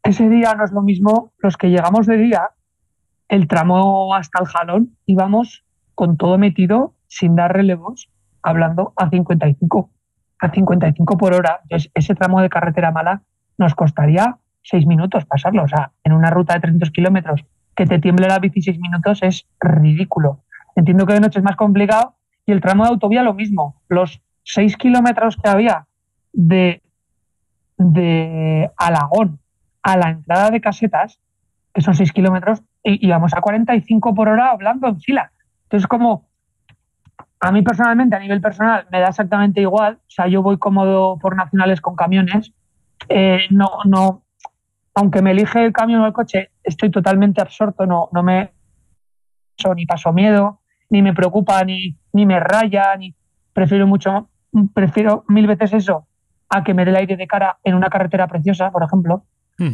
ese 0.03 0.29
día 0.29 0.55
no 0.55 0.65
es 0.65 0.73
lo 0.73 0.83
mismo 0.83 1.33
los 1.39 1.57
que 1.57 1.69
llegamos 1.69 2.07
de 2.07 2.17
día, 2.17 2.51
el 3.29 3.49
tramo 3.49 4.15
hasta 4.15 4.41
el 4.41 4.47
jalón, 4.47 4.97
íbamos 5.07 5.65
con 5.95 6.17
todo 6.17 6.39
metido, 6.39 6.95
sin 7.09 7.35
dar 7.35 7.53
relevos, 7.53 8.11
hablando 8.43 8.93
a 8.97 9.11
55, 9.11 9.91
a 10.39 10.51
55 10.51 11.19
por 11.19 11.35
hora. 11.35 11.61
Entonces, 11.65 11.91
ese 11.95 12.15
tramo 12.15 12.41
de 12.41 12.49
carretera 12.49 12.93
mala 12.93 13.23
nos 13.57 13.75
costaría 13.75 14.39
seis 14.63 14.87
minutos 14.87 15.25
pasarlo. 15.25 15.65
O 15.65 15.69
sea, 15.69 15.93
en 16.05 16.13
una 16.13 16.31
ruta 16.31 16.55
de 16.55 16.61
300 16.61 16.91
kilómetros, 16.91 17.45
que 17.75 17.87
te 17.87 17.99
tiemble 17.99 18.29
la 18.29 18.39
bici 18.39 18.77
minutos 18.79 19.23
es 19.23 19.47
ridículo. 19.61 20.43
Entiendo 20.75 21.07
que 21.07 21.15
de 21.15 21.21
noche 21.21 21.39
es 21.39 21.45
más 21.45 21.57
complicado 21.57 22.17
y 22.45 22.53
el 22.53 22.61
tramo 22.61 22.85
de 22.85 22.91
autovía 22.91 23.23
lo 23.23 23.35
mismo. 23.35 23.81
Los 23.89 24.21
seis 24.43 24.77
kilómetros 24.77 25.37
que 25.37 25.49
había 25.49 25.87
de, 26.33 26.83
Alagón 28.77 29.39
a 29.83 29.97
la 29.97 30.11
entrada 30.11 30.51
de 30.51 30.61
casetas, 30.61 31.21
que 31.73 31.81
son 31.81 31.95
seis 31.95 32.13
kilómetros, 32.13 32.63
íbamos 32.83 33.35
a 33.35 33.41
45 33.41 34.15
por 34.15 34.29
hora 34.29 34.51
hablando 34.51 34.89
en 34.89 35.01
fila. 35.01 35.33
Entonces, 35.65 35.87
como 35.87 36.28
a 37.41 37.53
mí 37.53 37.63
personalmente, 37.63 38.17
a 38.17 38.21
nivel 38.21 38.41
personal, 38.41 38.87
me 38.91 39.01
da 39.01 39.09
exactamente 39.09 39.61
igual. 39.61 39.99
O 40.01 40.11
sea, 40.11 40.27
yo 40.27 40.43
voy 40.43 40.59
cómodo 40.59 41.19
por 41.19 41.37
nacionales 41.37 41.81
con 41.81 41.95
camiones. 41.95 42.53
Eh, 43.09 43.47
no, 43.51 43.79
no, 43.85 44.25
aunque 44.95 45.23
me 45.23 45.31
elige 45.31 45.65
el 45.65 45.73
camión 45.73 46.01
o 46.01 46.07
el 46.07 46.13
coche, 46.13 46.51
estoy 46.63 46.91
totalmente 46.91 47.41
absorto, 47.41 47.87
no, 47.87 48.09
no 48.13 48.23
me 48.23 48.53
ni 49.75 49.87
paso 49.87 50.13
miedo, 50.13 50.61
ni 50.91 51.03
me 51.03 51.15
preocupa, 51.15 51.63
ni, 51.65 51.97
ni 52.13 52.27
me 52.27 52.41
raya, 52.41 52.97
ni 52.97 53.15
prefiero 53.53 53.87
mucho, 53.87 54.29
prefiero 54.75 55.25
mil 55.29 55.47
veces 55.47 55.73
eso 55.73 56.07
a 56.49 56.65
que 56.65 56.75
me 56.75 56.85
dé 56.85 56.91
el 56.91 56.97
aire 56.97 57.17
de 57.17 57.27
cara 57.27 57.59
en 57.65 57.75
una 57.75 57.91
carretera 57.91 58.27
preciosa, 58.27 58.71
por 58.71 58.83
ejemplo, 58.83 59.25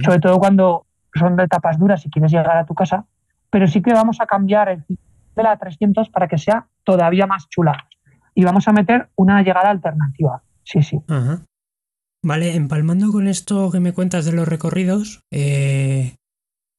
sobre 0.05 0.19
todo 0.19 0.39
cuando 0.39 0.87
son 1.15 1.37
de 1.37 1.45
etapas 1.45 1.79
duras 1.79 2.05
y 2.05 2.11
quieres 2.11 2.33
llegar 2.33 2.57
a 2.57 2.67
tu 2.67 2.75
casa, 2.75 3.05
pero 3.51 3.67
sí 3.67 3.83
que 3.83 3.93
vamos 3.93 4.21
a 4.21 4.27
cambiar 4.27 4.69
el 4.71 4.85
de 5.35 5.43
la 5.43 5.57
300 5.57 6.09
para 6.11 6.29
que 6.29 6.39
sea 6.39 6.67
todavía 6.85 7.27
más 7.27 7.49
chula 7.49 7.89
y 8.35 8.45
vamos 8.45 8.67
a 8.69 8.73
meter 8.73 9.09
una 9.17 9.43
llegada 9.43 9.71
alternativa. 9.71 10.43
Sí, 10.65 10.83
sí. 10.83 11.01
Vale, 12.23 12.55
empalmando 12.55 13.13
con 13.13 13.29
esto 13.29 13.71
que 13.71 13.81
me 13.81 13.93
cuentas 13.93 14.25
de 14.25 14.33
los 14.33 14.49
recorridos, 14.49 15.21
eh, 15.31 16.17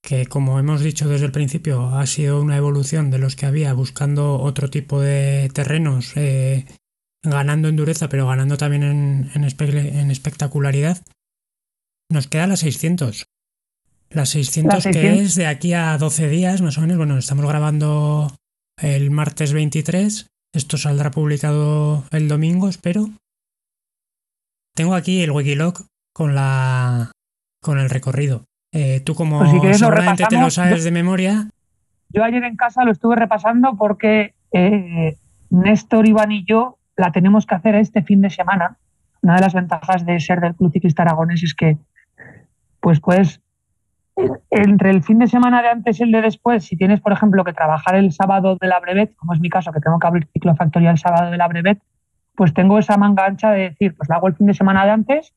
que 0.01 0.25
como 0.25 0.59
hemos 0.59 0.81
dicho 0.81 1.07
desde 1.07 1.27
el 1.27 1.31
principio 1.31 1.89
ha 1.95 2.05
sido 2.05 2.41
una 2.41 2.57
evolución 2.57 3.11
de 3.11 3.19
los 3.19 3.35
que 3.35 3.45
había 3.45 3.73
buscando 3.73 4.39
otro 4.39 4.69
tipo 4.69 4.99
de 4.99 5.49
terrenos, 5.53 6.13
eh, 6.17 6.65
ganando 7.23 7.69
en 7.69 7.75
dureza 7.75 8.09
pero 8.09 8.27
ganando 8.27 8.57
también 8.57 8.83
en, 8.83 9.31
en, 9.33 10.11
espectacularidad, 10.11 11.01
nos 12.11 12.27
queda 12.27 12.47
la 12.47 12.57
600. 12.57 13.25
La 14.09 14.25
600, 14.25 14.83
que 14.85 15.19
es 15.19 15.35
de 15.35 15.47
aquí 15.47 15.73
a 15.73 15.97
12 15.97 16.27
días 16.29 16.61
más 16.61 16.77
o 16.77 16.81
menos, 16.81 16.97
bueno, 16.97 17.17
estamos 17.17 17.45
grabando 17.45 18.31
el 18.77 19.11
martes 19.11 19.53
23, 19.53 20.27
esto 20.53 20.77
saldrá 20.77 21.11
publicado 21.11 22.03
el 22.11 22.27
domingo, 22.27 22.69
espero. 22.69 23.09
Tengo 24.75 24.95
aquí 24.95 25.21
el 25.21 25.31
Wikilog 25.31 25.85
con 26.13 26.35
la 26.35 27.11
con 27.61 27.79
el 27.79 27.89
recorrido. 27.89 28.45
Eh, 28.73 28.99
tú 28.99 29.15
como 29.15 29.39
pues 29.39 29.77
seguramente 29.79 30.25
te 30.29 30.39
lo 30.39 30.49
sabes 30.49 30.83
de 30.83 30.91
memoria. 30.91 31.49
Yo 32.09 32.23
ayer 32.23 32.43
en 32.43 32.55
casa 32.55 32.83
lo 32.83 32.91
estuve 32.91 33.15
repasando 33.15 33.75
porque 33.77 34.33
eh, 34.51 35.17
Néstor, 35.49 36.07
Iván 36.07 36.31
y 36.31 36.45
yo 36.45 36.77
la 36.95 37.11
tenemos 37.11 37.45
que 37.45 37.55
hacer 37.55 37.75
este 37.75 38.03
fin 38.03 38.21
de 38.21 38.29
semana. 38.29 38.77
Una 39.21 39.35
de 39.35 39.41
las 39.41 39.53
ventajas 39.53 40.05
de 40.05 40.19
ser 40.19 40.41
del 40.41 40.55
Club 40.55 40.71
Ciclista 40.71 41.03
Aragones 41.03 41.41
es 41.43 41.55
que 41.55 41.77
pues 42.79 42.99
puedes 42.99 43.41
entre 44.49 44.91
el 44.91 45.03
fin 45.03 45.19
de 45.19 45.27
semana 45.27 45.61
de 45.61 45.69
antes 45.69 45.99
y 45.99 46.03
el 46.03 46.11
de 46.11 46.21
después, 46.21 46.63
si 46.63 46.77
tienes, 46.77 47.01
por 47.01 47.11
ejemplo, 47.11 47.43
que 47.43 47.53
trabajar 47.53 47.95
el 47.95 48.11
sábado 48.11 48.57
de 48.59 48.67
la 48.67 48.79
brevet, 48.79 49.15
como 49.15 49.33
es 49.33 49.39
mi 49.39 49.49
caso, 49.49 49.71
que 49.71 49.81
tengo 49.81 49.99
que 49.99 50.07
abrir 50.07 50.27
ciclo 50.31 50.55
factorial 50.55 50.93
el 50.93 50.97
sábado 50.97 51.31
de 51.31 51.37
la 51.37 51.47
brevet, 51.47 51.81
pues 52.35 52.53
tengo 52.53 52.79
esa 52.79 52.97
manga 52.97 53.25
ancha 53.25 53.51
de 53.51 53.69
decir, 53.69 53.95
pues 53.95 54.09
la 54.09 54.15
hago 54.15 54.27
el 54.27 54.35
fin 54.35 54.47
de 54.47 54.53
semana 54.53 54.85
de 54.85 54.91
antes, 54.91 55.33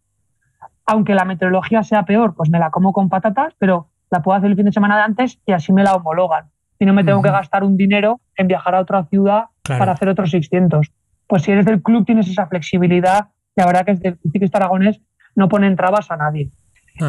aunque 0.86 1.14
la 1.14 1.24
meteorología 1.24 1.82
sea 1.82 2.04
peor, 2.04 2.34
pues 2.34 2.50
me 2.50 2.58
la 2.58 2.70
como 2.70 2.92
con 2.92 3.08
patatas, 3.08 3.54
pero 3.58 3.88
la 4.10 4.22
puedo 4.22 4.38
hacer 4.38 4.50
el 4.50 4.56
fin 4.56 4.64
de 4.64 4.72
semana 4.72 4.96
de 4.96 5.02
antes 5.02 5.38
y 5.44 5.52
así 5.52 5.72
me 5.72 5.82
la 5.82 5.94
homologan. 5.94 6.46
Y 6.78 6.86
no 6.86 6.94
me 6.94 7.04
tengo 7.04 7.20
que 7.20 7.30
gastar 7.30 7.64
un 7.64 7.76
dinero 7.76 8.20
en 8.36 8.46
viajar 8.46 8.74
a 8.74 8.80
otra 8.80 9.04
ciudad 9.04 9.46
para 9.62 9.92
hacer 9.92 10.08
otros 10.08 10.30
600. 10.30 10.92
Pues 11.26 11.42
si 11.42 11.50
eres 11.50 11.66
del 11.66 11.82
club 11.82 12.06
tienes 12.06 12.28
esa 12.28 12.46
flexibilidad, 12.46 13.28
la 13.56 13.66
verdad 13.66 13.84
que 13.84 13.92
es 13.92 14.00
del 14.00 14.18
ciclista 14.32 14.58
aragonés 14.58 15.00
no 15.34 15.48
ponen 15.48 15.76
trabas 15.76 16.10
a 16.10 16.16
nadie. 16.16 16.50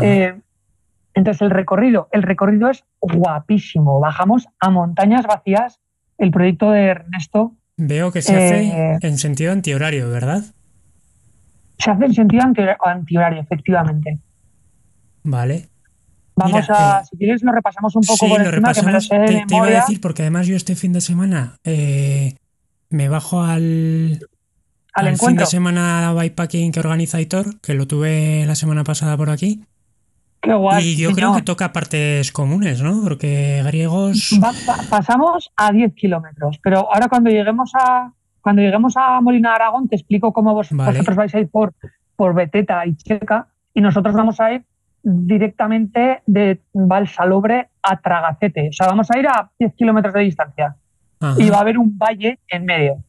Eh, 0.01 0.39
entonces 1.19 1.41
el 1.41 1.51
recorrido, 1.51 2.09
el 2.11 2.23
recorrido 2.23 2.69
es 2.69 2.83
guapísimo. 2.99 3.99
Bajamos 3.99 4.47
a 4.59 4.69
montañas 4.69 5.25
vacías. 5.25 5.79
El 6.17 6.31
proyecto 6.31 6.71
de 6.71 6.87
Ernesto 6.87 7.53
Veo 7.81 8.11
que 8.11 8.21
se 8.21 8.35
hace 8.35 8.67
eh, 8.67 8.97
en 9.01 9.17
sentido 9.17 9.53
antihorario, 9.53 10.09
¿verdad? 10.09 10.43
Se 11.77 11.89
hace 11.89 12.05
en 12.05 12.13
sentido 12.13 12.43
antihorario, 12.83 13.41
efectivamente. 13.41 14.19
Vale. 15.23 15.69
Vamos 16.35 16.69
a, 16.69 16.99
eh, 16.99 17.05
si 17.09 17.17
quieres, 17.17 17.41
lo 17.41 17.53
repasamos 17.53 17.95
un 17.95 18.01
poco 18.01 18.27
por 18.27 18.41
encima, 18.41 18.73
que 18.73 18.81
me 18.81 18.91
lo 18.91 18.99
sé 18.99 19.17
te, 19.19 19.45
te, 19.47 19.55
iba 19.55 19.65
a 19.65 19.69
decir, 19.69 20.01
porque 20.01 20.23
además 20.23 20.47
yo 20.47 20.57
este 20.57 20.75
fin 20.75 20.91
de 20.91 20.99
semana 20.99 21.55
eh, 21.63 22.35
me 22.89 23.07
bajo 23.07 23.43
al, 23.43 24.27
al, 24.93 25.07
al 25.07 25.17
fin 25.17 25.37
de 25.37 25.45
semana 25.45 26.13
bikepacking 26.13 26.73
que 26.73 26.81
organiza 26.81 27.17
Aitor, 27.17 27.61
que 27.61 27.75
lo 27.75 27.87
tuve 27.87 28.45
la 28.45 28.55
semana 28.55 28.83
pasada 28.83 29.15
por 29.15 29.29
aquí. 29.29 29.63
Y 30.81 30.95
yo 30.95 31.11
creo 31.11 31.35
que 31.35 31.41
toca 31.41 31.73
partes 31.73 32.31
comunes, 32.31 32.81
¿no? 32.81 33.01
Porque 33.03 33.61
griegos. 33.65 34.39
pasamos 34.89 35.51
a 35.55 35.71
10 35.71 35.93
kilómetros, 35.93 36.59
pero 36.63 36.91
ahora 36.91 37.07
cuando 37.07 37.29
lleguemos 37.29 37.71
a 37.75 38.13
cuando 38.41 38.61
lleguemos 38.61 38.95
a 38.95 39.19
Molina 39.21 39.49
de 39.49 39.55
Aragón 39.55 39.89
te 39.89 39.95
explico 39.97 40.31
cómo 40.31 40.53
vosotros 40.53 41.15
vais 41.15 41.35
a 41.35 41.39
ir 41.39 41.49
por, 41.49 41.73
por 42.15 42.33
Beteta 42.33 42.85
y 42.85 42.95
Checa 42.95 43.47
y 43.73 43.81
nosotros 43.81 44.15
vamos 44.15 44.39
a 44.39 44.53
ir 44.53 44.63
directamente 45.03 46.21
de 46.25 46.61
Valsalobre 46.73 47.69
a 47.81 47.99
Tragacete. 47.99 48.69
O 48.69 48.73
sea, 48.73 48.87
vamos 48.87 49.11
a 49.11 49.19
ir 49.19 49.27
a 49.27 49.51
10 49.59 49.73
kilómetros 49.75 50.13
de 50.13 50.21
distancia 50.21 50.75
y 51.37 51.49
va 51.49 51.57
a 51.57 51.61
haber 51.61 51.77
un 51.77 51.97
valle 51.97 52.39
en 52.47 52.65
medio. 52.65 53.03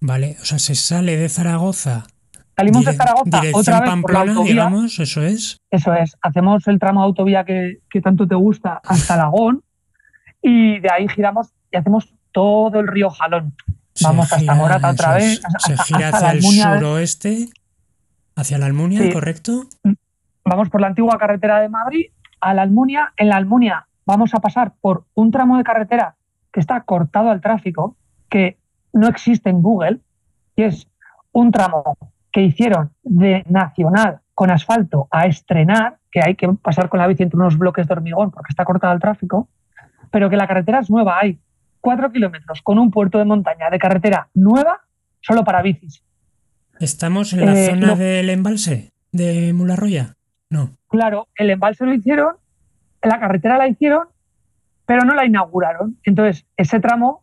Vale, 0.00 0.36
o 0.42 0.44
sea, 0.44 0.58
se 0.58 0.74
sale 0.74 1.16
de 1.16 1.28
Zaragoza 1.28 2.04
Salimos 2.56 2.84
de 2.84 2.92
Zaragoza 2.92 3.42
otra 3.52 3.80
vez 3.80 3.90
por 4.00 4.12
la 4.12 4.20
autovía. 4.20 4.52
Digamos, 4.52 4.98
eso 4.98 5.22
es. 5.22 5.60
Eso 5.70 5.92
es. 5.94 6.16
Hacemos 6.22 6.66
el 6.68 6.78
tramo 6.78 7.00
de 7.00 7.06
autovía 7.06 7.44
que, 7.44 7.80
tanto 8.02 8.26
te 8.26 8.34
gusta 8.34 8.80
hasta 8.84 9.16
Lagón 9.16 9.62
y 10.40 10.78
de 10.78 10.88
ahí 10.90 11.08
giramos 11.08 11.52
y 11.72 11.76
hacemos 11.76 12.14
todo 12.32 12.80
el 12.80 12.86
río 12.86 13.10
Jalón. 13.10 13.54
Vamos 14.02 14.32
hasta 14.32 14.54
Morata 14.54 14.90
otra 14.90 15.14
vez. 15.14 15.40
Se 15.58 15.76
gira 15.78 16.08
hacia 16.08 16.30
el 16.32 16.42
suroeste, 16.42 17.48
hacia 18.36 18.58
la 18.58 18.66
Almunia, 18.66 19.12
¿correcto? 19.12 19.66
Vamos 20.44 20.68
por 20.68 20.80
la 20.80 20.88
antigua 20.88 21.18
carretera 21.18 21.60
de 21.60 21.68
Madrid 21.68 22.06
a 22.40 22.54
la 22.54 22.62
Almunia. 22.62 23.12
En 23.16 23.28
la 23.28 23.36
Almunia 23.36 23.86
vamos 24.04 24.34
a 24.34 24.40
pasar 24.40 24.74
por 24.80 25.06
un 25.14 25.30
tramo 25.30 25.56
de 25.56 25.64
carretera 25.64 26.16
que 26.52 26.60
está 26.60 26.82
cortado 26.82 27.30
al 27.30 27.40
tráfico, 27.40 27.96
que 28.28 28.58
no 28.92 29.08
existe 29.08 29.50
en 29.50 29.62
Google, 29.62 30.00
y 30.54 30.62
es 30.62 30.86
un 31.32 31.50
tramo 31.50 31.96
que 32.34 32.42
hicieron 32.42 32.90
de 33.04 33.44
nacional 33.48 34.18
con 34.34 34.50
asfalto 34.50 35.06
a 35.12 35.26
estrenar, 35.26 35.98
que 36.10 36.20
hay 36.20 36.34
que 36.34 36.48
pasar 36.48 36.88
con 36.88 36.98
la 36.98 37.06
bici 37.06 37.22
entre 37.22 37.38
unos 37.38 37.56
bloques 37.56 37.86
de 37.86 37.94
hormigón 37.94 38.32
porque 38.32 38.50
está 38.50 38.64
cortado 38.64 38.92
el 38.92 39.00
tráfico, 39.00 39.48
pero 40.10 40.28
que 40.28 40.36
la 40.36 40.48
carretera 40.48 40.80
es 40.80 40.90
nueva. 40.90 41.20
Hay 41.20 41.38
cuatro 41.80 42.10
kilómetros 42.10 42.60
con 42.60 42.80
un 42.80 42.90
puerto 42.90 43.18
de 43.18 43.24
montaña 43.24 43.70
de 43.70 43.78
carretera 43.78 44.28
nueva 44.34 44.80
solo 45.20 45.44
para 45.44 45.62
bicis. 45.62 46.02
¿Estamos 46.80 47.32
en 47.32 47.46
la 47.46 47.54
eh, 47.54 47.66
zona 47.66 47.94
del 47.94 48.28
embalse 48.28 48.92
de 49.12 49.52
Mularroya? 49.52 50.16
No. 50.50 50.70
Claro, 50.88 51.28
el 51.36 51.50
embalse 51.50 51.86
lo 51.86 51.94
hicieron, 51.94 52.34
la 53.00 53.20
carretera 53.20 53.58
la 53.58 53.68
hicieron, 53.68 54.08
pero 54.86 55.04
no 55.04 55.14
la 55.14 55.24
inauguraron. 55.24 55.98
Entonces, 56.02 56.44
ese 56.56 56.80
tramo 56.80 57.22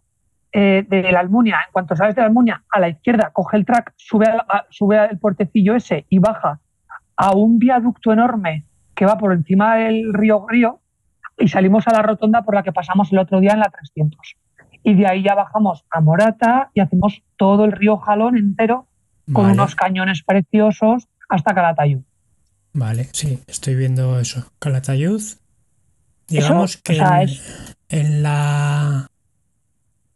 eh, 0.53 0.85
de 0.87 1.11
la 1.11 1.19
Almunia, 1.19 1.59
en 1.65 1.71
cuanto 1.71 1.95
sales 1.95 2.15
de 2.15 2.21
la 2.21 2.27
Almunia, 2.27 2.63
a 2.69 2.79
la 2.79 2.89
izquierda, 2.89 3.31
coge 3.31 3.57
el 3.57 3.65
track, 3.65 3.93
sube, 3.95 4.27
sube 4.69 4.99
al 4.99 5.17
puertecillo 5.17 5.75
ese 5.75 6.05
y 6.09 6.19
baja 6.19 6.59
a 7.15 7.35
un 7.35 7.59
viaducto 7.59 8.11
enorme 8.11 8.65
que 8.95 9.05
va 9.05 9.17
por 9.17 9.33
encima 9.33 9.75
del 9.75 10.13
río 10.13 10.45
Río 10.47 10.81
y 11.37 11.47
salimos 11.47 11.87
a 11.87 11.93
la 11.93 12.01
rotonda 12.01 12.43
por 12.43 12.55
la 12.55 12.63
que 12.63 12.71
pasamos 12.71 13.11
el 13.11 13.19
otro 13.19 13.39
día 13.39 13.53
en 13.53 13.59
la 13.59 13.69
300. 13.69 14.19
Y 14.83 14.95
de 14.95 15.07
ahí 15.07 15.23
ya 15.23 15.35
bajamos 15.35 15.85
a 15.89 16.01
Morata 16.01 16.69
y 16.73 16.79
hacemos 16.81 17.23
todo 17.37 17.65
el 17.65 17.71
río 17.71 17.97
Jalón 17.97 18.37
entero 18.37 18.87
con 19.31 19.49
unos 19.49 19.75
cañones 19.75 20.23
preciosos 20.23 21.07
hasta 21.29 21.53
Calatayud. 21.53 22.01
Vale, 22.73 23.09
sí, 23.13 23.39
estoy 23.47 23.75
viendo 23.75 24.19
eso. 24.19 24.51
Calatayud. 24.59 25.21
Digamos 26.27 26.77
que 26.77 26.97
en, 27.89 28.23
la 28.23 29.07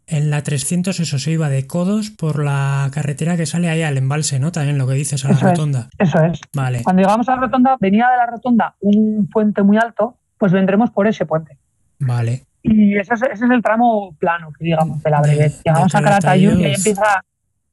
en 0.07 0.29
la 0.29 0.43
300 0.43 0.99
eso 0.99 1.19
se 1.19 1.31
iba 1.31 1.49
de 1.49 1.65
codos 1.65 2.11
por 2.11 2.43
la 2.43 2.89
carretera 2.93 3.37
que 3.37 3.45
sale 3.45 3.69
ahí 3.69 3.81
al 3.81 3.97
embalse, 3.97 4.39
¿no? 4.39 4.51
También 4.51 4.77
lo 4.77 4.87
que 4.87 4.93
dices 4.93 5.25
a 5.25 5.29
la 5.29 5.39
rotonda. 5.39 5.89
eso 5.97 6.23
es. 6.23 6.39
Vale. 6.53 6.83
Cuando 6.83 7.01
llegamos 7.01 7.27
a 7.29 7.35
la 7.35 7.41
rotonda, 7.41 7.77
venía 7.79 8.07
de 8.09 8.17
la 8.17 8.25
rotonda 8.27 8.75
un 8.81 9.27
puente 9.31 9.63
muy 9.63 9.77
alto, 9.77 10.17
pues 10.37 10.51
vendremos 10.51 10.91
por 10.91 11.07
ese 11.07 11.25
puente. 11.25 11.57
Vale. 11.99 12.43
Y 12.61 12.97
ese 12.97 13.13
es, 13.13 13.41
el 13.41 13.61
tramo 13.61 14.15
plano, 14.19 14.51
que 14.57 14.65
digamos, 14.65 15.01
de 15.01 15.09
la 15.09 15.21
brevet. 15.21 15.53
Llegamos 15.63 15.93
a 15.93 16.01
Calatayud 16.01 16.59
y 16.59 16.65
ahí 16.65 16.73
empieza 16.73 17.23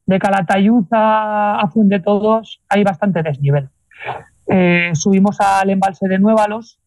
de 0.07 0.19
Calatayud 0.19 0.85
a, 0.91 1.61
a 1.61 1.71
de 1.75 2.01
Todos, 2.01 2.61
hay 2.69 2.85
bastante 2.85 3.23
desnivel. 3.23 3.71
Eh, 4.47 4.91
subimos 4.95 5.41
al 5.41 5.71
embalse 5.71 6.09
de 6.09 6.19
Nuevalos, 6.19 6.79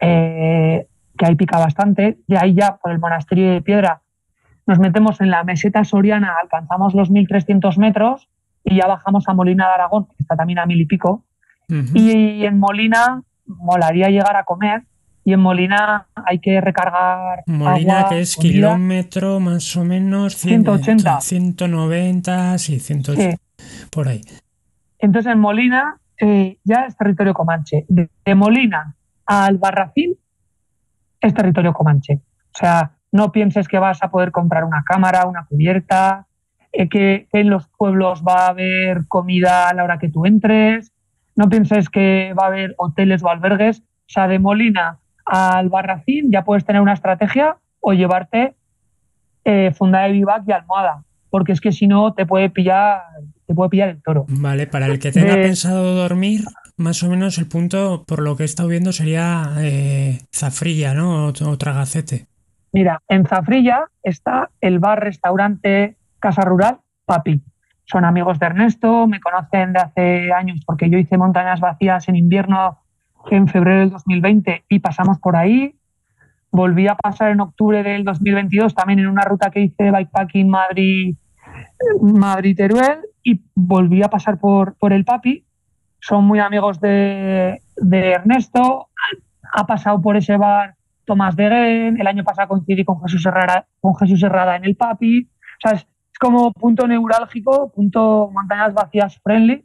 eh, 0.00 0.86
que 1.16 1.26
ahí 1.26 1.36
pica 1.36 1.58
bastante. 1.58 2.18
De 2.26 2.36
ahí 2.36 2.54
ya, 2.54 2.76
por 2.76 2.90
el 2.90 2.98
monasterio 2.98 3.52
de 3.52 3.62
Piedra, 3.62 4.01
nos 4.66 4.78
metemos 4.78 5.20
en 5.20 5.30
la 5.30 5.44
meseta 5.44 5.84
soriana, 5.84 6.36
alcanzamos 6.42 6.94
los 6.94 7.10
1.300 7.10 7.76
metros 7.78 8.28
y 8.64 8.76
ya 8.76 8.86
bajamos 8.86 9.28
a 9.28 9.34
Molina 9.34 9.66
de 9.66 9.74
Aragón, 9.74 10.06
que 10.06 10.16
está 10.20 10.36
también 10.36 10.58
a 10.58 10.66
mil 10.66 10.80
y 10.80 10.86
pico. 10.86 11.24
Y 11.94 12.44
en 12.44 12.58
Molina 12.58 13.22
molaría 13.46 14.08
llegar 14.08 14.36
a 14.36 14.44
comer, 14.44 14.82
y 15.24 15.32
en 15.32 15.40
Molina 15.40 16.06
hay 16.14 16.40
que 16.40 16.60
recargar. 16.60 17.44
Molina, 17.46 18.06
que 18.08 18.20
es 18.20 18.36
kilómetro 18.36 19.38
más 19.40 19.76
o 19.76 19.84
menos 19.84 20.36
180. 20.36 21.20
190, 21.20 22.58
sí, 22.58 22.80
180. 22.80 23.36
Por 23.90 24.08
ahí. 24.08 24.20
Entonces 24.98 25.32
en 25.32 25.38
Molina 25.38 25.96
eh, 26.20 26.58
ya 26.64 26.86
es 26.86 26.96
territorio 26.96 27.34
comanche. 27.34 27.86
De, 27.88 28.34
Molina 28.34 28.96
a 29.26 29.44
Albarracín 29.46 30.16
es 31.20 31.34
territorio 31.34 31.72
comanche. 31.72 32.20
O 32.54 32.58
sea, 32.58 32.92
no 33.12 33.30
pienses 33.30 33.68
que 33.68 33.78
vas 33.78 34.02
a 34.02 34.10
poder 34.10 34.32
comprar 34.32 34.64
una 34.64 34.82
cámara, 34.84 35.26
una 35.26 35.44
cubierta, 35.44 36.26
eh, 36.72 36.88
que, 36.88 37.28
que 37.30 37.40
en 37.40 37.50
los 37.50 37.68
pueblos 37.68 38.24
va 38.26 38.46
a 38.46 38.48
haber 38.48 39.06
comida 39.06 39.68
a 39.68 39.74
la 39.74 39.84
hora 39.84 39.98
que 39.98 40.08
tú 40.08 40.26
entres. 40.26 40.92
No 41.36 41.48
pienses 41.48 41.88
que 41.88 42.34
va 42.38 42.44
a 42.44 42.48
haber 42.48 42.74
hoteles 42.78 43.22
o 43.22 43.28
albergues. 43.28 43.80
O 43.80 44.08
sea, 44.08 44.26
de 44.28 44.38
Molina 44.38 44.98
al 45.24 45.68
barracín 45.68 46.30
ya 46.32 46.44
puedes 46.44 46.64
tener 46.64 46.82
una 46.82 46.94
estrategia 46.94 47.56
o 47.80 47.92
llevarte 47.92 48.54
eh, 49.44 49.72
funda 49.76 50.02
de 50.02 50.12
vivac 50.12 50.44
y 50.46 50.52
almohada, 50.52 51.04
porque 51.30 51.52
es 51.52 51.60
que 51.60 51.72
si 51.72 51.86
no 51.86 52.14
te 52.14 52.26
puede 52.26 52.50
pillar 52.50 53.02
te 53.46 53.54
puede 53.54 53.70
pillar 53.70 53.88
el 53.88 54.02
toro. 54.02 54.24
Vale, 54.28 54.66
para 54.66 54.86
el 54.86 54.98
que 54.98 55.10
tenga 55.10 55.34
pensado 55.34 55.94
dormir, 55.94 56.44
más 56.76 57.02
o 57.02 57.10
menos 57.10 57.38
el 57.38 57.48
punto, 57.48 58.04
por 58.06 58.22
lo 58.22 58.36
que 58.36 58.44
he 58.44 58.46
estado 58.46 58.68
viendo, 58.68 58.92
sería 58.92 59.54
eh, 59.58 60.20
Zafrilla, 60.32 60.94
¿no? 60.94 61.26
O, 61.26 61.58
Tragacete. 61.58 62.26
Mira, 62.72 63.02
en 63.08 63.26
Zafrilla 63.26 63.86
está 64.02 64.50
el 64.60 64.78
bar-restaurante 64.78 65.96
Casa 66.18 66.42
Rural 66.42 66.80
Papi. 67.04 67.42
Son 67.84 68.04
amigos 68.04 68.38
de 68.38 68.46
Ernesto, 68.46 69.06
me 69.06 69.20
conocen 69.20 69.72
de 69.72 69.80
hace 69.80 70.32
años 70.32 70.60
porque 70.64 70.88
yo 70.88 70.98
hice 70.98 71.18
montañas 71.18 71.60
vacías 71.60 72.08
en 72.08 72.16
invierno 72.16 72.78
en 73.30 73.48
febrero 73.48 73.80
del 73.80 73.90
2020 73.90 74.64
y 74.68 74.78
pasamos 74.78 75.18
por 75.18 75.36
ahí. 75.36 75.76
Volví 76.50 76.88
a 76.88 76.94
pasar 76.94 77.30
en 77.30 77.40
octubre 77.40 77.82
del 77.82 78.04
2022 78.04 78.74
también 78.74 79.00
en 79.00 79.08
una 79.08 79.22
ruta 79.22 79.50
que 79.50 79.60
hice 79.60 79.84
de 79.84 79.90
bikepacking 79.90 80.48
Madrid, 80.48 81.16
Madrid 82.00 82.56
Teruel 82.56 83.00
y 83.22 83.42
volví 83.54 84.02
a 84.02 84.08
pasar 84.08 84.38
por, 84.38 84.76
por 84.76 84.92
el 84.92 85.04
Papi. 85.04 85.44
Son 86.00 86.24
muy 86.24 86.40
amigos 86.40 86.80
de, 86.80 87.60
Ernesto. 87.76 88.88
Ha 89.54 89.66
pasado 89.66 90.00
por 90.00 90.16
ese 90.16 90.36
bar 90.36 90.74
Tomás 91.12 91.36
de 91.36 91.46
Gen. 91.46 92.00
El 92.00 92.06
año 92.06 92.24
pasado 92.24 92.48
coincidí 92.48 92.84
con 92.84 93.02
Jesús 93.02 93.26
Herrada, 93.26 93.66
con 93.80 93.94
Jesús 93.96 94.22
Herrada 94.22 94.56
en 94.56 94.64
el 94.64 94.76
Papi. 94.76 95.28
O 95.28 95.68
sea, 95.68 95.72
es 95.72 95.86
como 96.18 96.52
punto 96.52 96.86
neurálgico, 96.86 97.70
punto 97.70 98.30
montañas 98.32 98.72
vacías 98.72 99.20
friendly 99.22 99.62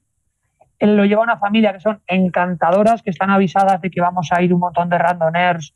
él 0.79 0.95
lo 0.95 1.05
lleva 1.05 1.23
una 1.23 1.37
familia 1.37 1.73
que 1.73 1.79
son 1.79 2.01
encantadoras, 2.05 3.01
que 3.01 3.09
están 3.09 3.29
avisadas 3.29 3.81
de 3.81 3.89
que 3.89 4.01
vamos 4.01 4.29
a 4.31 4.41
ir 4.41 4.53
un 4.53 4.59
montón 4.59 4.89
de 4.89 4.97
randoners 4.97 5.73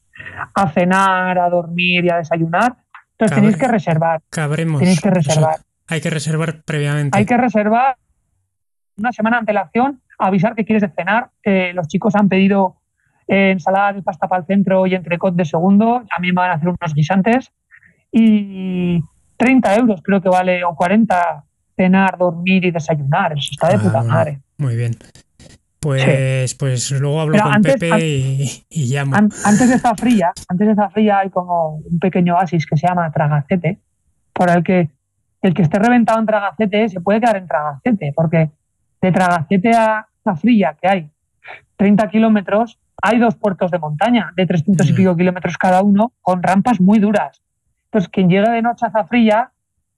a 0.53 0.69
cenar, 0.69 1.39
a 1.39 1.49
dormir 1.49 2.05
y 2.05 2.09
a 2.09 2.17
desayunar. 2.17 2.75
Entonces 3.13 3.35
tenéis 3.35 3.57
que 3.57 3.67
reservar. 3.67 4.21
Cabremos. 4.29 4.79
Tenéis 4.79 5.01
que 5.01 5.09
reservar. 5.09 5.55
hay 5.87 6.01
que 6.01 6.09
reservar 6.09 6.61
previamente. 6.63 7.17
Hay 7.17 7.25
que 7.25 7.37
reservar 7.37 7.95
una 8.97 9.11
semana 9.11 9.37
de 9.37 9.39
antelación, 9.39 10.01
avisar 10.19 10.53
que 10.53 10.65
quieres 10.65 10.87
cenar. 10.95 11.31
los 11.73 11.87
chicos 11.87 12.15
han 12.15 12.29
pedido 12.29 12.80
eh, 13.27 13.51
ensalada 13.51 13.93
de 13.93 14.01
pasta 14.01 14.27
para 14.27 14.41
el 14.41 14.47
centro 14.47 14.87
y 14.87 14.95
entrecot 14.95 15.35
de 15.35 15.45
segundo. 15.45 15.97
A 15.97 16.19
mí 16.19 16.27
me 16.27 16.33
van 16.33 16.51
a 16.51 16.53
hacer 16.53 16.69
unos 16.69 16.93
guisantes. 16.93 17.51
Y 18.11 19.01
30 19.37 19.75
euros 19.77 20.01
creo 20.03 20.21
que 20.21 20.29
vale, 20.29 20.63
o 20.63 20.75
40 20.75 21.45
cenar, 21.75 22.17
dormir 22.17 22.65
y 22.65 22.71
desayunar. 22.71 23.33
Eso 23.33 23.49
está 23.51 23.69
de 23.69 23.79
puta 23.79 23.99
ah, 23.99 24.03
madre. 24.03 24.41
Muy 24.57 24.75
bien. 24.75 24.93
Pues, 25.79 26.53
pues 26.55 26.91
luego 26.91 27.21
hablo 27.21 27.41
con 27.41 27.61
Pepe 27.63 27.89
y, 28.69 28.93
llamo. 28.93 29.15
antes 29.15 29.67
de 29.67 29.79
Zafrilla, 29.79 30.31
antes 30.47 30.67
de 30.67 30.75
Zafrilla 30.75 31.19
hay 31.19 31.31
como 31.31 31.77
un 31.77 31.97
pequeño 31.97 32.35
oasis 32.35 32.67
que 32.67 32.77
se 32.77 32.85
llama 32.87 33.11
Tragacete, 33.11 33.79
por 34.31 34.51
el 34.51 34.63
que 34.63 34.91
el 35.41 35.55
que 35.55 35.63
esté 35.63 35.79
reventado 35.79 36.19
en 36.19 36.27
Tragacete 36.27 36.87
se 36.87 37.01
puede 37.01 37.19
quedar 37.19 37.37
en 37.37 37.47
Tragacete, 37.47 38.13
porque 38.15 38.51
de 39.01 39.11
Tragacete 39.11 39.71
a 39.71 40.07
Zafrilla, 40.23 40.77
que 40.79 40.87
hay 40.87 41.11
30 41.77 42.07
kilómetros, 42.09 42.79
hay 43.01 43.19
dos 43.19 43.35
puertos 43.35 43.71
de 43.71 43.79
montaña 43.79 44.31
de 44.35 44.45
300 44.45 44.89
y 44.89 44.93
mm. 44.93 44.95
pico 44.95 45.15
kilómetros 45.15 45.57
cada 45.57 45.81
uno, 45.81 46.13
con 46.21 46.43
rampas 46.43 46.79
muy 46.79 46.99
duras. 46.99 47.41
Entonces, 47.85 48.09
quien 48.09 48.29
llegue 48.29 48.49
de 48.49 48.61
noche 48.61 48.85
a 48.85 48.91
Zafrilla 48.91 49.51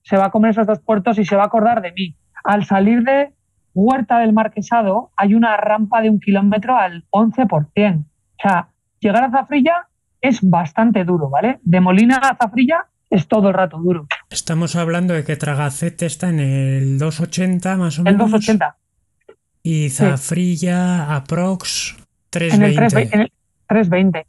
se 0.04 0.18
va 0.18 0.26
a 0.26 0.32
comer 0.32 0.52
esos 0.52 0.68
dos 0.68 0.80
puertos 0.80 1.18
y 1.20 1.26
se 1.26 1.36
va 1.36 1.44
a 1.44 1.48
acordar 1.48 1.82
de 1.82 1.91
mí. 1.91 2.16
Al 2.44 2.66
salir 2.66 3.04
de 3.04 3.34
Huerta 3.74 4.20
del 4.20 4.34
Marquesado 4.34 5.12
hay 5.16 5.34
una 5.34 5.58
rampa 5.58 6.02
de 6.02 6.10
un 6.10 6.20
kilómetro 6.20 6.78
al 6.78 7.06
11%. 7.12 8.04
O 8.04 8.06
sea, 8.41 8.70
llegar 9.00 9.24
a 9.24 9.32
Zafrilla 9.32 9.88
es 10.22 10.39
bastante 10.41 11.04
duro, 11.04 11.30
¿vale? 11.30 11.60
De 11.64 11.82
Molina 11.82 12.18
a 12.18 12.36
Zafrilla 12.36 12.88
es 13.10 13.28
todo 13.28 13.50
el 13.50 13.54
rato 13.54 13.78
duro. 13.78 14.08
Estamos 14.30 14.76
hablando 14.76 15.14
de 15.14 15.24
que 15.24 15.36
Tragacete 15.36 16.06
está 16.06 16.30
en 16.30 16.39
el 16.39 16.98
280 16.98 17.78
más 17.78 18.00
o 18.00 18.04
menos. 18.04 18.26
El 18.26 18.32
280. 18.32 18.78
Y 19.64 19.89
Zafrilla, 19.89 21.16
aprox 21.16 21.95
320. 22.30 23.16
En 23.16 23.22
el, 23.22 23.32
320. 23.68 24.28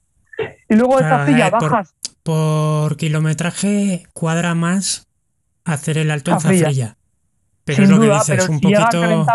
Y 0.69 0.77
luego 0.77 0.99
de 0.99 1.03
Zafrilla 1.03 1.51
bajas. 1.51 1.95
Por, 2.23 2.97
kilometraje 2.97 4.07
cuadra 4.15 4.55
más 4.55 5.07
hacer 5.65 5.99
el 5.99 6.11
alto 6.11 6.31
en 6.31 6.41
Zafrilla. 6.41 6.97
Pero 7.65 7.83
es 7.83 7.91
lo 7.91 8.01
que 8.01 8.11
dices, 8.11 8.49
un 8.49 8.61
poquito. 8.61 9.27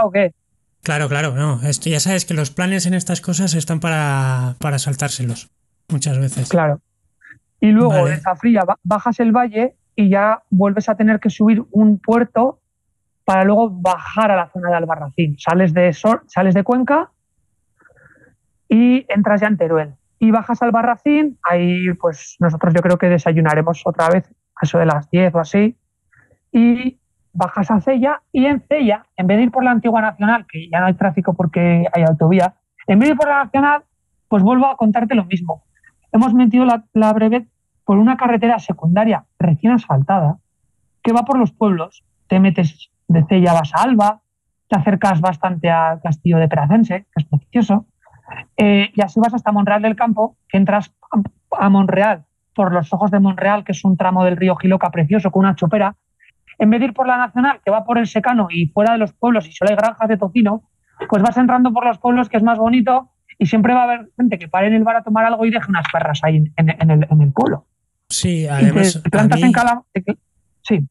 Claro, 0.81 1.09
claro, 1.09 1.35
no. 1.35 1.61
Esto 1.63 1.89
ya 1.89 1.99
sabes 1.99 2.25
que 2.25 2.33
los 2.33 2.51
planes 2.51 2.85
en 2.85 2.93
estas 2.93 3.19
cosas 3.19 3.53
están 3.53 3.79
para, 3.79 4.55
para 4.59 4.79
saltárselos 4.79 5.49
muchas 5.89 6.17
veces. 6.17 6.47
Claro. 6.47 6.81
Y 7.59 7.67
luego 7.67 8.05
de 8.05 8.17
Zafrilla 8.17 8.63
bajas 8.83 9.19
el 9.19 9.31
valle 9.31 9.75
y 9.95 10.09
ya 10.09 10.43
vuelves 10.49 10.87
a 10.87 10.95
tener 10.95 11.19
que 11.19 11.29
subir 11.29 11.65
un 11.71 11.99
puerto 11.99 12.58
para 13.29 13.43
luego 13.43 13.69
bajar 13.69 14.31
a 14.31 14.35
la 14.35 14.49
zona 14.49 14.71
de 14.71 14.77
Albarracín. 14.77 15.37
Sales 15.37 15.71
de, 15.71 15.93
sales 15.93 16.55
de 16.55 16.63
Cuenca 16.63 17.11
y 18.67 19.05
entras 19.07 19.41
ya 19.41 19.47
en 19.47 19.57
Teruel. 19.57 19.93
Y 20.17 20.31
bajas 20.31 20.63
al 20.63 20.71
Barracín, 20.71 21.37
ahí 21.47 21.93
pues 22.01 22.37
nosotros 22.39 22.73
yo 22.73 22.81
creo 22.81 22.97
que 22.97 23.07
desayunaremos 23.07 23.83
otra 23.85 24.09
vez 24.09 24.27
a 24.55 24.65
eso 24.65 24.79
de 24.79 24.87
las 24.87 25.11
10 25.11 25.35
o 25.35 25.39
así. 25.41 25.77
Y 26.51 26.97
bajas 27.31 27.69
a 27.69 27.79
Cella 27.81 28.23
y 28.31 28.47
en 28.47 28.61
Cella, 28.67 29.05
en 29.15 29.27
vez 29.27 29.37
de 29.37 29.43
ir 29.43 29.51
por 29.51 29.63
la 29.63 29.71
antigua 29.73 30.01
nacional, 30.01 30.47
que 30.51 30.67
ya 30.67 30.79
no 30.79 30.87
hay 30.87 30.95
tráfico 30.95 31.35
porque 31.35 31.85
hay 31.93 32.01
autovía, 32.01 32.55
en 32.87 32.97
vez 32.97 33.09
de 33.09 33.13
ir 33.13 33.17
por 33.17 33.27
la 33.27 33.43
nacional, 33.43 33.83
pues 34.27 34.41
vuelvo 34.41 34.65
a 34.65 34.75
contarte 34.75 35.13
lo 35.13 35.25
mismo. 35.25 35.65
Hemos 36.11 36.33
metido 36.33 36.65
la, 36.65 36.83
la 36.93 37.13
brevet 37.13 37.47
por 37.85 37.99
una 37.99 38.17
carretera 38.17 38.57
secundaria 38.57 39.25
recién 39.37 39.73
asfaltada 39.73 40.39
que 41.03 41.13
va 41.13 41.25
por 41.25 41.37
los 41.37 41.51
pueblos. 41.51 42.03
Te 42.27 42.39
metes 42.39 42.89
de 43.09 43.25
Cella, 43.27 43.53
vas 43.53 43.71
a 43.73 43.83
Alba, 43.83 44.21
te 44.69 44.79
acercas 44.79 45.19
bastante 45.19 45.69
al 45.69 45.99
castillo 46.01 46.37
de 46.37 46.47
Peracense, 46.47 47.07
que 47.13 47.23
es 47.23 47.25
precioso, 47.25 47.87
eh, 48.55 48.89
y 48.93 49.01
así 49.01 49.19
vas 49.19 49.33
hasta 49.33 49.51
Monreal 49.51 49.81
del 49.81 49.95
Campo, 49.95 50.37
que 50.47 50.57
entras 50.57 50.93
a 51.51 51.69
Monreal 51.69 52.25
por 52.55 52.71
los 52.71 52.93
ojos 52.93 53.11
de 53.11 53.19
Monreal, 53.19 53.63
que 53.63 53.71
es 53.71 53.83
un 53.83 53.97
tramo 53.97 54.23
del 54.23 54.37
río 54.37 54.55
Giloca 54.55 54.91
precioso, 54.91 55.31
con 55.31 55.41
una 55.41 55.55
chopera, 55.55 55.95
en 56.59 56.69
vez 56.69 56.79
de 56.79 56.87
ir 56.87 56.93
por 56.93 57.07
la 57.07 57.17
nacional, 57.17 57.61
que 57.63 57.71
va 57.71 57.83
por 57.83 57.97
el 57.97 58.05
secano 58.05 58.47
y 58.51 58.67
fuera 58.67 58.93
de 58.93 58.99
los 58.99 59.13
pueblos 59.13 59.47
y 59.47 59.51
solo 59.51 59.71
hay 59.71 59.77
granjas 59.77 60.07
de 60.07 60.17
tocino, 60.17 60.63
pues 61.09 61.23
vas 61.23 61.37
entrando 61.37 61.71
por 61.71 61.85
los 61.85 61.97
pueblos 61.97 62.29
que 62.29 62.37
es 62.37 62.43
más 62.43 62.59
bonito 62.59 63.09
y 63.37 63.45
siempre 63.45 63.73
va 63.73 63.81
a 63.81 63.83
haber 63.85 64.09
gente 64.17 64.37
que 64.37 64.49
pare 64.49 64.67
en 64.67 64.73
el 64.73 64.83
bar 64.83 64.97
a 64.97 65.03
tomar 65.03 65.25
algo 65.25 65.45
y 65.45 65.51
deje 65.51 65.67
unas 65.69 65.85
perras 65.91 66.19
ahí 66.23 66.51
en, 66.57 66.69
el, 66.69 67.07
en 67.09 67.21
el, 67.21 67.31
pueblo. 67.31 67.65
Sí, 68.09 68.45
además. 68.45 69.01
plantas 69.09 69.41
en 69.41 69.51
cala. 69.53 69.83
Sí. 70.61 70.85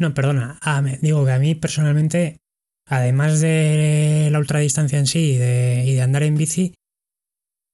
No, 0.00 0.12
perdona. 0.14 0.58
digo 1.00 1.24
que 1.24 1.32
a 1.32 1.38
mí 1.38 1.54
personalmente, 1.54 2.38
además 2.86 3.40
de 3.40 4.28
la 4.30 4.38
ultradistancia 4.38 4.98
en 4.98 5.06
sí 5.06 5.32
y 5.32 5.36
de, 5.38 5.84
y 5.86 5.94
de 5.94 6.02
andar 6.02 6.22
en 6.22 6.36
bici, 6.36 6.74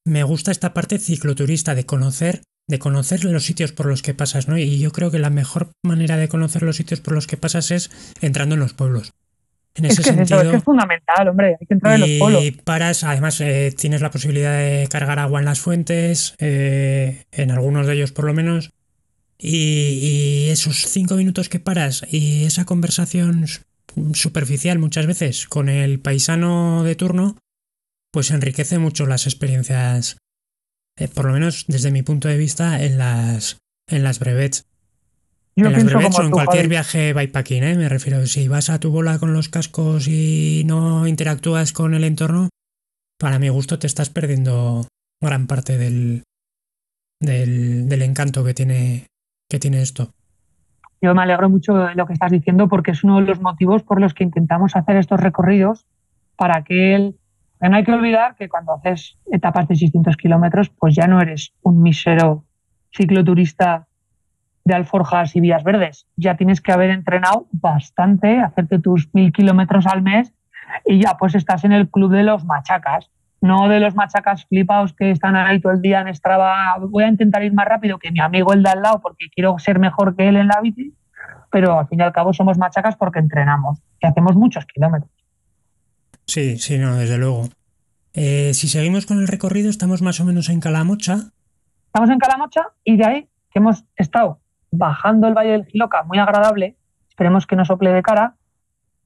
me 0.06 0.22
gusta 0.22 0.50
esta 0.50 0.74
parte 0.74 0.98
cicloturista 0.98 1.74
de 1.74 1.86
conocer 1.86 2.42
de 2.70 2.78
conocer 2.78 3.24
los 3.24 3.44
sitios 3.44 3.72
por 3.72 3.86
los 3.86 4.00
que 4.00 4.14
pasas, 4.14 4.48
¿no? 4.48 4.56
Y 4.56 4.78
yo 4.78 4.92
creo 4.92 5.10
que 5.10 5.18
la 5.18 5.28
mejor 5.28 5.72
manera 5.82 6.16
de 6.16 6.28
conocer 6.28 6.62
los 6.62 6.76
sitios 6.76 7.00
por 7.00 7.14
los 7.14 7.26
que 7.26 7.36
pasas 7.36 7.70
es 7.72 7.90
entrando 8.20 8.54
en 8.54 8.60
los 8.60 8.72
pueblos. 8.74 9.12
En 9.74 9.84
ese 9.84 10.00
es 10.00 10.06
sentido, 10.06 10.40
es, 10.40 10.64
fundamental, 10.64 11.28
hombre, 11.28 11.56
hay 11.60 11.66
que 11.66 11.74
entrar 11.74 11.94
en 11.94 12.00
los 12.00 12.10
pueblos. 12.18 12.44
Y 12.44 12.50
paras, 12.52 13.04
además 13.04 13.40
eh, 13.40 13.72
tienes 13.76 14.00
la 14.00 14.10
posibilidad 14.10 14.56
de 14.56 14.88
cargar 14.88 15.18
agua 15.18 15.40
en 15.40 15.46
las 15.46 15.60
fuentes, 15.60 16.34
eh, 16.38 17.24
en 17.32 17.50
algunos 17.50 17.86
de 17.86 17.94
ellos 17.94 18.12
por 18.12 18.24
lo 18.24 18.34
menos, 18.34 18.70
y, 19.40 20.48
esos 20.50 20.86
cinco 20.86 21.14
minutos 21.14 21.48
que 21.48 21.60
paras 21.60 22.04
y 22.10 22.44
esa 22.44 22.64
conversación 22.64 23.46
superficial 24.14 24.78
muchas 24.78 25.06
veces 25.06 25.46
con 25.46 25.68
el 25.68 26.00
paisano 26.00 26.82
de 26.84 26.94
turno, 26.94 27.38
pues 28.12 28.30
enriquece 28.30 28.78
mucho 28.78 29.06
las 29.06 29.26
experiencias, 29.26 30.18
eh, 30.98 31.08
por 31.08 31.26
lo 31.26 31.32
menos 31.32 31.64
desde 31.68 31.90
mi 31.90 32.02
punto 32.02 32.28
de 32.28 32.36
vista, 32.36 32.82
en 32.82 32.98
las, 32.98 33.58
en 33.88 34.02
las 34.02 34.18
brevets. 34.18 34.64
en 35.56 35.72
las 35.72 35.84
brevets 35.84 36.18
o 36.18 36.22
en 36.22 36.30
cualquier 36.30 36.68
viaje 36.68 37.12
bikepacking, 37.12 37.64
¿eh? 37.64 37.76
me 37.76 37.88
refiero. 37.88 38.26
Si 38.26 38.48
vas 38.48 38.70
a 38.70 38.80
tu 38.80 38.90
bola 38.90 39.18
con 39.18 39.32
los 39.32 39.48
cascos 39.48 40.08
y 40.08 40.62
no 40.66 41.06
interactúas 41.06 41.72
con 41.72 41.94
el 41.94 42.04
entorno, 42.04 42.48
para 43.18 43.38
mi 43.38 43.48
gusto 43.48 43.78
te 43.78 43.86
estás 43.86 44.10
perdiendo 44.10 44.88
gran 45.20 45.46
parte 45.46 45.76
del, 45.78 46.24
del, 47.20 47.88
del 47.88 48.02
encanto 48.02 48.44
que 48.44 48.54
tiene 48.54 49.09
que 49.50 49.58
tiene 49.58 49.82
esto. 49.82 50.14
Yo 51.02 51.14
me 51.14 51.22
alegro 51.22 51.50
mucho 51.50 51.74
de 51.74 51.94
lo 51.94 52.06
que 52.06 52.12
estás 52.12 52.30
diciendo 52.30 52.68
porque 52.68 52.92
es 52.92 53.04
uno 53.04 53.20
de 53.20 53.26
los 53.26 53.40
motivos 53.40 53.82
por 53.82 54.00
los 54.00 54.14
que 54.14 54.24
intentamos 54.24 54.76
hacer 54.76 54.96
estos 54.96 55.20
recorridos 55.20 55.86
para 56.36 56.62
que 56.62 56.94
él... 56.94 57.16
No 57.60 57.76
hay 57.76 57.84
que 57.84 57.92
olvidar 57.92 58.36
que 58.36 58.48
cuando 58.48 58.72
haces 58.72 59.18
etapas 59.30 59.68
de 59.68 59.76
600 59.76 60.16
kilómetros, 60.16 60.70
pues 60.70 60.94
ya 60.94 61.06
no 61.06 61.20
eres 61.20 61.52
un 61.60 61.82
mísero 61.82 62.44
cicloturista 62.96 63.86
de 64.64 64.74
alforjas 64.74 65.36
y 65.36 65.40
vías 65.40 65.62
verdes. 65.62 66.06
Ya 66.16 66.36
tienes 66.36 66.62
que 66.62 66.72
haber 66.72 66.90
entrenado 66.90 67.48
bastante, 67.52 68.38
hacerte 68.38 68.78
tus 68.78 69.12
mil 69.12 69.32
kilómetros 69.32 69.86
al 69.86 70.00
mes 70.00 70.32
y 70.86 71.02
ya 71.02 71.16
pues 71.18 71.34
estás 71.34 71.64
en 71.64 71.72
el 71.72 71.90
club 71.90 72.12
de 72.12 72.22
los 72.22 72.44
machacas 72.44 73.10
no 73.40 73.68
de 73.68 73.80
los 73.80 73.94
machacas 73.94 74.44
flipados 74.46 74.92
que 74.92 75.10
están 75.10 75.34
ahí 75.36 75.60
todo 75.60 75.72
el 75.72 75.80
día 75.80 76.00
en 76.00 76.14
Strava, 76.14 76.76
voy 76.78 77.04
a 77.04 77.08
intentar 77.08 77.42
ir 77.42 77.52
más 77.52 77.66
rápido 77.66 77.98
que 77.98 78.12
mi 78.12 78.20
amigo 78.20 78.52
el 78.52 78.62
de 78.62 78.70
al 78.70 78.82
lado 78.82 79.00
porque 79.00 79.28
quiero 79.34 79.58
ser 79.58 79.78
mejor 79.78 80.14
que 80.16 80.28
él 80.28 80.36
en 80.36 80.48
la 80.48 80.60
bici, 80.60 80.94
pero 81.50 81.78
al 81.78 81.88
fin 81.88 82.00
y 82.00 82.02
al 82.02 82.12
cabo 82.12 82.32
somos 82.32 82.58
machacas 82.58 82.96
porque 82.96 83.18
entrenamos 83.18 83.78
y 84.00 84.06
hacemos 84.06 84.36
muchos 84.36 84.66
kilómetros. 84.66 85.10
Sí, 86.26 86.58
sí, 86.58 86.78
no, 86.78 86.96
desde 86.96 87.18
luego. 87.18 87.48
Eh, 88.12 88.52
si 88.54 88.68
seguimos 88.68 89.06
con 89.06 89.18
el 89.18 89.28
recorrido, 89.28 89.70
estamos 89.70 90.02
más 90.02 90.20
o 90.20 90.24
menos 90.24 90.48
en 90.48 90.60
Calamocha. 90.60 91.30
Estamos 91.86 92.10
en 92.10 92.18
Calamocha 92.18 92.68
y 92.84 92.96
de 92.96 93.06
ahí 93.06 93.28
que 93.50 93.58
hemos 93.58 93.84
estado 93.96 94.40
bajando 94.70 95.26
el 95.26 95.34
Valle 95.34 95.50
del 95.52 95.66
Giloca, 95.66 96.04
muy 96.04 96.18
agradable, 96.18 96.76
esperemos 97.08 97.46
que 97.46 97.56
no 97.56 97.64
sople 97.64 97.90
de 97.90 98.02
cara, 98.02 98.36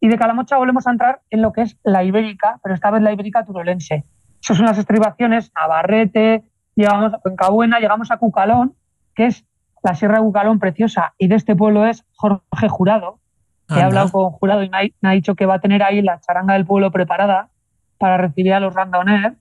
y 0.01 0.09
de 0.09 0.19
Calamocha 0.19 0.59
volvemos 0.59 0.87
a 0.87 0.91
entrar 0.91 1.23
en 1.31 1.41
lo 1.41 1.53
que 1.53 1.63
es 1.63 1.79
la 1.83 2.05
Ibérica, 2.05 2.61
pero 2.63 2.75
esta 2.75 2.91
vez 2.91 3.01
la 3.01 3.13
Ibérica 3.13 3.45
turolense. 3.45 4.05
Esas 4.45 4.59
son 4.59 4.67
las 4.67 4.77
estribaciones, 4.77 5.51
Navarrete, 5.55 6.45
llegamos 6.75 7.15
a 7.15 7.19
Cuencabuena, 7.19 7.81
llegamos 7.81 8.11
a 8.11 8.19
Cucalón, 8.19 8.75
que 9.15 9.25
es 9.25 9.47
la 9.83 9.95
Sierra 9.95 10.17
de 10.19 10.21
Cucalón 10.21 10.59
preciosa, 10.59 11.15
y 11.17 11.29
de 11.29 11.37
este 11.37 11.57
pueblo 11.57 11.87
es 11.87 12.05
Jorge 12.13 12.69
Jurado. 12.69 13.21
He 13.71 13.81
hablado 13.81 14.13
con 14.13 14.33
Jurado 14.33 14.63
y 14.63 14.69
me 14.69 14.93
ha, 15.03 15.13
dicho 15.13 15.35
que 15.35 15.47
va 15.47 15.55
a 15.55 15.59
tener 15.61 15.83
ahí 15.83 16.03
la 16.03 16.21
charanga 16.21 16.53
del 16.53 16.67
pueblo 16.67 16.91
preparada 16.91 17.49
para 17.97 18.19
recibir 18.19 18.53
a 18.53 18.61
los 18.61 18.75
randoner. 18.75 19.37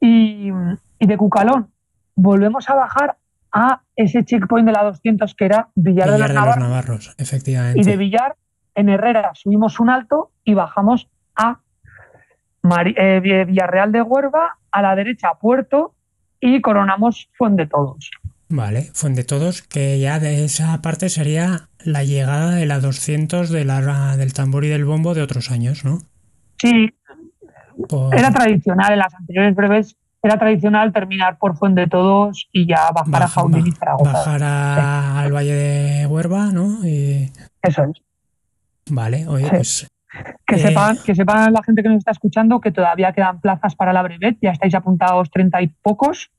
Y, 0.00 0.50
de 0.98 1.16
Cucalón 1.18 1.70
volvemos 2.14 2.70
a 2.70 2.74
bajar 2.74 3.18
a 3.52 3.82
ese 3.96 4.24
checkpoint 4.24 4.66
de 4.66 4.72
la 4.72 4.82
200 4.84 5.34
que 5.34 5.44
era 5.44 5.68
Villar, 5.74 6.10
de, 6.10 6.18
los, 6.18 6.32
Navarros. 6.32 7.14
efectivamente. 7.18 7.78
Y 7.78 7.84
de 7.84 7.98
Villar 7.98 8.36
en 8.74 8.88
Herrera 8.88 9.32
subimos 9.34 9.78
un 9.78 9.90
alto 9.90 10.30
y 10.42 10.54
bajamos 10.54 11.10
a 11.36 11.58
eh, 12.96 13.44
Villarreal 13.46 13.92
de 13.92 14.02
Huerva, 14.02 14.58
a 14.70 14.82
la 14.82 14.94
derecha 14.94 15.34
Puerto 15.40 15.94
y 16.40 16.60
coronamos 16.60 17.28
Fuente 17.36 17.66
Todos. 17.66 18.10
Vale, 18.48 18.90
Fuente 18.94 19.24
Todos, 19.24 19.62
que 19.62 19.98
ya 19.98 20.20
de 20.20 20.44
esa 20.44 20.80
parte 20.82 21.08
sería 21.08 21.68
la 21.84 22.04
llegada 22.04 22.50
de 22.50 22.66
la 22.66 22.80
200 22.80 23.50
de 23.50 23.64
la, 23.64 24.16
del 24.16 24.32
tambor 24.32 24.64
y 24.64 24.68
del 24.68 24.84
bombo 24.84 25.14
de 25.14 25.22
otros 25.22 25.50
años, 25.50 25.84
¿no? 25.84 26.00
Sí, 26.58 26.90
era 28.12 28.30
tradicional 28.30 28.92
en 28.92 28.98
las 28.98 29.14
anteriores 29.14 29.54
breves, 29.54 29.96
era 30.22 30.38
tradicional 30.38 30.92
terminar 30.92 31.38
por 31.38 31.56
Fuente 31.56 31.86
Todos 31.86 32.48
y 32.52 32.66
ya 32.66 32.90
bajar 32.92 33.22
a 33.22 33.28
Jaulín 33.28 33.66
y 33.66 33.72
Zaragoza. 33.72 34.12
Bajar 34.12 34.42
al 34.42 35.32
Valle 35.32 35.54
de 35.54 36.06
Huerva, 36.06 36.52
¿no? 36.52 36.84
Eso 36.84 37.84
es. 37.84 38.02
Vale, 38.90 39.26
oye, 39.28 39.48
pues 39.48 39.86
que, 40.46 40.58
sepan, 40.58 40.96
que 41.04 41.14
sepan 41.14 41.52
la 41.52 41.62
gente 41.62 41.82
que 41.82 41.88
nos 41.88 41.98
está 41.98 42.10
escuchando 42.10 42.60
que 42.60 42.70
todavía 42.70 43.12
quedan 43.12 43.40
plazas 43.40 43.74
para 43.74 43.92
la 43.92 44.02
brevet, 44.02 44.38
ya 44.40 44.50
estáis 44.50 44.74
apuntados 44.74 45.30
30 45.30 45.62
y 45.62 45.68
pocos, 45.68 46.30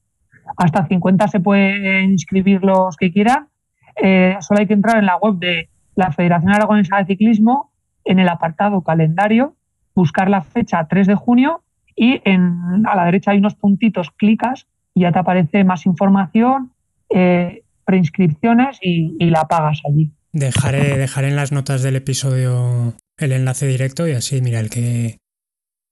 hasta 0.57 0.88
50 0.88 1.28
se 1.28 1.39
pueden 1.39 2.11
inscribir 2.11 2.63
los 2.63 2.95
que 2.97 3.11
quieran. 3.11 3.47
Eh, 3.95 4.36
solo 4.41 4.59
hay 4.59 4.67
que 4.67 4.74
entrar 4.74 4.97
en 4.97 5.05
la 5.05 5.17
web 5.17 5.36
de 5.36 5.69
la 5.95 6.11
Federación 6.11 6.51
Aragonesa 6.51 6.97
de 6.97 7.05
Ciclismo, 7.05 7.71
en 8.05 8.19
el 8.19 8.28
apartado 8.30 8.82
calendario, 8.82 9.55
buscar 9.95 10.30
la 10.30 10.41
fecha 10.41 10.88
3 10.88 11.07
de 11.07 11.15
junio 11.15 11.63
y 11.95 12.21
en, 12.26 12.86
a 12.88 12.95
la 12.95 13.05
derecha 13.05 13.32
hay 13.32 13.38
unos 13.38 13.55
puntitos, 13.55 14.11
clicas 14.11 14.67
y 14.93 15.01
ya 15.01 15.11
te 15.11 15.19
aparece 15.19 15.63
más 15.63 15.86
información, 15.86 16.71
eh, 17.09 17.63
preinscripciones 17.86 18.80
y, 18.82 19.15
y 19.19 19.30
la 19.30 19.43
pagas 19.45 19.82
allí. 19.88 20.11
Dejaré, 20.32 20.97
dejaré 20.97 21.28
en 21.28 21.36
las 21.36 21.51
notas 21.51 21.84
del 21.84 21.95
episodio 21.95 22.95
el 23.18 23.32
enlace 23.32 23.68
directo 23.68 24.07
y 24.07 24.14
así, 24.14 24.41
mira, 24.41 24.59
el 24.59 24.70
que, 24.70 25.18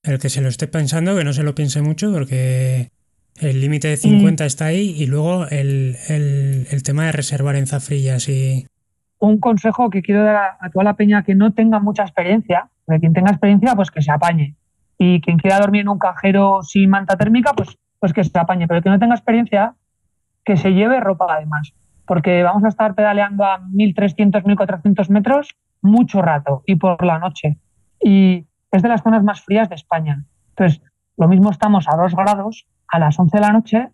el 0.02 0.18
que 0.18 0.28
se 0.28 0.40
lo 0.40 0.48
esté 0.48 0.66
pensando, 0.66 1.16
que 1.16 1.24
no 1.24 1.32
se 1.32 1.42
lo 1.42 1.54
piense 1.54 1.82
mucho 1.82 2.12
porque 2.12 2.90
el 3.40 3.60
límite 3.60 3.88
de 3.88 3.96
50 3.96 4.44
está 4.44 4.66
ahí 4.66 4.94
y 4.96 5.06
luego 5.06 5.46
el, 5.48 5.96
tema 6.84 7.06
de 7.06 7.12
reservar 7.12 7.56
en 7.56 7.66
zafrillas 7.66 8.28
y... 8.28 8.66
Un 9.18 9.38
consejo 9.38 9.88
que 9.88 10.02
quiero 10.02 10.24
dar 10.24 10.56
a, 10.60 10.70
toda 10.70 10.84
la 10.84 10.94
peña 10.94 11.22
que 11.22 11.34
no 11.34 11.52
tenga 11.52 11.78
mucha 11.78 12.02
experiencia, 12.02 12.68
que 12.88 12.98
quien 12.98 13.12
tenga 13.12 13.30
experiencia 13.30 13.74
pues 13.76 13.90
que 13.90 14.02
se 14.02 14.10
apañe. 14.10 14.56
Y 14.98 15.20
quien 15.20 15.38
quiera 15.38 15.60
dormir 15.60 15.82
en 15.82 15.88
un 15.88 15.98
cajero 15.98 16.62
sin 16.62 16.90
manta 16.90 17.16
térmica 17.16 17.52
pues, 17.54 17.78
pues 18.00 18.12
que 18.12 18.24
se 18.24 18.36
apañe, 18.38 18.66
pero 18.66 18.82
que 18.82 18.90
no 18.90 18.98
tenga 18.98 19.14
experiencia 19.14 19.74
que 20.44 20.56
se 20.56 20.70
lleve 20.70 20.98
ropa 20.98 21.26
además, 21.28 21.72
porque 22.04 22.42
vamos 22.42 22.64
a 22.64 22.68
estar 22.68 22.96
pedaleando 22.96 23.44
a 23.44 23.58
1300, 23.58 24.44
1400 24.44 25.08
metros 25.08 25.54
mucho 25.82 26.22
rato 26.22 26.62
y 26.66 26.76
por 26.76 27.04
la 27.04 27.18
noche. 27.18 27.58
Y 28.00 28.46
es 28.70 28.82
de 28.82 28.88
las 28.88 29.02
zonas 29.02 29.22
más 29.22 29.42
frías 29.42 29.68
de 29.68 29.74
España. 29.74 30.24
Entonces, 30.50 30.80
lo 31.16 31.28
mismo 31.28 31.50
estamos 31.50 31.86
a 31.88 31.96
2 31.96 32.14
grados 32.14 32.66
a 32.88 32.98
las 32.98 33.18
11 33.18 33.36
de 33.36 33.40
la 33.40 33.52
noche 33.52 33.88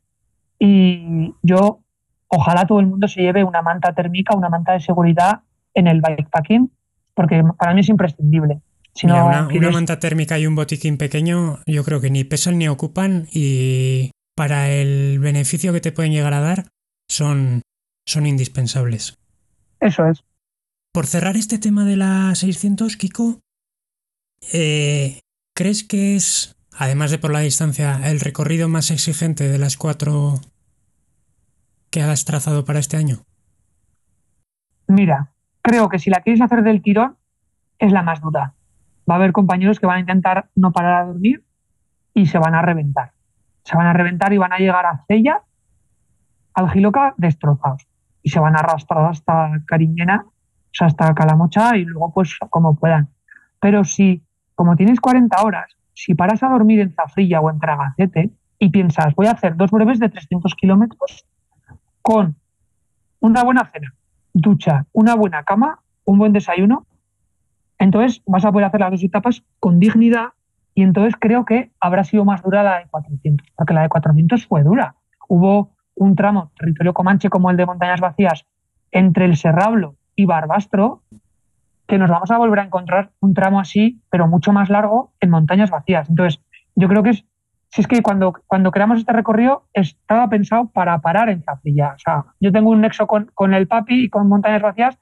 y 0.58 1.34
yo, 1.42 1.80
ojalá 2.28 2.66
todo 2.66 2.80
el 2.80 2.86
mundo 2.86 3.08
se 3.08 3.22
lleve 3.22 3.44
una 3.44 3.62
manta 3.62 3.92
térmica, 3.94 4.36
una 4.36 4.48
manta 4.48 4.72
de 4.72 4.80
seguridad 4.80 5.40
en 5.74 5.86
el 5.86 6.00
bikepacking, 6.00 6.70
porque 7.14 7.42
para 7.58 7.74
mí 7.74 7.80
es 7.80 7.88
imprescindible. 7.88 8.60
Si 8.94 9.06
una, 9.06 9.48
manta 9.70 10.00
térmica 10.00 10.38
y 10.38 10.46
un 10.46 10.56
botiquín 10.56 10.98
pequeño, 10.98 11.58
yo 11.66 11.84
creo 11.84 12.00
que 12.00 12.10
ni 12.10 12.24
pesan 12.24 12.58
ni 12.58 12.66
ocupan 12.66 13.26
y 13.32 14.10
para 14.34 14.70
el 14.70 15.20
beneficio 15.20 15.72
que 15.72 15.80
te 15.80 15.92
pueden 15.92 16.12
llegar 16.12 16.34
a 16.34 16.40
dar 16.40 16.64
son, 17.08 17.62
son 18.06 18.26
indispensables. 18.26 19.14
Eso 19.80 20.06
es. 20.06 20.24
Por 20.92 21.06
cerrar 21.06 21.36
este 21.36 21.58
tema 21.58 21.84
de 21.84 21.96
la 21.96 22.34
600, 22.34 22.96
Kiko, 22.96 23.40
eh, 24.52 25.20
¿crees 25.54 25.84
que 25.84 26.16
es, 26.16 26.56
además 26.76 27.10
de 27.10 27.18
por 27.18 27.32
la 27.32 27.40
distancia, 27.40 28.00
el 28.08 28.20
recorrido 28.20 28.68
más 28.68 28.90
exigente 28.90 29.48
de 29.48 29.58
las 29.58 29.76
cuatro 29.76 30.40
que 31.90 32.02
has 32.02 32.24
trazado 32.24 32.64
para 32.64 32.78
este 32.78 32.96
año? 32.96 33.18
Mira, 34.86 35.32
creo 35.62 35.88
que 35.88 35.98
si 35.98 36.10
la 36.10 36.20
quieres 36.20 36.40
hacer 36.40 36.62
del 36.62 36.82
tirón, 36.82 37.16
es 37.78 37.92
la 37.92 38.02
más 38.02 38.20
dura. 38.20 38.54
Va 39.08 39.14
a 39.14 39.18
haber 39.18 39.32
compañeros 39.32 39.78
que 39.78 39.86
van 39.86 39.98
a 39.98 40.00
intentar 40.00 40.48
no 40.54 40.72
parar 40.72 41.02
a 41.02 41.06
dormir 41.06 41.44
y 42.14 42.26
se 42.26 42.38
van 42.38 42.54
a 42.54 42.62
reventar. 42.62 43.12
Se 43.64 43.76
van 43.76 43.86
a 43.86 43.92
reventar 43.92 44.32
y 44.32 44.38
van 44.38 44.52
a 44.52 44.58
llegar 44.58 44.86
a 44.86 45.04
Cella, 45.06 45.42
al 46.54 46.70
Giloca, 46.70 47.14
destrozados. 47.18 47.86
Y 48.22 48.30
se 48.30 48.40
van 48.40 48.56
a 48.56 48.60
arrastrar 48.60 49.04
hasta 49.10 49.62
Cariñena 49.66 50.26
hasta 50.80 51.14
Calamocha 51.14 51.76
y 51.76 51.84
luego 51.84 52.12
pues 52.12 52.36
como 52.50 52.76
puedan. 52.76 53.08
Pero 53.60 53.84
si, 53.84 54.22
como 54.54 54.76
tienes 54.76 55.00
40 55.00 55.42
horas, 55.42 55.76
si 55.94 56.14
paras 56.14 56.42
a 56.42 56.48
dormir 56.48 56.80
en 56.80 56.92
Zafrilla 56.92 57.40
o 57.40 57.50
en 57.50 57.58
Tragacete 57.58 58.30
y 58.58 58.70
piensas, 58.70 59.14
voy 59.14 59.26
a 59.26 59.32
hacer 59.32 59.56
dos 59.56 59.70
breves 59.70 59.98
de 59.98 60.08
300 60.08 60.54
kilómetros 60.54 61.24
con 62.02 62.36
una 63.20 63.42
buena 63.42 63.64
cena, 63.66 63.92
ducha, 64.32 64.86
una 64.92 65.14
buena 65.14 65.42
cama, 65.42 65.80
un 66.04 66.18
buen 66.18 66.32
desayuno, 66.32 66.86
entonces 67.78 68.22
vas 68.26 68.44
a 68.44 68.52
poder 68.52 68.66
hacer 68.66 68.80
las 68.80 68.90
dos 68.90 69.02
etapas 69.02 69.42
con 69.60 69.78
dignidad 69.78 70.28
y 70.74 70.82
entonces 70.82 71.14
creo 71.18 71.44
que 71.44 71.70
habrá 71.80 72.04
sido 72.04 72.24
más 72.24 72.42
dura 72.42 72.62
la 72.62 72.78
de 72.78 72.86
400, 72.86 73.46
porque 73.56 73.74
la 73.74 73.82
de 73.82 73.88
400 73.88 74.46
fue 74.46 74.62
dura. 74.62 74.94
Hubo 75.28 75.72
un 75.96 76.14
tramo, 76.14 76.52
territorio 76.58 76.94
comanche 76.94 77.28
como 77.28 77.50
el 77.50 77.56
de 77.56 77.66
Montañas 77.66 78.00
Vacías, 78.00 78.46
entre 78.92 79.24
el 79.24 79.36
Serrablo 79.36 79.96
y 80.18 80.26
Barbastro, 80.26 81.02
que 81.86 81.96
nos 81.96 82.10
vamos 82.10 82.30
a 82.32 82.38
volver 82.38 82.58
a 82.58 82.64
encontrar 82.64 83.12
un 83.20 83.34
tramo 83.34 83.60
así, 83.60 84.02
pero 84.10 84.26
mucho 84.26 84.52
más 84.52 84.68
largo 84.68 85.12
en 85.20 85.30
Montañas 85.30 85.70
Vacías. 85.70 86.10
Entonces, 86.10 86.42
yo 86.74 86.88
creo 86.88 87.04
que 87.04 87.10
es, 87.10 87.24
si 87.68 87.82
es 87.82 87.86
que 87.86 88.02
cuando, 88.02 88.32
cuando 88.48 88.72
creamos 88.72 88.98
este 88.98 89.12
recorrido 89.12 89.68
estaba 89.72 90.28
pensado 90.28 90.70
para 90.70 90.98
parar 90.98 91.28
en 91.28 91.44
Zafrilla. 91.44 91.92
O 91.94 91.98
sea, 91.98 92.24
yo 92.40 92.50
tengo 92.50 92.70
un 92.70 92.80
nexo 92.80 93.06
con, 93.06 93.30
con 93.32 93.54
el 93.54 93.68
Papi 93.68 94.06
y 94.06 94.08
con 94.10 94.28
Montañas 94.28 94.60
Vacías 94.60 94.98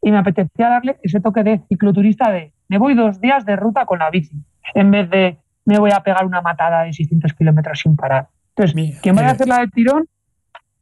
y 0.00 0.10
me 0.10 0.16
apetecía 0.16 0.70
darle 0.70 0.96
ese 1.02 1.20
toque 1.20 1.44
de 1.44 1.62
cicloturista 1.68 2.30
de 2.30 2.54
me 2.68 2.78
voy 2.78 2.94
dos 2.94 3.20
días 3.20 3.44
de 3.44 3.56
ruta 3.56 3.84
con 3.84 3.98
la 3.98 4.08
bici, 4.08 4.42
en 4.72 4.90
vez 4.90 5.10
de 5.10 5.38
me 5.66 5.78
voy 5.78 5.90
a 5.90 6.00
pegar 6.00 6.24
una 6.24 6.40
matada 6.40 6.84
de 6.84 6.94
600 6.94 7.34
kilómetros 7.34 7.80
sin 7.80 7.96
parar. 7.96 8.28
Entonces, 8.56 8.98
quien 9.02 9.14
vaya 9.14 9.28
a 9.28 9.32
hacer 9.32 9.46
la 9.46 9.58
de 9.58 9.68
tirón, 9.68 10.08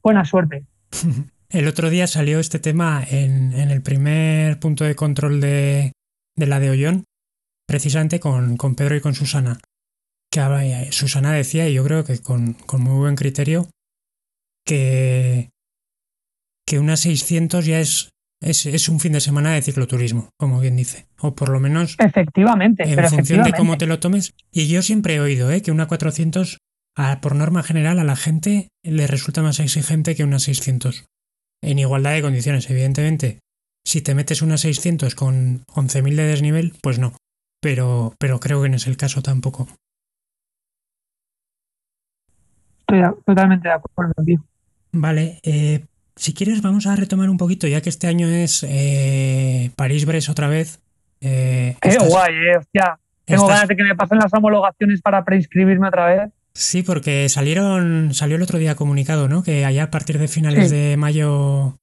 buena 0.05 0.25
suerte. 0.25 0.67
El 1.53 1.69
otro 1.69 1.91
día 1.91 2.07
salió 2.07 2.41
este 2.41 2.59
tema 2.59 3.05
en, 3.09 3.53
el 3.53 3.83
primer 3.83 4.59
punto 4.59 4.85
de 4.85 4.95
control 4.95 5.41
de, 5.41 5.93
la 6.37 6.59
de 6.59 6.71
Ollón, 6.71 7.05
precisamente 7.67 8.21
con, 8.21 8.57
Pedro 8.75 8.97
y 8.97 9.01
con 9.01 9.15
Susana. 9.15 9.61
Que 10.31 10.41
eh, 10.41 10.93
Susana 10.93 11.33
decía, 11.33 11.69
y 11.69 11.75
yo 11.75 11.85
creo 11.85 12.05
que 12.05 12.19
con, 12.21 12.55
con 12.55 12.83
muy 12.83 12.99
buen 12.99 13.17
criterio, 13.17 13.69
que, 14.65 15.51
que 16.67 16.79
unas 16.79 17.01
600 17.01 17.67
ya 17.67 17.81
es 17.81 18.13
es, 18.43 18.89
un 18.89 18.99
fin 18.99 19.13
de 19.13 19.21
semana 19.21 19.53
de 19.53 19.63
cicloturismo, 19.63 20.31
como 20.37 20.59
bien 20.59 20.77
dice. 20.77 21.07
O 21.21 21.35
por 21.35 21.49
lo 21.49 21.61
menos. 21.61 21.95
Efectivamente. 21.99 22.83
En 22.83 23.09
función 23.09 23.45
de 23.45 23.53
cómo 23.53 23.79
te 23.79 23.87
lo 23.87 24.01
tomes. 24.01 24.35
Y 24.51 24.67
yo 24.67 24.83
siempre 24.83 25.15
he 25.15 25.21
oído 25.21 25.51
¿eh? 25.53 25.63
que 25.63 25.71
una 25.71 25.87
400, 25.87 26.59
por 27.21 27.37
norma 27.37 27.63
general, 27.63 28.01
a 28.01 28.05
la 28.05 28.17
gente 28.17 28.69
le 28.83 29.07
resulta 29.07 29.43
más 29.43 29.61
exigente 29.61 30.17
que 30.17 30.25
una 30.25 30.41
600. 30.41 31.07
En 31.63 31.79
igualdad 31.79 32.13
de 32.13 32.23
condiciones, 32.23 32.69
evidentemente. 32.71 33.39
Si 33.87 34.01
te 34.01 34.15
metes 34.15 34.43
una 34.43 34.57
600 34.57 35.15
con 35.15 35.65
11.000 35.67 36.17
de 36.17 36.25
desnivel, 36.25 36.75
pues 36.83 36.99
no. 36.99 37.15
Pero, 37.61 38.15
pero 38.19 38.41
creo 38.41 38.63
que 38.63 38.69
no 38.69 38.77
es 38.77 38.87
el 38.87 38.97
caso 38.97 39.23
tampoco. 39.23 39.69
Estoy 42.81 43.03
totalmente 43.25 43.69
de 43.69 43.75
acuerdo 43.75 44.13
contigo. 44.15 44.45
Vale, 44.93 45.39
eh, 45.43 45.85
si 46.17 46.35
quieres, 46.35 46.63
vamos 46.63 46.87
a 46.87 46.97
retomar 46.97 47.31
un 47.31 47.39
poquito, 47.39 47.67
ya 47.67 47.81
que 47.81 47.89
este 47.89 48.07
año 48.07 48.27
es 48.29 48.65
eh, 48.69 49.71
París-Brest 49.77 50.29
otra 50.29 50.49
vez. 50.49 50.81
Eh, 51.21 51.77
Qué 51.81 51.97
guay, 51.99 52.35
eh, 52.35 52.57
hostia. 52.59 52.99
Tengo 53.25 53.47
ganas 53.47 53.69
de 53.69 53.77
que 53.77 53.85
me 53.85 53.95
pasen 53.95 54.19
las 54.19 54.33
homologaciones 54.35 55.01
para 55.01 55.25
preinscribirme 55.25 55.89
otra 55.89 56.07
vez. 56.07 56.33
Sí, 56.55 56.83
porque 56.83 57.29
salieron, 57.29 58.15
salió 58.15 58.37
el 58.37 58.43
otro 58.43 58.59
día 58.59 58.75
comunicado, 58.75 59.29
¿no? 59.29 59.43
Que 59.43 59.65
allá 59.65 59.85
a 59.85 59.91
partir 59.91 60.19
de 60.19 60.29
finales 60.29 60.71
de 60.71 60.97
mayo 60.97 61.79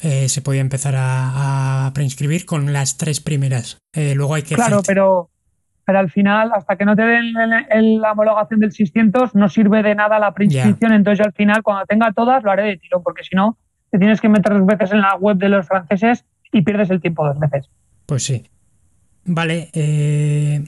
eh, 0.00 0.28
se 0.28 0.42
podía 0.42 0.60
empezar 0.60 0.94
a, 0.96 1.90
preinscribir 1.94 2.44
con 2.44 2.72
las 2.72 2.98
tres 2.98 3.20
primeras. 3.20 3.78
luego 3.94 4.34
hay 4.34 4.42
que. 4.42 4.54
Claro, 4.54 4.82
pero 4.86 5.30
pero 5.84 5.98
al 5.98 6.10
final, 6.10 6.50
hasta 6.54 6.76
que 6.76 6.84
no 6.84 6.96
te 6.96 7.02
den 7.02 7.34
la 8.00 8.12
homologación 8.12 8.60
del 8.60 8.72
600, 8.72 9.34
no 9.34 9.48
sirve 9.48 9.82
de 9.82 9.94
nada 9.94 10.18
la 10.18 10.32
preinscripción. 10.32 10.92
Entonces, 10.92 11.18
yo 11.18 11.24
al 11.26 11.34
final, 11.34 11.62
cuando 11.62 11.84
tenga 11.84 12.12
todas, 12.12 12.42
lo 12.42 12.50
haré 12.50 12.62
de 12.64 12.76
tiro, 12.78 13.02
porque 13.02 13.22
si 13.22 13.36
no, 13.36 13.58
te 13.90 13.98
tienes 13.98 14.20
que 14.20 14.28
meter 14.28 14.54
dos 14.54 14.66
veces 14.66 14.92
en 14.92 15.02
la 15.02 15.14
web 15.16 15.36
de 15.36 15.50
los 15.50 15.66
franceses 15.66 16.24
y 16.52 16.62
pierdes 16.62 16.90
el 16.90 17.00
tiempo 17.00 17.26
dos 17.26 17.38
veces. 17.38 17.68
Pues 18.06 18.24
sí. 18.24 18.48
Vale. 19.26 19.68
Eh, 19.74 20.64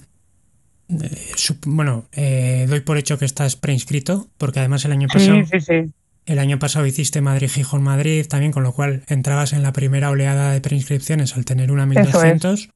eh, 0.89 1.33
bueno, 1.67 2.05
eh, 2.13 2.67
doy 2.69 2.81
por 2.81 2.99
hecho 2.99 3.19
que 3.19 3.25
estás 3.25 3.57
preinscrito, 3.57 4.27
porque 4.39 4.61
además 4.61 4.85
el 4.85 4.93
año 4.93 5.09
pasado. 5.09 5.45
Sí, 5.45 5.45
sí, 5.45 5.61
sí. 5.61 5.93
El 6.27 6.41
año 6.41 6.59
pasado 6.59 6.87
hiciste 6.87 7.21
Madrid-Gijón-Madrid 7.21 8.27
también, 8.29 8.51
con 8.51 8.65
lo 8.65 8.73
cual 8.73 9.03
entrabas 9.07 9.53
en 9.53 9.63
la 9.63 9.73
primera 9.73 10.11
oleada 10.11 10.51
de 10.51 10.61
preinscripciones 10.61 11.37
al 11.37 11.45
tener 11.45 11.71
una 11.71 11.87
1200 11.87 12.71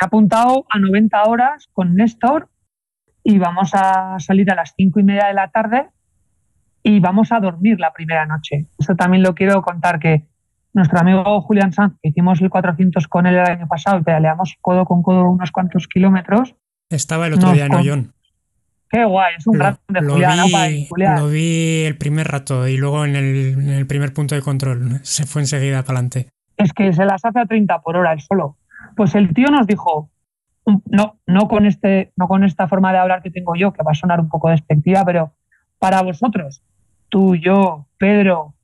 he 0.00 0.04
apuntado 0.04 0.64
a 0.70 0.78
90 0.78 1.22
horas 1.24 1.68
con 1.72 1.94
Néstor 1.94 2.48
y 3.22 3.38
vamos 3.38 3.72
a 3.74 4.18
salir 4.18 4.50
a 4.50 4.54
las 4.54 4.74
5 4.76 5.00
y 5.00 5.02
media 5.02 5.26
de 5.26 5.34
la 5.34 5.48
tarde 5.48 5.88
y 6.82 6.98
vamos 7.00 7.30
a 7.30 7.40
dormir 7.40 7.78
la 7.78 7.92
primera 7.92 8.26
noche. 8.26 8.66
Eso 8.78 8.96
también 8.96 9.22
lo 9.22 9.34
quiero 9.34 9.62
contar 9.62 9.98
que 9.98 10.26
nuestro 10.72 10.98
amigo 10.98 11.40
Julián 11.42 11.72
Sanz, 11.72 11.94
que 12.02 12.08
hicimos 12.08 12.40
el 12.40 12.50
400 12.50 13.06
con 13.06 13.26
él 13.26 13.34
el 13.34 13.46
año 13.46 13.68
pasado 13.68 13.98
y 13.98 14.02
pedaleamos 14.02 14.56
codo 14.60 14.84
con 14.84 15.02
codo 15.02 15.30
unos 15.30 15.52
cuantos 15.52 15.86
kilómetros. 15.86 16.54
Estaba 16.92 17.26
el 17.26 17.34
otro 17.34 17.52
día 17.52 17.66
en 17.66 17.74
Ollón. 17.74 18.12
Qué 18.90 19.04
guay, 19.04 19.34
es 19.38 19.46
un 19.46 19.58
rato 19.58 19.80
de 19.88 20.00
Julián, 20.02 21.16
Lo 21.16 21.28
vi 21.28 21.84
el 21.84 21.96
primer 21.96 22.28
rato 22.28 22.68
y 22.68 22.76
luego 22.76 23.04
en 23.06 23.16
el, 23.16 23.52
en 23.54 23.70
el 23.70 23.86
primer 23.86 24.12
punto 24.12 24.34
de 24.34 24.42
control. 24.42 25.00
Se 25.02 25.24
fue 25.24 25.42
enseguida 25.42 25.82
para 25.82 26.00
adelante. 26.00 26.28
Es 26.58 26.72
que 26.74 26.92
se 26.92 27.06
las 27.06 27.24
hace 27.24 27.40
a 27.40 27.46
30 27.46 27.80
por 27.80 27.96
hora 27.96 28.12
el 28.12 28.20
solo. 28.20 28.58
Pues 28.94 29.14
el 29.14 29.32
tío 29.32 29.48
nos 29.48 29.66
dijo, 29.66 30.10
no, 30.66 31.16
no 31.26 31.48
con 31.48 31.66
este, 31.66 32.12
no 32.16 32.28
con 32.28 32.44
esta 32.44 32.68
forma 32.68 32.92
de 32.92 32.98
hablar 32.98 33.22
que 33.22 33.30
tengo 33.30 33.54
yo, 33.54 33.72
que 33.72 33.82
va 33.82 33.92
a 33.92 33.94
sonar 33.94 34.20
un 34.20 34.28
poco 34.28 34.50
despectiva, 34.50 35.04
pero 35.04 35.32
para 35.78 36.02
vosotros, 36.02 36.62
tú, 37.08 37.34
yo, 37.34 37.86
Pedro, 37.98 38.54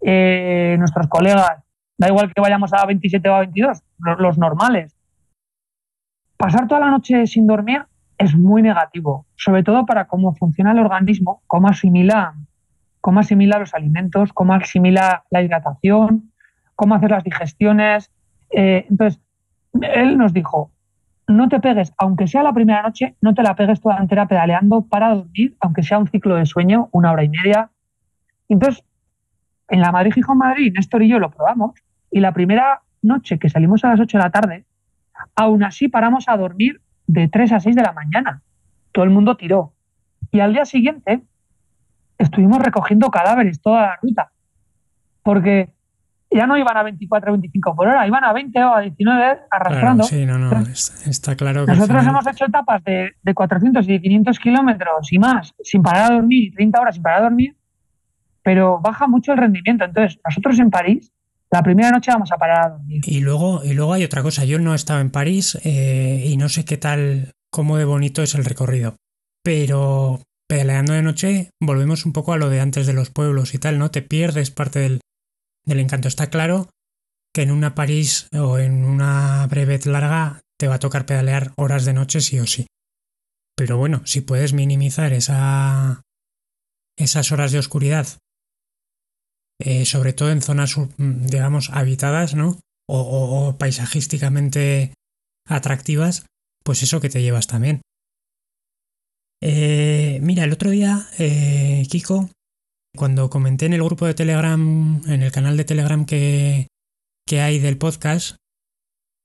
eh, 0.00 0.76
nuestros 0.78 1.08
colegas, 1.08 1.64
da 1.96 2.08
igual 2.08 2.32
que 2.32 2.40
vayamos 2.40 2.72
a 2.72 2.86
27 2.86 3.28
o 3.28 3.34
a 3.34 3.40
22, 3.40 3.82
los, 4.18 4.38
normales. 4.38 4.94
Pasar 6.38 6.68
toda 6.68 6.80
la 6.80 6.90
noche 6.90 7.26
sin 7.26 7.48
dormir 7.48 7.84
es 8.16 8.36
muy 8.36 8.62
negativo, 8.62 9.26
sobre 9.34 9.64
todo 9.64 9.84
para 9.84 10.06
cómo 10.06 10.36
funciona 10.36 10.70
el 10.70 10.78
organismo, 10.78 11.42
cómo 11.48 11.66
asimila, 11.66 12.36
cómo 13.00 13.18
asimila 13.18 13.58
los 13.58 13.74
alimentos, 13.74 14.32
cómo 14.32 14.54
asimila 14.54 15.24
la 15.30 15.42
hidratación, 15.42 16.30
cómo 16.76 16.94
hacer 16.94 17.10
las 17.10 17.24
digestiones. 17.24 18.12
Eh, 18.50 18.86
entonces, 18.88 19.20
él 19.82 20.16
nos 20.16 20.32
dijo, 20.32 20.70
no 21.26 21.48
te 21.48 21.58
pegues, 21.58 21.92
aunque 21.98 22.28
sea 22.28 22.44
la 22.44 22.52
primera 22.52 22.82
noche, 22.82 23.16
no 23.20 23.34
te 23.34 23.42
la 23.42 23.56
pegues 23.56 23.80
toda 23.80 23.98
entera 23.98 24.28
pedaleando 24.28 24.82
para 24.82 25.12
dormir, 25.12 25.56
aunque 25.58 25.82
sea 25.82 25.98
un 25.98 26.06
ciclo 26.06 26.36
de 26.36 26.46
sueño, 26.46 26.88
una 26.92 27.10
hora 27.10 27.24
y 27.24 27.30
media. 27.30 27.70
Entonces, 28.48 28.84
en 29.68 29.80
la 29.80 29.90
Madrid 29.90 30.12
Gijón 30.12 30.38
Madrid, 30.38 30.72
Néstor 30.72 31.02
y 31.02 31.08
yo 31.08 31.18
lo 31.18 31.32
probamos, 31.32 31.72
y 32.12 32.20
la 32.20 32.32
primera 32.32 32.82
noche 33.02 33.40
que 33.40 33.50
salimos 33.50 33.84
a 33.84 33.88
las 33.88 33.98
8 33.98 34.18
de 34.18 34.24
la 34.24 34.30
tarde, 34.30 34.64
aún 35.38 35.62
así 35.62 35.88
paramos 35.88 36.24
a 36.28 36.36
dormir 36.36 36.80
de 37.06 37.28
3 37.28 37.52
a 37.52 37.60
6 37.60 37.76
de 37.76 37.82
la 37.82 37.92
mañana. 37.92 38.42
Todo 38.90 39.04
el 39.04 39.10
mundo 39.10 39.36
tiró. 39.36 39.72
Y 40.32 40.40
al 40.40 40.52
día 40.52 40.64
siguiente 40.64 41.22
estuvimos 42.18 42.58
recogiendo 42.58 43.08
cadáveres 43.08 43.62
toda 43.62 43.82
la 43.82 43.98
ruta. 44.02 44.32
Porque 45.22 45.72
ya 46.28 46.46
no 46.48 46.58
iban 46.58 46.76
a 46.76 46.82
24 46.82 47.30
o 47.30 47.34
25 47.34 47.76
por 47.76 47.86
hora, 47.86 48.06
iban 48.06 48.24
a 48.24 48.32
20 48.32 48.64
o 48.64 48.74
a 48.74 48.80
19 48.80 49.38
arrastrando. 49.48 50.04
sí, 50.04 50.26
no, 50.26 50.38
no, 50.38 50.50
está, 50.60 51.36
claro. 51.36 51.64
Que 51.64 51.72
nosotros 51.72 52.04
hemos 52.04 52.26
hecho 52.26 52.46
etapas 52.46 52.82
de, 52.82 53.12
de 53.22 53.34
400 53.34 53.88
y 53.88 54.00
500 54.00 54.38
kilómetros 54.40 55.12
y 55.12 55.18
más, 55.18 55.54
sin 55.62 55.82
parar 55.82 56.12
a 56.12 56.14
dormir, 56.16 56.52
30 56.52 56.80
horas 56.80 56.94
sin 56.96 57.02
parar 57.02 57.20
a 57.20 57.22
dormir, 57.22 57.56
pero 58.42 58.80
baja 58.80 59.06
mucho 59.06 59.32
el 59.32 59.38
rendimiento. 59.38 59.84
Entonces, 59.84 60.18
nosotros 60.24 60.58
en 60.58 60.70
París, 60.70 61.12
la 61.50 61.62
primera 61.62 61.90
noche 61.90 62.10
vamos 62.10 62.30
a 62.32 62.36
parar 62.36 62.66
a 62.66 62.70
dormir. 62.70 63.02
Y 63.06 63.20
luego, 63.20 63.64
y 63.64 63.72
luego 63.72 63.92
hay 63.92 64.04
otra 64.04 64.22
cosa, 64.22 64.44
yo 64.44 64.58
no 64.58 64.72
he 64.72 64.76
estado 64.76 65.00
en 65.00 65.10
París 65.10 65.58
eh, 65.64 66.24
y 66.26 66.36
no 66.36 66.48
sé 66.48 66.64
qué 66.64 66.76
tal, 66.76 67.32
cómo 67.50 67.76
de 67.76 67.84
bonito 67.84 68.22
es 68.22 68.34
el 68.34 68.44
recorrido, 68.44 68.96
pero 69.42 70.22
peleando 70.48 70.92
de 70.92 71.02
noche 71.02 71.50
volvemos 71.60 72.06
un 72.06 72.12
poco 72.12 72.32
a 72.32 72.38
lo 72.38 72.50
de 72.50 72.60
antes 72.60 72.86
de 72.86 72.92
los 72.92 73.10
pueblos 73.10 73.54
y 73.54 73.58
tal, 73.58 73.78
¿no? 73.78 73.90
Te 73.90 74.02
pierdes 74.02 74.50
parte 74.50 74.78
del, 74.80 75.00
del 75.64 75.80
encanto. 75.80 76.08
Está 76.08 76.28
claro 76.28 76.68
que 77.34 77.42
en 77.42 77.50
una 77.50 77.74
París 77.74 78.28
o 78.32 78.58
en 78.58 78.84
una 78.84 79.46
brevet 79.46 79.86
larga 79.86 80.40
te 80.58 80.68
va 80.68 80.76
a 80.76 80.80
tocar 80.80 81.06
pedalear 81.06 81.52
horas 81.56 81.84
de 81.84 81.92
noche 81.92 82.20
sí 82.20 82.40
o 82.40 82.46
sí. 82.46 82.66
Pero 83.56 83.76
bueno, 83.76 84.02
si 84.04 84.20
puedes 84.20 84.52
minimizar 84.52 85.12
esa, 85.12 86.02
esas 86.96 87.32
horas 87.32 87.52
de 87.52 87.58
oscuridad, 87.58 88.06
eh, 89.60 89.84
sobre 89.84 90.12
todo 90.12 90.30
en 90.30 90.42
zonas, 90.42 90.76
mm, 90.76 91.26
digamos, 91.26 91.70
habitadas, 91.70 92.34
¿no? 92.34 92.58
O, 92.90 93.56
paisajísticamente 93.58 94.94
atractivas, 95.46 96.26
pues 96.64 96.82
eso 96.82 97.00
que 97.00 97.10
te 97.10 97.20
llevas 97.22 97.46
también. 97.46 97.82
Eh, 99.42 100.18
mira, 100.22 100.44
el 100.44 100.52
otro 100.52 100.70
día, 100.70 101.06
eh, 101.18 101.86
Kiko, 101.88 102.30
cuando 102.96 103.30
comenté 103.30 103.66
en 103.66 103.74
el 103.74 103.82
grupo 103.82 104.06
de 104.06 104.14
Telegram, 104.14 105.02
en 105.06 105.22
el 105.22 105.32
canal 105.32 105.56
de 105.56 105.64
Telegram 105.64 106.04
que, 106.04 106.66
hay 107.30 107.58
del 107.58 107.78
podcast, 107.78 108.36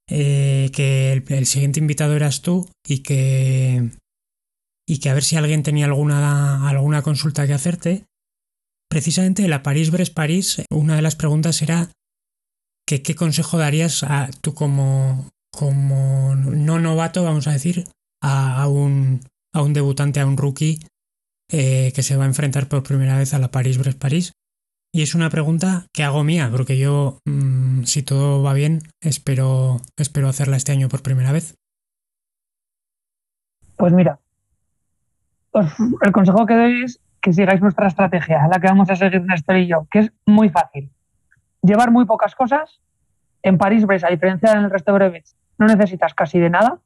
eh, 0.10 0.70
que 0.74 1.14
el, 1.14 1.46
siguiente 1.46 1.80
invitado 1.80 2.16
eras 2.16 2.42
tú 2.42 2.70
y 2.86 3.00
que, 3.00 3.92
y 4.88 5.00
que 5.00 5.10
a 5.10 5.14
ver 5.14 5.24
si 5.24 5.38
alguien 5.38 5.64
tenía 5.64 5.86
alguna, 5.86 6.70
alguna 6.70 7.02
consulta 7.02 7.48
que 7.48 7.54
hacerte. 7.54 8.06
Precisamente 8.94 9.48
la 9.48 9.64
París-Brest-París, 9.64 10.66
una 10.70 10.96
de 10.96 11.02
las 11.02 11.16
preguntas 11.16 11.64
era 11.64 11.90
qué 12.86 13.16
consejo 13.16 13.58
darías 13.58 14.04
a, 14.04 14.30
tú 14.42 14.54
como, 14.54 15.32
como 15.52 16.36
no 16.36 16.78
novato, 16.78 17.24
vamos 17.24 17.48
a 17.48 17.54
decir, 17.54 17.86
a, 18.22 18.68
un, 18.68 19.22
a 19.52 19.64
un 19.64 19.74
debutante, 19.74 20.20
a 20.20 20.28
un 20.28 20.38
rookie 20.38 20.78
eh, 21.50 21.92
que 21.96 22.04
se 22.04 22.16
va 22.18 22.26
a 22.26 22.28
enfrentar 22.28 22.68
por 22.68 22.84
primera 22.84 23.18
vez 23.18 23.34
a 23.34 23.40
la 23.40 23.50
París-Brest-París. 23.50 24.34
Y 24.94 25.02
es 25.02 25.16
una 25.16 25.32
pregunta 25.32 25.88
que 25.92 26.04
hago 26.04 26.24
mía, 26.24 26.52
porque 26.52 26.78
yo, 26.78 27.18
mm, 27.26 27.86
si 27.86 28.04
todo 28.04 28.44
va 28.44 28.54
bien, 28.54 28.84
espero, 29.02 29.82
espero 29.98 30.30
hacerla 30.30 30.58
este 30.58 30.72
año 30.72 30.88
por 30.88 31.02
primera 31.02 31.32
vez. 31.32 31.56
Pues 33.76 33.92
mira, 33.92 34.20
el 35.56 36.12
consejo 36.12 36.46
que 36.46 36.54
doy 36.54 36.84
es 36.84 37.00
que 37.24 37.32
sigáis 37.32 37.62
nuestra 37.62 37.88
estrategia, 37.88 38.48
la 38.52 38.60
que 38.60 38.68
vamos 38.68 38.90
a 38.90 38.98
seguir 38.98 39.22
Néstor 39.24 39.56
y 39.56 39.68
yo, 39.68 39.88
que 39.90 40.00
es 40.00 40.12
muy 40.26 40.50
fácil. 40.50 40.92
Llevar 41.62 41.90
muy 41.90 42.06
pocas 42.06 42.36
cosas. 42.36 42.82
En 43.42 43.58
París-Brest, 43.58 44.04
a 44.04 44.10
diferencia 44.10 44.54
del 44.54 44.70
resto 44.70 44.92
de 44.92 44.98
brevets, 45.00 45.36
no 45.58 45.66
necesitas 45.66 46.14
casi 46.14 46.40
de 46.40 46.50
nada, 46.50 46.80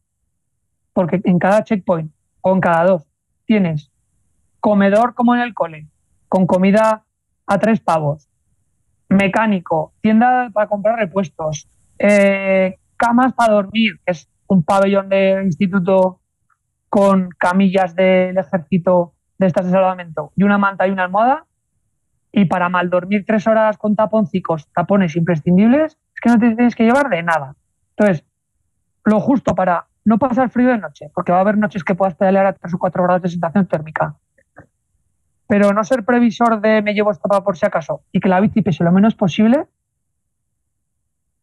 porque 0.93 1.21
en 1.23 1.39
cada 1.39 1.63
checkpoint 1.63 2.11
o 2.41 2.53
en 2.53 2.61
cada 2.61 2.85
dos 2.85 3.07
tienes 3.45 3.91
comedor 4.59 5.15
como 5.15 5.33
en 5.33 5.41
el 5.41 5.55
cole, 5.55 5.87
con 6.29 6.45
comida 6.45 7.03
a 7.47 7.57
tres 7.57 7.79
pavos, 7.79 8.29
mecánico, 9.09 9.93
tienda 10.01 10.51
para 10.53 10.67
comprar 10.67 10.99
repuestos, 10.99 11.67
eh, 11.97 12.77
camas 12.95 13.33
para 13.33 13.53
dormir, 13.53 13.99
que 14.05 14.11
es 14.11 14.29
un 14.45 14.63
pabellón 14.63 15.09
de 15.09 15.41
instituto 15.43 16.19
con 16.89 17.29
camillas 17.39 17.95
del 17.95 18.37
ejército 18.37 19.13
de 19.37 19.47
estas 19.47 19.65
de 19.65 19.71
salvamento 19.71 20.31
y 20.35 20.43
una 20.43 20.57
manta 20.57 20.87
y 20.87 20.91
una 20.91 21.03
almohada. 21.03 21.45
Y 22.31 22.45
para 22.45 22.69
mal 22.69 22.89
dormir 22.89 23.23
tres 23.25 23.47
horas 23.47 23.77
con 23.77 23.95
taponcicos, 23.95 24.67
tapones 24.73 25.15
imprescindibles, 25.15 25.97
es 26.13 26.21
que 26.21 26.29
no 26.29 26.37
te 26.37 26.55
tienes 26.55 26.75
que 26.75 26.83
llevar 26.83 27.09
de 27.09 27.23
nada. 27.23 27.55
Entonces, 27.95 28.25
lo 29.05 29.19
justo 29.19 29.55
para 29.55 29.87
no 30.05 30.17
pasar 30.17 30.49
frío 30.49 30.69
de 30.69 30.77
noche, 30.77 31.09
porque 31.13 31.31
va 31.31 31.39
a 31.39 31.41
haber 31.41 31.57
noches 31.57 31.83
que 31.83 31.95
puedas 31.95 32.15
pedalear 32.15 32.45
a 32.45 32.53
3 32.53 32.73
o 32.73 32.79
4 32.79 33.03
grados 33.03 33.21
de 33.21 33.29
sensación 33.29 33.67
térmica. 33.67 34.15
Pero 35.47 35.73
no 35.73 35.83
ser 35.83 36.03
previsor 36.03 36.61
de 36.61 36.81
me 36.81 36.93
llevo 36.93 37.11
esto 37.11 37.27
para 37.27 37.43
por 37.43 37.57
si 37.57 37.65
acaso 37.65 38.01
y 38.11 38.19
que 38.19 38.29
la 38.29 38.39
bici 38.39 38.61
pese 38.61 38.83
lo 38.83 38.91
menos 38.91 39.15
posible 39.15 39.65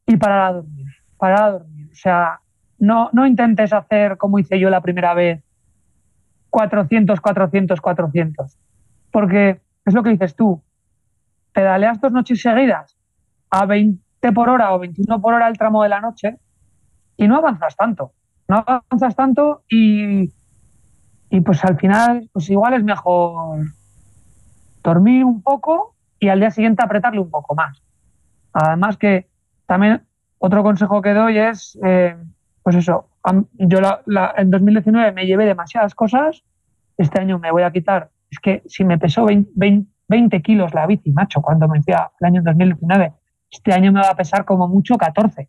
y 0.07 0.17
parar 0.17 0.41
a 0.41 0.53
dormir. 0.53 0.87
Parar 1.17 1.43
a 1.43 1.51
dormir. 1.53 1.89
O 1.91 1.95
sea, 1.95 2.41
no, 2.79 3.11
no 3.13 3.27
intentes 3.27 3.73
hacer 3.73 4.17
como 4.17 4.39
hice 4.39 4.59
yo 4.59 4.69
la 4.71 4.83
primera 4.83 5.15
vez, 5.15 5.43
400, 6.55 7.21
400, 7.21 7.81
400. 7.81 8.57
Porque 9.11 9.61
es 9.85 9.93
lo 9.93 10.05
que 10.05 10.11
dices 10.11 10.37
tú, 10.37 10.63
pedaleas 11.53 12.01
dos 12.01 12.13
noches 12.13 12.41
seguidas 12.41 12.97
a 13.51 13.67
20 13.67 14.33
por 14.33 14.49
hora 14.49 14.73
o 14.73 14.79
21 14.79 15.21
por 15.21 15.35
hora 15.35 15.49
el 15.49 15.59
tramo 15.59 15.83
de 15.83 15.89
la 15.89 16.01
noche 16.01 16.39
y 17.17 17.27
no 17.27 17.39
avanzas 17.39 17.75
tanto. 17.75 18.13
No 18.47 18.63
avanzas 18.65 19.17
tanto 19.17 19.65
y, 19.69 20.31
y 21.29 21.41
pues 21.41 21.65
al 21.65 21.77
final, 21.77 22.31
pues 22.33 22.49
igual 22.51 22.75
es 22.75 22.85
mejor 22.85 23.67
dormir 24.85 25.25
un 25.25 25.43
poco 25.43 25.97
y 26.21 26.29
al 26.29 26.39
día 26.39 26.53
siguiente 26.53 26.85
apretarle 26.85 27.19
un 27.19 27.31
poco 27.31 27.57
más. 27.57 27.83
Además 28.53 28.97
que 28.97 29.27
también 29.67 30.07
otro 30.39 30.63
consejo 30.63 31.03
que 31.03 31.15
doy 31.15 31.37
es 31.37 31.77
eh, 31.85 32.17
pues 32.65 32.77
eso, 32.77 33.11
yo 33.59 33.79
en 34.37 34.51
2019 34.51 35.13
me 35.13 35.27
llevé 35.27 35.45
demasiadas 35.45 35.95
cosas, 35.95 36.43
este 36.97 37.21
año 37.21 37.39
me 37.39 37.53
voy 37.53 37.63
a 37.63 37.71
quitar, 37.71 38.11
es 38.31 38.41
que 38.41 38.63
si 38.67 38.85
me 38.85 38.97
pesó 38.97 39.27
20, 39.27 40.43
kilos 40.43 40.73
la 40.73 40.87
bici, 40.87 41.13
macho, 41.13 41.43
cuando 41.43 41.69
me 41.69 41.83
fui 41.83 41.93
el 41.93 42.27
año 42.27 42.41
2019, 42.43 43.13
este 43.51 43.75
año 43.75 43.93
me 43.93 44.01
va 44.01 44.09
a 44.09 44.17
pesar 44.17 44.47
como 44.47 44.67
mucho 44.67 44.97
14. 44.97 45.47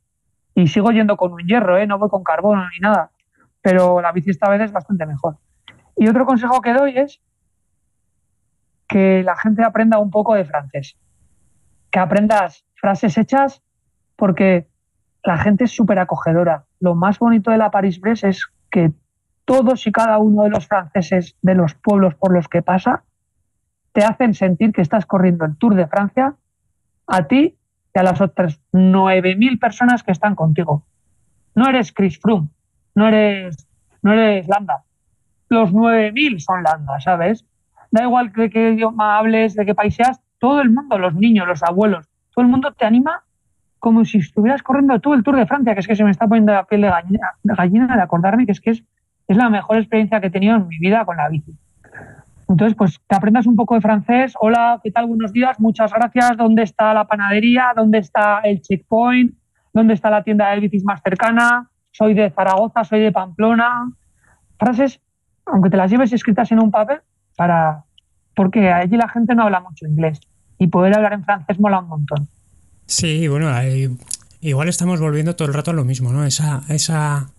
Y 0.55 0.67
sigo 0.67 0.91
yendo 0.91 1.15
con 1.15 1.31
un 1.31 1.47
hierro, 1.47 1.77
¿eh? 1.77 1.87
no 1.87 1.97
voy 1.97 2.09
con 2.09 2.21
carbono 2.21 2.67
ni 2.69 2.79
nada, 2.81 3.11
pero 3.61 4.01
la 4.01 4.11
bici 4.11 4.31
esta 4.31 4.49
vez 4.49 4.61
es 4.61 4.73
bastante 4.73 5.05
mejor. 5.05 5.37
Y 5.95 6.09
otro 6.09 6.25
consejo 6.25 6.59
que 6.59 6.73
doy 6.73 6.97
es 6.97 7.21
que 8.89 9.23
la 9.23 9.37
gente 9.37 9.63
aprenda 9.63 9.99
un 9.99 10.11
poco 10.11 10.35
de 10.35 10.43
francés, 10.43 10.97
que 11.91 11.99
aprendas 11.99 12.65
frases 12.75 13.17
hechas, 13.17 13.63
porque 14.17 14.67
la 15.25 15.37
gente 15.37 15.63
es 15.63 15.71
súper 15.71 15.99
acogedora. 15.99 16.65
Lo 16.79 16.95
más 16.95 17.17
bonito 17.19 17.51
de 17.51 17.57
la 17.57 17.71
París-Brest 17.71 18.23
es 18.25 18.45
que 18.69 18.93
todos 19.43 19.85
y 19.87 19.91
cada 19.91 20.19
uno 20.19 20.43
de 20.43 20.51
los 20.51 20.67
franceses 20.67 21.35
de 21.41 21.55
los 21.55 21.73
pueblos 21.73 22.15
por 22.15 22.31
los 22.31 22.47
que 22.47 22.61
pasa 22.61 23.03
te 23.91 24.03
hacen 24.03 24.33
sentir 24.33 24.71
que 24.71 24.81
estás 24.81 25.05
corriendo 25.05 25.45
el 25.45 25.57
Tour 25.57 25.75
de 25.75 25.87
Francia 25.87 26.35
a 27.07 27.23
ti 27.27 27.57
y 27.93 27.99
a 27.99 28.03
las 28.03 28.21
otras 28.21 28.61
9.000 28.71 29.59
personas 29.59 30.03
que 30.03 30.11
están 30.11 30.35
contigo. 30.35 30.85
No 31.55 31.67
eres 31.67 31.91
Chris 31.91 32.19
Froome, 32.19 32.49
no 32.93 33.07
eres, 33.07 33.67
no 34.03 34.13
eres 34.13 34.47
Landa. 34.47 34.83
Los 35.49 35.71
9.000 35.71 36.39
son 36.39 36.63
Landa, 36.63 36.99
¿sabes? 36.99 37.45
Da 37.89 38.03
igual 38.03 38.31
de 38.31 38.49
qué 38.49 38.71
idioma 38.71 39.17
hables, 39.17 39.55
de 39.55 39.65
qué 39.65 39.73
país 39.73 39.95
seas, 39.95 40.19
todo 40.37 40.61
el 40.61 40.69
mundo, 40.69 40.99
los 40.99 41.15
niños, 41.15 41.47
los 41.47 41.63
abuelos, 41.63 42.07
todo 42.33 42.43
el 42.43 42.51
mundo 42.51 42.73
te 42.73 42.85
anima 42.85 43.24
como 43.85 44.03
si 44.03 44.17
estuvieras 44.17 44.63
corriendo 44.63 44.99
tú 44.99 45.13
el 45.13 45.21
Tour 45.21 45.35
de 45.35 45.45
Francia, 45.45 45.75
que 45.75 45.81
es 45.81 45.85
que 45.85 45.95
se 45.95 46.03
me 46.03 46.09
está 46.09 46.27
poniendo 46.27 46.51
la 46.51 46.63
piel 46.63 46.81
de 46.81 46.89
gallina 47.55 47.95
de, 47.95 48.01
acordarme 48.01 48.47
que 48.47 48.51
es 48.51 48.59
que 48.59 48.71
es, 48.71 48.83
es 49.27 49.37
la 49.37 49.47
mejor 49.47 49.77
experiencia 49.77 50.19
que 50.19 50.25
he 50.25 50.31
tenido 50.31 50.55
en 50.55 50.67
mi 50.67 50.79
vida 50.79 51.05
con 51.05 51.17
la 51.17 51.29
bici. 51.29 51.55
Entonces, 52.49 52.75
pues 52.75 52.99
te 53.05 53.15
aprendas 53.15 53.45
un 53.45 53.55
poco 53.55 53.75
de 53.75 53.81
francés. 53.81 54.33
Hola, 54.39 54.79
¿qué 54.83 54.89
tal? 54.89 55.05
Buenos 55.05 55.31
días, 55.31 55.59
muchas 55.59 55.93
gracias. 55.93 56.35
¿Dónde 56.35 56.63
está 56.63 56.95
la 56.95 57.05
panadería? 57.05 57.73
¿Dónde 57.75 57.99
está 57.99 58.39
el 58.39 58.59
checkpoint? 58.59 59.35
¿Dónde 59.71 59.93
está 59.93 60.09
la 60.09 60.23
tienda 60.23 60.49
de 60.49 60.61
bicis 60.61 60.83
más 60.83 61.03
cercana? 61.03 61.69
Soy 61.91 62.15
de 62.15 62.31
Zaragoza, 62.31 62.85
soy 62.85 63.01
de 63.01 63.11
Pamplona. 63.11 63.91
Frases, 64.57 64.99
aunque 65.45 65.69
te 65.69 65.77
las 65.77 65.91
lleves 65.91 66.11
escritas 66.11 66.51
en 66.51 66.59
un 66.59 66.71
papel, 66.71 67.01
para 67.37 67.83
porque 68.35 68.73
allí 68.73 68.97
la 68.97 69.09
gente 69.09 69.35
no 69.35 69.43
habla 69.43 69.59
mucho 69.59 69.85
inglés 69.85 70.21
y 70.57 70.69
poder 70.69 70.95
hablar 70.95 71.13
en 71.13 71.23
francés 71.23 71.59
mola 71.59 71.81
un 71.81 71.87
montón. 71.87 72.27
Sí, 72.87 73.27
bueno, 73.27 73.51
igual 74.41 74.69
estamos 74.69 74.99
volviendo 74.99 75.35
todo 75.35 75.47
el 75.47 75.53
rato 75.53 75.71
a 75.71 75.73
lo 75.73 75.85
mismo, 75.85 76.13
¿no? 76.13 76.25
Esa, 76.25 76.63
esa, 76.69 77.31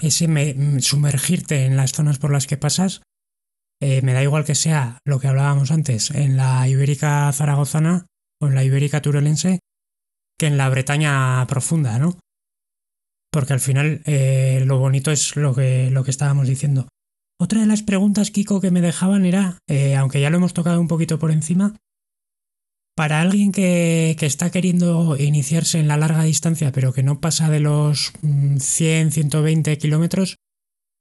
ese 0.00 0.80
sumergirte 0.80 1.66
en 1.66 1.76
las 1.76 1.92
zonas 1.92 2.18
por 2.18 2.32
las 2.32 2.46
que 2.46 2.56
pasas, 2.56 3.02
eh, 3.80 4.00
me 4.02 4.14
da 4.14 4.22
igual 4.22 4.44
que 4.44 4.54
sea 4.54 4.98
lo 5.04 5.20
que 5.20 5.28
hablábamos 5.28 5.70
antes, 5.70 6.10
en 6.10 6.36
la 6.36 6.66
ibérica 6.68 7.30
zaragozana 7.32 8.06
o 8.40 8.46
en 8.46 8.54
la 8.54 8.64
ibérica 8.64 9.02
turelense, 9.02 9.60
que 10.38 10.46
en 10.46 10.56
la 10.56 10.68
Bretaña 10.70 11.46
profunda, 11.46 11.98
¿no? 11.98 12.18
Porque 13.30 13.52
al 13.52 13.60
final 13.60 14.00
eh, 14.06 14.62
lo 14.64 14.78
bonito 14.78 15.10
es 15.10 15.36
lo 15.36 15.54
que, 15.54 15.90
lo 15.90 16.04
que 16.04 16.10
estábamos 16.10 16.48
diciendo. 16.48 16.88
Otra 17.38 17.60
de 17.60 17.66
las 17.66 17.82
preguntas, 17.82 18.30
Kiko, 18.30 18.60
que 18.60 18.70
me 18.70 18.80
dejaban 18.80 19.26
era, 19.26 19.58
eh, 19.68 19.96
aunque 19.96 20.20
ya 20.20 20.30
lo 20.30 20.36
hemos 20.36 20.54
tocado 20.54 20.80
un 20.80 20.88
poquito 20.88 21.18
por 21.18 21.32
encima, 21.32 21.74
para 22.96 23.20
alguien 23.20 23.52
que, 23.52 24.16
está 24.20 24.50
queriendo 24.50 25.16
iniciarse 25.18 25.78
en 25.78 25.88
la 25.88 25.96
larga 25.96 26.24
distancia, 26.24 26.72
pero 26.72 26.92
que 26.92 27.02
no 27.02 27.20
pasa 27.20 27.50
de 27.50 27.60
los 27.60 28.12
100, 28.58 29.08
mm, 29.08 29.10
120 29.10 29.78
kilómetros, 29.78 30.36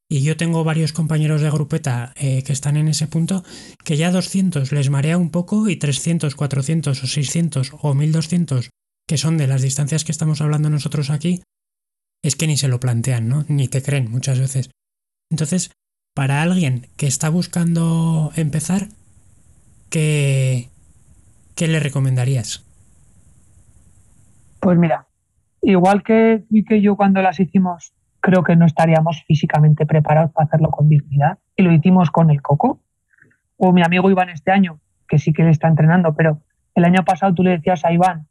y 0.10 0.22
yo 0.22 0.38
tengo 0.38 0.64
varios 0.64 0.94
compañeros 0.94 1.41
de 1.41 1.50
grupeta 1.50 2.14
eh, 2.18 2.44
que 2.44 2.54
están 2.54 2.78
en 2.78 2.88
ese 2.88 3.08
punto, 3.08 3.44
que 3.84 3.98
ya 3.98 4.12
200 4.12 4.72
les 4.72 4.89
marea 4.89 5.18
un 5.18 5.30
poco 5.30 5.70
y 5.70 5.76
300, 5.76 6.36
400 6.36 7.04
o 7.04 7.08
600 7.08 7.72
o 7.82 7.94
1200, 7.94 8.70
que 9.08 9.18
son 9.18 9.38
de 9.38 9.48
las 9.48 9.62
distancias 9.62 10.04
que 10.04 10.12
estamos 10.12 10.41
hablando 10.41 10.70
nosotros 10.70 11.10
aquí, 11.10 11.41
es 12.24 12.36
que 12.36 12.48
ni 12.48 12.58
se 12.58 12.68
lo 12.68 12.80
plantean, 12.80 13.28
¿no? 13.28 13.46
Ni 13.48 13.68
te 13.68 13.82
creen 13.82 14.10
muchas 14.10 14.39
veces. 14.39 14.70
Entonces, 15.32 15.72
para 16.16 16.41
alguien 16.41 16.89
que 16.96 17.08
está 17.08 17.30
buscando 17.30 18.32
empezar, 18.36 18.89
que, 19.89 20.70
¿qué 21.56 21.68
le 21.68 21.80
recomendarías? 21.80 22.66
Pues 24.60 24.78
mira, 24.78 25.08
igual 25.62 26.04
que, 26.04 26.43
que 26.68 26.82
yo 26.82 26.95
cuando 26.95 27.22
las 27.22 27.39
hicimos, 27.39 27.93
creo 28.20 28.43
que 28.43 28.56
no 28.56 28.66
estaríamos 28.66 29.24
físicamente 29.28 29.86
preparados 29.86 30.32
para 30.32 30.45
hacerlo 30.45 30.72
con 30.72 30.89
dignidad. 30.89 31.38
Y 31.56 31.64
lo 31.64 31.72
hicimos 31.72 32.10
con 32.12 32.30
el 32.30 32.41
Coco. 32.41 32.80
O 33.58 33.72
mi 33.72 33.84
amigo 33.84 34.10
Iván 34.10 34.30
este 34.30 34.51
año, 34.51 34.80
que 35.08 35.20
sí 35.20 35.34
que 35.34 35.43
le 35.43 35.51
está 35.51 35.68
entrenando, 35.68 36.16
pero 36.16 36.41
el 36.76 36.86
año 36.86 37.04
pasado 37.06 37.34
tú 37.34 37.43
le 37.43 37.51
decías 37.51 37.86
a 37.86 37.91
Iván 37.91 38.28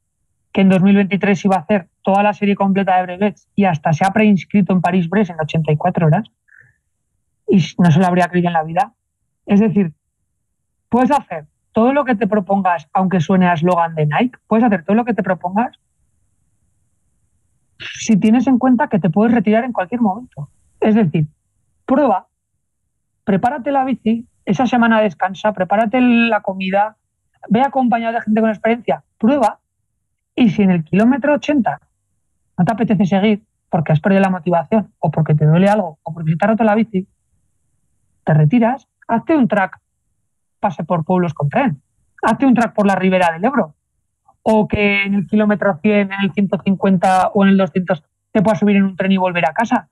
que 0.52 0.60
en 0.60 0.68
2023 0.68 1.44
iba 1.46 1.56
a 1.56 1.60
hacer 1.60 1.88
toda 2.02 2.22
la 2.22 2.34
serie 2.34 2.54
completa 2.54 2.96
de 2.96 3.02
brevets 3.02 3.48
y 3.54 3.64
hasta 3.64 3.92
se 3.92 4.04
ha 4.04 4.10
preinscrito 4.10 4.72
en 4.72 4.82
París-Brest 4.82 5.30
en 5.30 5.40
84 5.40 6.06
horas 6.06 6.28
y 7.48 7.64
no 7.78 7.90
se 7.90 7.98
lo 7.98 8.06
habría 8.06 8.28
creído 8.28 8.48
en 8.48 8.54
la 8.54 8.62
vida. 8.62 8.92
Es 9.46 9.60
decir, 9.60 9.92
puedes 10.88 11.10
hacer 11.10 11.46
todo 11.72 11.92
lo 11.92 12.04
que 12.04 12.14
te 12.14 12.26
propongas, 12.26 12.88
aunque 12.92 13.20
suene 13.20 13.48
a 13.48 13.54
eslogan 13.54 13.94
de 13.94 14.06
Nike, 14.06 14.38
puedes 14.46 14.64
hacer 14.64 14.84
todo 14.84 14.96
lo 14.96 15.04
que 15.04 15.14
te 15.14 15.22
propongas 15.22 15.78
si 17.78 18.16
tienes 18.16 18.46
en 18.46 18.58
cuenta 18.58 18.88
que 18.88 18.98
te 18.98 19.10
puedes 19.10 19.34
retirar 19.34 19.64
en 19.64 19.72
cualquier 19.72 20.00
momento. 20.00 20.48
Es 20.80 20.94
decir, 20.94 21.26
prueba, 21.84 22.26
prepárate 23.24 23.72
la 23.72 23.84
bici, 23.84 24.26
esa 24.44 24.66
semana 24.66 25.00
descansa, 25.00 25.52
prepárate 25.52 26.00
la 26.00 26.40
comida, 26.40 26.96
ve 27.48 27.60
acompañado 27.60 28.14
de 28.14 28.22
gente 28.22 28.40
con 28.40 28.50
experiencia, 28.50 29.02
prueba, 29.18 29.58
y 30.34 30.50
si 30.50 30.62
en 30.62 30.70
el 30.70 30.84
kilómetro 30.84 31.34
80 31.34 31.80
no 32.58 32.64
te 32.64 32.72
apetece 32.72 33.06
seguir 33.06 33.42
porque 33.68 33.92
has 33.92 34.00
perdido 34.00 34.22
la 34.22 34.30
motivación, 34.30 34.92
o 34.98 35.10
porque 35.10 35.34
te 35.34 35.46
duele 35.46 35.68
algo, 35.68 35.98
o 36.02 36.12
porque 36.12 36.32
se 36.32 36.36
te 36.36 36.44
ha 36.44 36.48
roto 36.48 36.64
la 36.64 36.74
bici, 36.74 37.06
te 38.24 38.34
retiras, 38.34 38.86
hazte 39.08 39.34
un 39.34 39.48
track, 39.48 39.80
pase 40.62 40.84
por 40.84 41.04
pueblos 41.04 41.34
con 41.34 41.50
tren, 41.50 41.82
hazte 42.22 42.46
un 42.46 42.54
track 42.54 42.74
por 42.74 42.86
la 42.86 42.94
ribera 42.94 43.30
del 43.32 43.44
Ebro, 43.44 43.74
o 44.42 44.66
que 44.66 45.02
en 45.02 45.14
el 45.14 45.26
kilómetro 45.26 45.78
100, 45.82 46.12
en 46.12 46.20
el 46.24 46.32
150 46.32 47.32
o 47.34 47.44
en 47.44 47.50
el 47.50 47.56
200 47.58 48.02
te 48.32 48.40
puedas 48.40 48.60
subir 48.60 48.76
en 48.76 48.84
un 48.84 48.96
tren 48.96 49.12
y 49.12 49.18
volver 49.18 49.44
a 49.46 49.52
casa, 49.52 49.90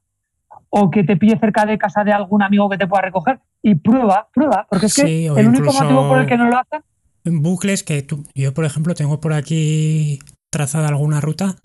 o 0.70 0.90
que 0.90 1.04
te 1.04 1.16
pille 1.16 1.38
cerca 1.38 1.66
de 1.66 1.76
casa 1.76 2.04
de 2.04 2.12
algún 2.12 2.42
amigo 2.42 2.70
que 2.70 2.78
te 2.78 2.86
pueda 2.86 3.02
recoger 3.02 3.40
y 3.60 3.74
prueba, 3.74 4.28
prueba, 4.32 4.66
porque 4.70 4.86
es 4.86 4.94
que 4.94 5.26
el 5.26 5.48
único 5.48 5.72
motivo 5.72 6.08
por 6.08 6.20
el 6.20 6.26
que 6.26 6.36
no 6.38 6.48
lo 6.48 6.56
hacen 6.56 6.82
bucles 7.24 7.82
que 7.82 8.02
tú, 8.02 8.24
yo 8.34 8.54
por 8.54 8.64
ejemplo 8.64 8.94
tengo 8.94 9.20
por 9.20 9.32
aquí 9.32 10.20
trazada 10.50 10.88
alguna 10.88 11.20
ruta 11.20 11.56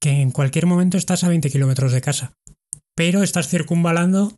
que 0.00 0.20
en 0.20 0.30
cualquier 0.30 0.66
momento 0.66 0.98
estás 0.98 1.24
a 1.24 1.28
20 1.28 1.48
kilómetros 1.50 1.92
de 1.92 2.00
casa, 2.00 2.32
pero 2.94 3.22
estás 3.22 3.48
circunvalando 3.48 4.32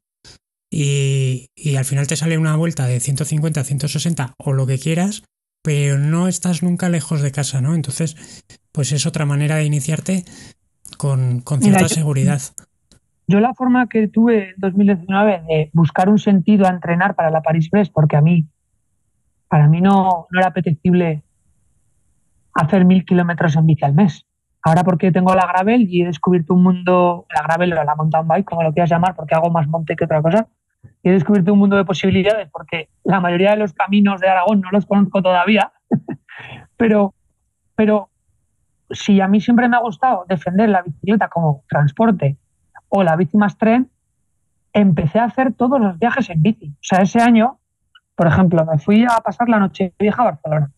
y, 0.71 1.49
y, 1.55 1.77
al 1.77 1.85
final 1.85 2.07
te 2.07 2.17
sale 2.17 2.39
una 2.39 2.57
vuelta 2.57 2.87
de 2.87 3.01
150 3.01 3.61
a 3.61 3.65
160 3.65 4.35
o 4.39 4.53
lo 4.53 4.67
que 4.67 4.79
quieras, 4.79 5.23
pero 5.63 5.99
no 5.99 6.29
estás 6.29 6.63
nunca 6.63 6.89
lejos 6.89 7.23
de 7.23 7.33
casa, 7.33 7.61
¿no? 7.61 7.75
Entonces, 7.75 8.45
pues 8.73 8.93
es 8.93 9.07
otra 9.07 9.27
manera 9.27 9.57
de 9.57 9.65
iniciarte 9.65 10.25
con, 10.97 11.43
cierta 11.61 11.89
seguridad. 11.89 12.41
Yo 13.27 13.41
la 13.41 13.55
forma 13.55 13.89
que 13.89 14.07
tuve 14.09 14.51
en 14.51 14.55
2019 14.59 15.43
de 15.49 15.71
buscar 15.73 16.09
un 16.09 16.19
sentido 16.19 16.67
a 16.67 16.71
entrenar 16.71 17.15
para 17.15 17.31
la 17.31 17.43
Paris-Brest, 17.43 17.93
porque 17.93 18.17
a 18.17 18.21
mí, 18.21 18.47
para 19.49 19.69
mí 19.69 19.81
no, 19.81 20.27
no 20.31 20.39
era 20.39 20.49
apetecible 20.49 21.25
hacer 22.55 22.85
mil 22.85 23.05
kilómetros 23.05 23.57
en 23.57 23.67
bici 23.67 23.85
al 23.85 23.95
mes. 23.95 24.25
Ahora 24.67 24.83
porque 24.83 25.13
tengo 25.13 25.33
la 25.33 25.47
gravel 25.47 25.87
y 25.89 26.03
he 26.03 26.07
descubierto 26.07 26.53
un 26.53 26.65
mundo, 26.65 27.25
la 27.33 27.43
gravel 27.43 27.73
o 27.75 27.85
la 27.85 27.95
mountain 27.95 28.27
bike, 28.27 28.47
como 28.47 28.65
lo 28.65 28.73
quieras 28.73 28.91
llamar, 28.91 29.15
porque 29.15 29.37
hago 29.37 29.49
más 29.49 29.69
monte 29.69 29.95
que 29.95 30.07
otra 30.07 30.21
cosa, 30.21 30.49
he 31.05 31.13
descubierto 31.13 31.53
un 31.53 31.61
mundo 31.61 31.77
de 31.77 31.85
posibilidades 31.85 32.49
porque 32.51 32.89
la 33.05 33.21
mayoría 33.21 33.53
de 33.53 33.59
los 33.59 33.73
caminos 33.75 34.21
de 34.21 34.29
Aragón 34.29 34.63
no 34.63 34.73
los 34.73 34.85
conozco 34.85 35.23
todavía, 35.23 35.71
pero, 36.77 37.15
pero 37.77 38.11
si 38.91 39.21
a 39.21 39.29
mí 39.29 39.41
siempre 39.41 39.69
me 39.69 39.77
ha 39.77 39.81
gustado 39.81 40.25
defender 40.29 40.69
la 40.69 40.83
bicicleta 40.83 41.29
como 41.29 41.63
transporte 41.69 42.37
o 42.89 43.05
la 43.05 43.15
bici 43.15 43.37
más 43.37 43.57
tren, 43.59 43.89
empecé 44.73 45.21
a 45.21 45.27
hacer 45.27 45.53
todos 45.55 45.79
los 45.79 45.97
viajes 45.97 46.29
en 46.29 46.43
bici. 46.43 46.71
O 46.71 46.83
sea, 46.83 47.03
ese 47.03 47.23
año, 47.23 47.61
por 48.17 48.27
ejemplo, 48.27 48.65
me 48.65 48.81
fui 48.81 49.05
a 49.05 49.21
pasar 49.21 49.49
la 49.49 49.61
noche 49.61 49.95
vieja 49.97 50.23
a 50.23 50.33
Barcelona. 50.33 50.73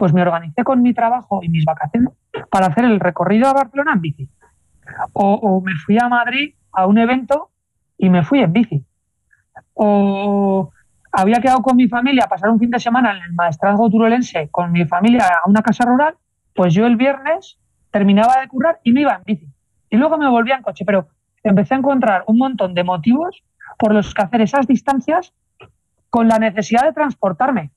Pues 0.00 0.14
me 0.14 0.22
organicé 0.22 0.64
con 0.64 0.80
mi 0.80 0.94
trabajo 0.94 1.40
y 1.42 1.50
mis 1.50 1.66
vacaciones 1.66 2.08
para 2.50 2.68
hacer 2.68 2.86
el 2.86 3.00
recorrido 3.00 3.48
a 3.48 3.52
Barcelona 3.52 3.92
en 3.92 4.00
bici. 4.00 4.30
O, 5.12 5.60
me 5.60 5.74
fui 5.74 5.98
a 5.98 6.08
Madrid 6.08 6.54
a 6.72 6.86
un 6.86 6.96
evento 6.96 7.50
y 7.98 8.08
me 8.08 8.24
fui 8.24 8.40
en 8.40 8.50
bici 8.50 8.82
o 9.74 10.70
había 11.12 11.38
quedado 11.42 11.60
con 11.60 11.76
mi 11.76 11.86
familia 11.86 12.24
a 12.24 12.28
pasar 12.30 12.48
un 12.48 12.58
fin 12.58 12.70
de 12.70 12.80
semana 12.80 13.10
en 13.10 13.22
el 13.24 13.32
maestrazgo 13.34 13.90
turolense 13.90 14.48
con 14.50 14.72
mi 14.72 14.86
familia 14.86 15.26
a 15.26 15.46
una 15.46 15.60
casa 15.60 15.84
rural, 15.84 16.14
pues 16.54 16.72
yo 16.72 16.86
el 16.86 16.96
viernes 16.96 17.58
terminaba 17.90 18.40
de 18.40 18.48
currar 18.48 18.80
y 18.82 18.92
me 18.92 19.02
iba 19.02 19.16
en 19.16 19.24
bici. 19.24 19.52
Y 19.90 19.98
luego 19.98 20.16
me 20.16 20.30
volvía 20.30 20.56
en 20.56 20.62
coche, 20.62 20.86
pero 20.86 21.08
empecé 21.42 21.74
a 21.74 21.78
encontrar 21.78 22.24
un 22.26 22.38
montón 22.38 22.72
de 22.72 22.84
motivos 22.84 23.42
por 23.78 23.92
los 23.92 24.14
que 24.14 24.22
hacer 24.22 24.40
esas 24.40 24.66
distancias 24.66 25.34
con 26.08 26.26
la 26.26 26.38
necesidad 26.38 26.84
de 26.84 26.94
transportarme. 26.94 27.70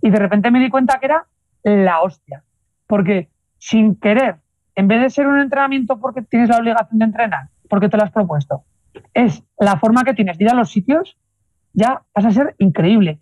Y 0.00 0.10
de 0.10 0.18
repente 0.20 0.52
me 0.52 0.60
di 0.60 0.70
cuenta 0.70 1.00
que 1.00 1.06
era 1.06 1.26
la 1.64 2.02
hostia. 2.02 2.44
Porque 2.86 3.28
sin 3.58 3.96
querer, 3.96 4.36
en 4.74 4.88
vez 4.88 5.00
de 5.00 5.10
ser 5.10 5.26
un 5.26 5.40
entrenamiento 5.40 5.98
porque 5.98 6.22
tienes 6.22 6.48
la 6.48 6.58
obligación 6.58 6.98
de 6.98 7.06
entrenar, 7.06 7.48
porque 7.68 7.88
te 7.88 7.96
lo 7.96 8.04
has 8.04 8.12
propuesto, 8.12 8.64
es 9.12 9.42
la 9.58 9.78
forma 9.78 10.04
que 10.04 10.14
tienes 10.14 10.38
de 10.38 10.44
ir 10.44 10.50
a 10.50 10.54
los 10.54 10.70
sitios 10.70 11.16
ya 11.74 12.02
vas 12.14 12.24
a 12.24 12.30
ser 12.30 12.54
increíble. 12.58 13.18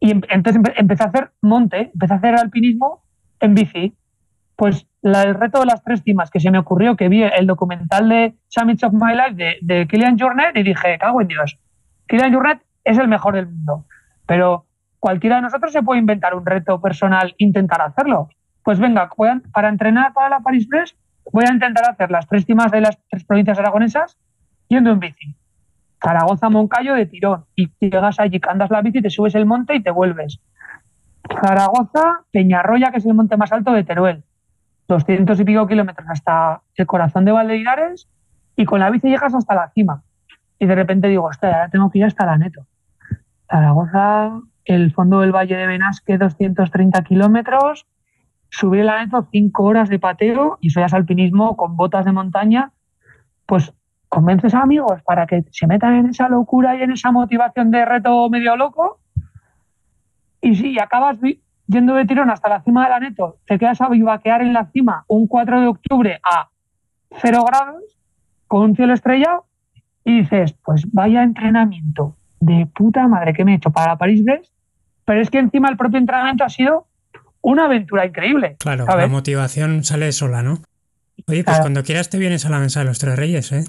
Y 0.00 0.10
em, 0.10 0.20
entonces 0.28 0.62
empecé 0.76 1.04
a 1.04 1.06
hacer 1.06 1.30
monte, 1.40 1.90
empecé 1.92 2.14
a 2.14 2.16
hacer 2.16 2.34
alpinismo 2.34 3.02
en 3.38 3.54
bici. 3.54 3.94
Pues 4.56 4.86
el 5.02 5.34
reto 5.34 5.60
de 5.60 5.66
las 5.66 5.82
tres 5.82 6.02
cimas 6.02 6.30
que 6.30 6.40
se 6.40 6.50
me 6.50 6.58
ocurrió, 6.58 6.96
que 6.96 7.08
vi 7.08 7.22
el 7.22 7.46
documental 7.46 8.08
de 8.08 8.34
Summits 8.48 8.84
of 8.84 8.92
My 8.92 9.14
Life 9.14 9.34
de, 9.34 9.56
de 9.62 9.86
Kilian 9.86 10.18
Jornet 10.18 10.54
y 10.56 10.62
dije, 10.62 10.98
cago 10.98 11.22
en 11.22 11.28
Dios, 11.28 11.58
Kilian 12.06 12.34
Jornet 12.34 12.60
es 12.84 12.98
el 12.98 13.08
mejor 13.08 13.34
del 13.36 13.46
mundo. 13.46 13.86
Pero 14.26 14.66
cualquiera 15.00 15.36
de 15.36 15.42
nosotros 15.42 15.72
se 15.72 15.82
puede 15.82 16.00
inventar 16.00 16.34
un 16.34 16.46
reto 16.46 16.80
personal, 16.80 17.34
intentar 17.38 17.80
hacerlo. 17.80 18.28
Pues 18.62 18.78
venga, 18.78 19.08
para 19.52 19.68
entrenar 19.68 20.12
para 20.12 20.28
la 20.28 20.40
Paris-Brest, 20.40 20.96
voy 21.32 21.44
a 21.48 21.52
intentar 21.52 21.90
hacer 21.90 22.10
las 22.10 22.26
tres 22.28 22.44
cimas 22.44 22.70
de 22.70 22.82
las 22.82 22.98
tres 23.08 23.24
provincias 23.24 23.58
aragonesas 23.58 24.16
yendo 24.68 24.90
en 24.90 25.00
bici. 25.00 25.34
Zaragoza, 26.02 26.48
Moncayo 26.48 26.94
de 26.94 27.06
tirón. 27.06 27.44
Y 27.56 27.70
llegas 27.80 28.20
allí, 28.20 28.40
andas 28.48 28.70
la 28.70 28.82
bici, 28.82 29.02
te 29.02 29.10
subes 29.10 29.34
el 29.34 29.46
monte 29.46 29.74
y 29.74 29.82
te 29.82 29.90
vuelves. 29.90 30.40
Zaragoza, 31.40 32.24
Peñarroya, 32.30 32.90
que 32.90 32.98
es 32.98 33.06
el 33.06 33.14
monte 33.14 33.36
más 33.36 33.52
alto 33.52 33.72
de 33.72 33.84
Teruel. 33.84 34.22
200 34.88 35.38
y 35.38 35.44
pico 35.44 35.66
kilómetros 35.66 36.08
hasta 36.10 36.62
el 36.74 36.86
corazón 36.86 37.24
de 37.24 37.32
Valdeirares 37.32 38.08
y 38.56 38.64
con 38.64 38.80
la 38.80 38.90
bici 38.90 39.08
llegas 39.08 39.34
hasta 39.34 39.54
la 39.54 39.70
cima. 39.70 40.02
Y 40.58 40.66
de 40.66 40.74
repente 40.74 41.08
digo, 41.08 41.24
hostia, 41.24 41.50
ahora 41.50 41.68
tengo 41.68 41.90
que 41.90 41.98
ir 41.98 42.04
hasta 42.04 42.26
la 42.26 42.36
Neto. 42.36 42.66
Zaragoza, 43.48 44.40
el 44.64 44.92
fondo 44.92 45.20
del 45.20 45.32
Valle 45.32 45.56
de 45.56 45.66
Benasque, 45.66 46.18
230 46.18 47.02
kilómetros. 47.04 47.86
Subir 48.48 48.84
la 48.84 49.04
Neto, 49.04 49.28
5 49.30 49.62
horas 49.62 49.88
de 49.88 49.98
pateo 49.98 50.58
y 50.60 50.70
soy 50.70 50.84
alpinismo 50.90 51.56
con 51.56 51.76
botas 51.76 52.04
de 52.04 52.12
montaña. 52.12 52.72
Pues 53.46 53.72
convences 54.08 54.54
a 54.54 54.62
amigos 54.62 55.02
para 55.04 55.26
que 55.26 55.44
se 55.52 55.66
metan 55.66 55.94
en 55.94 56.06
esa 56.08 56.28
locura 56.28 56.76
y 56.76 56.82
en 56.82 56.92
esa 56.92 57.12
motivación 57.12 57.70
de 57.70 57.84
reto 57.84 58.28
medio 58.28 58.56
loco. 58.56 59.00
Y 60.40 60.56
si 60.56 60.78
acabas 60.78 61.18
yendo 61.66 61.94
de 61.94 62.04
tirón 62.06 62.30
hasta 62.30 62.48
la 62.48 62.62
cima 62.62 62.84
de 62.84 62.90
la 62.90 63.00
neto, 63.00 63.38
te 63.46 63.58
quedas 63.58 63.80
a 63.80 63.88
vivaquear 63.88 64.42
en 64.42 64.52
la 64.52 64.66
cima 64.66 65.04
un 65.06 65.28
4 65.28 65.60
de 65.60 65.66
octubre 65.68 66.20
a 66.24 66.48
0 67.20 67.44
grados, 67.46 67.98
con 68.48 68.62
un 68.62 68.76
cielo 68.76 68.94
estrellado, 68.94 69.44
y 70.04 70.22
dices, 70.22 70.54
pues 70.64 70.90
vaya 70.92 71.22
entrenamiento 71.22 72.16
de 72.40 72.66
puta 72.74 73.06
madre 73.06 73.32
que 73.34 73.44
me 73.44 73.52
he 73.52 73.56
hecho 73.56 73.70
para 73.70 73.96
París-Brest, 73.96 74.52
pero 75.04 75.20
es 75.20 75.30
que 75.30 75.38
encima 75.38 75.68
el 75.68 75.76
propio 75.76 75.98
entrenamiento 75.98 76.44
ha 76.44 76.48
sido 76.48 76.86
una 77.42 77.66
aventura 77.66 78.06
increíble. 78.06 78.56
Claro, 78.58 78.86
la 78.86 79.06
motivación 79.06 79.84
sale 79.84 80.12
sola, 80.12 80.42
¿no? 80.42 80.58
Oye, 81.26 81.44
pues 81.44 81.60
cuando 81.60 81.82
quieras 81.82 82.08
te 82.10 82.18
vienes 82.18 82.46
a 82.46 82.50
la 82.50 82.58
mesa 82.58 82.80
de 82.80 82.86
los 82.86 82.98
tres 82.98 83.16
reyes, 83.16 83.52
¿eh? 83.52 83.64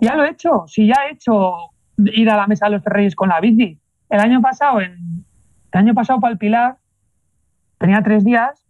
Ya 0.00 0.16
lo 0.16 0.24
he 0.24 0.30
hecho, 0.30 0.64
sí, 0.66 0.86
ya 0.86 0.94
he 1.06 1.12
hecho 1.12 1.70
ir 1.98 2.30
a 2.30 2.36
la 2.36 2.46
mesa 2.46 2.66
de 2.66 2.72
los 2.72 2.84
reyes 2.84 3.14
con 3.14 3.28
la 3.28 3.40
bici. 3.40 3.78
El 4.08 4.20
año 4.20 4.40
pasado, 4.40 4.80
en, 4.80 5.24
el 5.72 5.78
año 5.78 5.94
pasado 5.94 6.20
para 6.20 6.32
el 6.32 6.38
Pilar, 6.38 6.76
tenía 7.78 8.02
tres 8.02 8.24
días, 8.24 8.64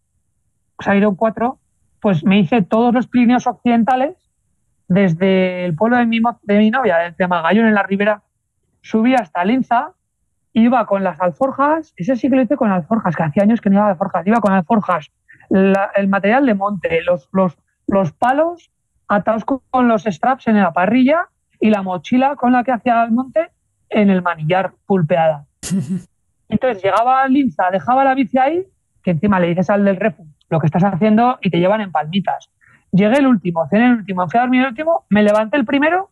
salieron 0.81 1.15
cuatro, 1.15 1.59
pues 2.01 2.25
me 2.25 2.39
hice 2.41 2.63
todos 2.63 2.93
los 2.93 3.07
Pirineos 3.07 3.47
occidentales, 3.47 4.17
desde 4.89 5.65
el 5.65 5.75
pueblo 5.75 5.97
de 5.97 6.07
mi, 6.07 6.21
de 6.43 6.59
mi 6.59 6.71
novia, 6.71 6.99
desde 6.99 7.29
Magallón 7.29 7.67
en 7.67 7.75
la 7.75 7.83
ribera, 7.83 8.23
subí 8.83 9.15
hasta 9.15 9.45
Linza, 9.45 9.93
iba 10.53 10.85
con 10.87 11.03
las 11.03 11.21
alforjas, 11.21 11.95
ese 11.97 12.17
sí 12.17 12.29
que 12.29 12.37
lo 12.37 12.43
hice 12.43 12.57
con 12.57 12.71
alforjas, 12.71 13.17
que 13.17 13.23
hacía 13.23 13.43
años 13.43 13.61
que 13.61 13.71
no 13.71 13.77
iba 13.77 13.85
de 13.87 13.93
alforjas, 13.93 14.27
iba 14.27 14.41
con 14.41 14.53
alforjas, 14.53 15.11
el 15.49 16.09
material 16.09 16.47
de 16.47 16.55
monte, 16.55 17.03
los, 17.03 17.29
los, 17.33 17.59
los 17.87 18.13
palos 18.13 18.71
atados 19.09 19.45
con 19.45 19.89
los 19.89 20.05
straps 20.05 20.49
en 20.49 20.59
la 20.59 20.73
parrilla 20.73 21.29
y 21.61 21.71
la 21.71 21.83
mochila 21.83 22.37
con 22.37 22.53
la 22.53 22.65
que 22.65 22.73
hacía 22.73 23.03
el 23.05 23.13
monte 23.13 23.51
en 23.89 24.11
el 24.11 24.23
manillar 24.23 24.73
pulpeada. 24.87 25.47
Entonces 26.49 26.83
llegaba 26.83 27.23
al 27.23 27.33
Linza, 27.33 27.71
dejaba 27.71 28.05
la 28.05 28.15
bici 28.15 28.39
ahí, 28.39 28.67
que 29.03 29.13
encima 29.13 29.41
le 29.41 29.49
dices 29.49 29.71
al 29.71 29.85
del 29.85 29.97
refu 29.97 30.27
lo 30.53 30.61
que 30.61 30.67
estás 30.67 30.85
haciendo 30.85 31.39
y 31.41 31.51
te 31.51 31.59
llevan 31.59 31.81
en 31.81 31.91
palmitas. 31.91 32.51
Llegué 32.93 33.17
el 33.17 33.27
último, 33.27 33.67
cené 33.69 33.87
el 33.87 33.95
último, 33.95 34.29
fui 34.29 34.39
a 34.39 34.43
dormir 34.43 34.61
el 34.61 34.69
último, 34.69 35.07
me 35.09 35.23
levanté 35.23 35.57
el 35.57 35.65
primero, 35.65 36.11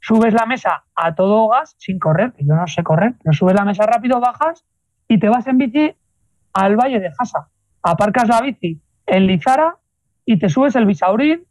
subes 0.00 0.34
la 0.34 0.46
mesa 0.46 0.84
a 0.94 1.14
todo 1.14 1.48
gas 1.48 1.74
sin 1.78 1.98
correr, 1.98 2.32
que 2.32 2.44
yo 2.44 2.54
no 2.54 2.66
sé 2.66 2.82
correr, 2.82 3.14
pero 3.22 3.32
subes 3.32 3.54
la 3.54 3.64
mesa 3.64 3.84
rápido, 3.86 4.20
bajas 4.20 4.64
y 5.08 5.18
te 5.18 5.28
vas 5.28 5.46
en 5.46 5.58
bici 5.58 5.94
al 6.52 6.76
Valle 6.76 7.00
de 7.00 7.10
Jasa. 7.12 7.48
Aparcas 7.82 8.28
la 8.28 8.40
bici 8.40 8.80
en 9.06 9.26
Lizara 9.26 9.76
y 10.24 10.38
te 10.38 10.48
subes 10.48 10.76
el 10.76 10.86
Bisaurín 10.86 11.44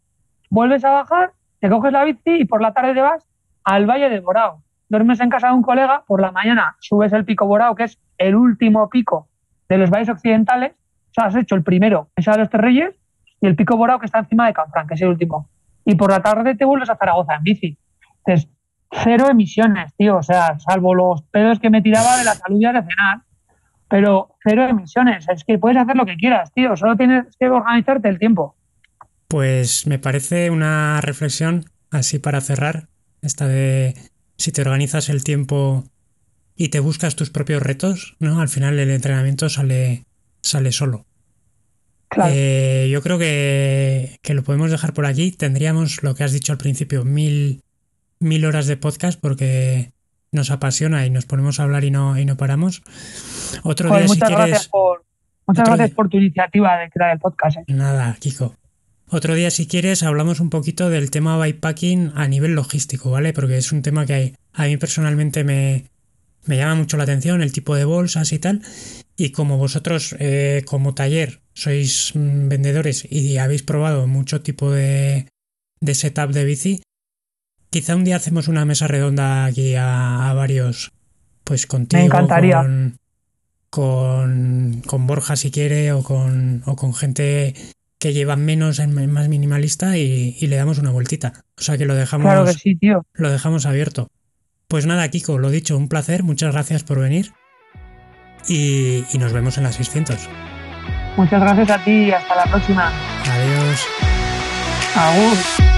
vuelves 0.49 0.85
a 0.85 0.91
bajar, 0.91 1.33
te 1.59 1.69
coges 1.69 1.91
la 1.91 2.03
bici 2.03 2.41
y 2.41 2.45
por 2.45 2.61
la 2.61 2.73
tarde 2.73 2.93
te 2.93 3.01
vas 3.01 3.27
al 3.63 3.85
Valle 3.85 4.09
de 4.09 4.19
Borao. 4.19 4.63
Duermes 4.89 5.19
en 5.19 5.29
casa 5.29 5.49
de 5.49 5.53
un 5.53 5.63
colega, 5.63 6.03
por 6.07 6.21
la 6.21 6.31
mañana 6.31 6.77
subes 6.79 7.11
el 7.13 7.25
pico 7.25 7.45
Borao, 7.45 7.75
que 7.75 7.83
es 7.83 7.99
el 8.17 8.35
último 8.35 8.89
pico 8.89 9.27
de 9.67 9.77
los 9.77 9.89
valles 9.89 10.09
occidentales. 10.09 10.73
O 11.09 11.13
sea, 11.13 11.25
has 11.25 11.35
hecho 11.35 11.55
el 11.55 11.63
primero, 11.63 12.09
ese 12.15 12.31
de 12.31 12.37
los 12.37 12.49
Terreyes, 12.49 12.95
y 13.41 13.47
el 13.47 13.55
pico 13.55 13.75
Borao 13.75 13.99
que 13.99 14.05
está 14.05 14.19
encima 14.19 14.47
de 14.47 14.53
Canfrán, 14.53 14.87
que 14.87 14.93
es 14.93 15.01
el 15.01 15.09
último. 15.09 15.49
Y 15.83 15.95
por 15.95 16.11
la 16.11 16.21
tarde 16.21 16.55
te 16.55 16.65
vuelves 16.65 16.89
a 16.89 16.95
Zaragoza 16.95 17.35
en 17.35 17.43
bici. 17.43 17.77
Cero 19.03 19.27
emisiones, 19.29 19.93
tío. 19.97 20.17
O 20.17 20.23
sea, 20.23 20.57
salvo 20.59 20.95
los 20.95 21.21
pedos 21.23 21.59
que 21.59 21.69
me 21.69 21.81
tiraba 21.81 22.17
de 22.17 22.25
la 22.25 22.35
salud 22.35 22.59
ya 22.59 22.73
de 22.73 22.81
cenar. 22.81 23.21
Pero 23.89 24.35
cero 24.43 24.67
emisiones. 24.67 25.27
Es 25.29 25.43
que 25.43 25.57
puedes 25.57 25.77
hacer 25.77 25.95
lo 25.95 26.05
que 26.05 26.15
quieras, 26.15 26.51
tío. 26.53 26.75
Solo 26.75 26.95
tienes 26.95 27.25
que 27.39 27.49
organizarte 27.49 28.09
el 28.09 28.19
tiempo. 28.19 28.55
Pues 29.27 29.87
me 29.87 29.99
parece 29.99 30.49
una 30.49 31.01
reflexión 31.01 31.65
así 31.91 32.19
para 32.19 32.41
cerrar. 32.41 32.87
Esta 33.21 33.47
de 33.47 33.95
si 34.37 34.51
te 34.51 34.61
organizas 34.61 35.09
el 35.09 35.23
tiempo 35.23 35.83
y 36.55 36.69
te 36.69 36.79
buscas 36.79 37.15
tus 37.15 37.29
propios 37.29 37.61
retos, 37.61 38.15
¿no? 38.19 38.39
Al 38.41 38.49
final 38.49 38.79
el 38.79 38.89
entrenamiento 38.89 39.49
sale, 39.49 40.05
sale 40.41 40.71
solo. 40.71 41.05
Eh, 42.29 42.87
yo 42.91 43.01
creo 43.01 43.19
que, 43.19 44.17
que, 44.21 44.33
lo 44.33 44.43
podemos 44.43 44.71
dejar 44.71 44.93
por 44.93 45.05
aquí. 45.05 45.31
Tendríamos 45.31 46.03
lo 46.03 46.15
que 46.15 46.23
has 46.23 46.31
dicho 46.31 46.51
al 46.53 46.57
principio, 46.57 47.03
mil, 47.03 47.61
mil 48.19 48.45
horas 48.45 48.67
de 48.67 48.77
podcast 48.77 49.19
porque 49.19 49.91
nos 50.31 50.51
apasiona 50.51 51.05
y 51.05 51.09
nos 51.09 51.25
ponemos 51.25 51.59
a 51.59 51.63
hablar 51.63 51.83
y 51.83 51.91
no, 51.91 52.17
y 52.17 52.25
no 52.25 52.37
paramos. 52.37 52.81
Otro 53.63 53.89
día, 53.89 54.07
muchas 54.07 54.29
si 54.29 54.35
gracias 54.35 54.67
Por, 54.67 55.03
muchas 55.45 55.67
gracias 55.67 55.91
por 55.91 56.09
tu 56.09 56.17
iniciativa 56.17 56.77
de 56.77 56.89
crear 56.89 57.13
el 57.13 57.19
podcast. 57.19 57.57
¿eh? 57.57 57.63
Nada, 57.67 58.15
Kiko. 58.19 58.55
Otro 59.09 59.35
día, 59.35 59.51
si 59.51 59.67
quieres, 59.67 60.03
hablamos 60.03 60.41
un 60.41 60.49
poquito 60.49 60.89
del 60.89 61.11
tema 61.11 61.37
bikepacking 61.37 62.11
a 62.15 62.27
nivel 62.27 62.55
logístico, 62.55 63.09
¿vale? 63.09 63.31
Porque 63.31 63.57
es 63.57 63.71
un 63.71 63.81
tema 63.81 64.05
que 64.05 64.35
a 64.51 64.65
mí 64.65 64.75
personalmente 64.75 65.45
me, 65.45 65.85
me 66.45 66.57
llama 66.57 66.75
mucho 66.75 66.97
la 66.97 67.03
atención, 67.03 67.41
el 67.41 67.53
tipo 67.53 67.75
de 67.75 67.85
bolsas 67.85 68.33
y 68.33 68.39
tal. 68.39 68.61
Y 69.15 69.31
como 69.31 69.57
vosotros, 69.57 70.13
eh, 70.19 70.63
como 70.65 70.93
taller, 70.93 71.39
sois 71.53 72.11
mm, 72.15 72.49
vendedores 72.49 73.07
y 73.09 73.37
habéis 73.37 73.63
probado 73.63 74.07
mucho 74.07 74.41
tipo 74.41 74.71
de, 74.71 75.27
de 75.79 75.95
setup 75.95 76.31
de 76.31 76.43
bici, 76.43 76.81
quizá 77.69 77.95
un 77.95 78.03
día 78.03 78.15
hacemos 78.15 78.47
una 78.47 78.65
mesa 78.65 78.87
redonda 78.87 79.45
aquí 79.45 79.75
a, 79.75 80.31
varios, 80.35 80.91
pues 81.43 81.65
contigo. 81.65 82.01
Me 82.01 82.05
encantaría. 82.05 82.61
Con, 83.69 84.81
con, 84.85 85.07
Borja 85.07 85.35
si 85.35 85.51
quiere 85.51 85.91
o 85.91 86.01
con, 86.01 86.63
o 86.65 86.75
con 86.75 86.93
gente 86.93 87.53
que 87.99 88.13
llevan 88.13 88.45
menos, 88.45 88.79
en 88.79 89.11
más 89.11 89.27
minimalista 89.27 89.97
y, 89.97 90.35
le 90.39 90.55
damos 90.55 90.77
una 90.77 90.91
vueltita. 90.91 91.33
O 91.57 91.61
sea 91.61 91.77
que 91.77 91.85
lo 91.85 91.95
dejamos, 91.95 92.25
claro 92.25 92.45
que 92.45 92.53
sí, 92.53 92.75
tío. 92.75 93.05
lo 93.13 93.31
dejamos 93.31 93.65
abierto. 93.65 94.09
Pues 94.67 94.85
nada, 94.85 95.07
Kiko, 95.09 95.37
lo 95.37 95.49
dicho, 95.49 95.77
un 95.77 95.89
placer, 95.89 96.23
muchas 96.23 96.53
gracias 96.53 96.83
por 96.83 96.99
venir 96.99 97.33
y, 98.47 99.03
y 99.11 99.17
nos 99.17 99.33
vemos 99.33 99.57
en 99.57 99.63
las 99.63 99.75
600. 99.75 100.29
Muchas 101.17 101.41
gracias 101.41 101.69
a 101.71 101.83
ti 101.83 101.91
y 101.91 102.11
hasta 102.11 102.35
la 102.35 102.45
próxima. 102.45 102.91
Adiós. 103.25 103.87
Agur. 104.95 105.76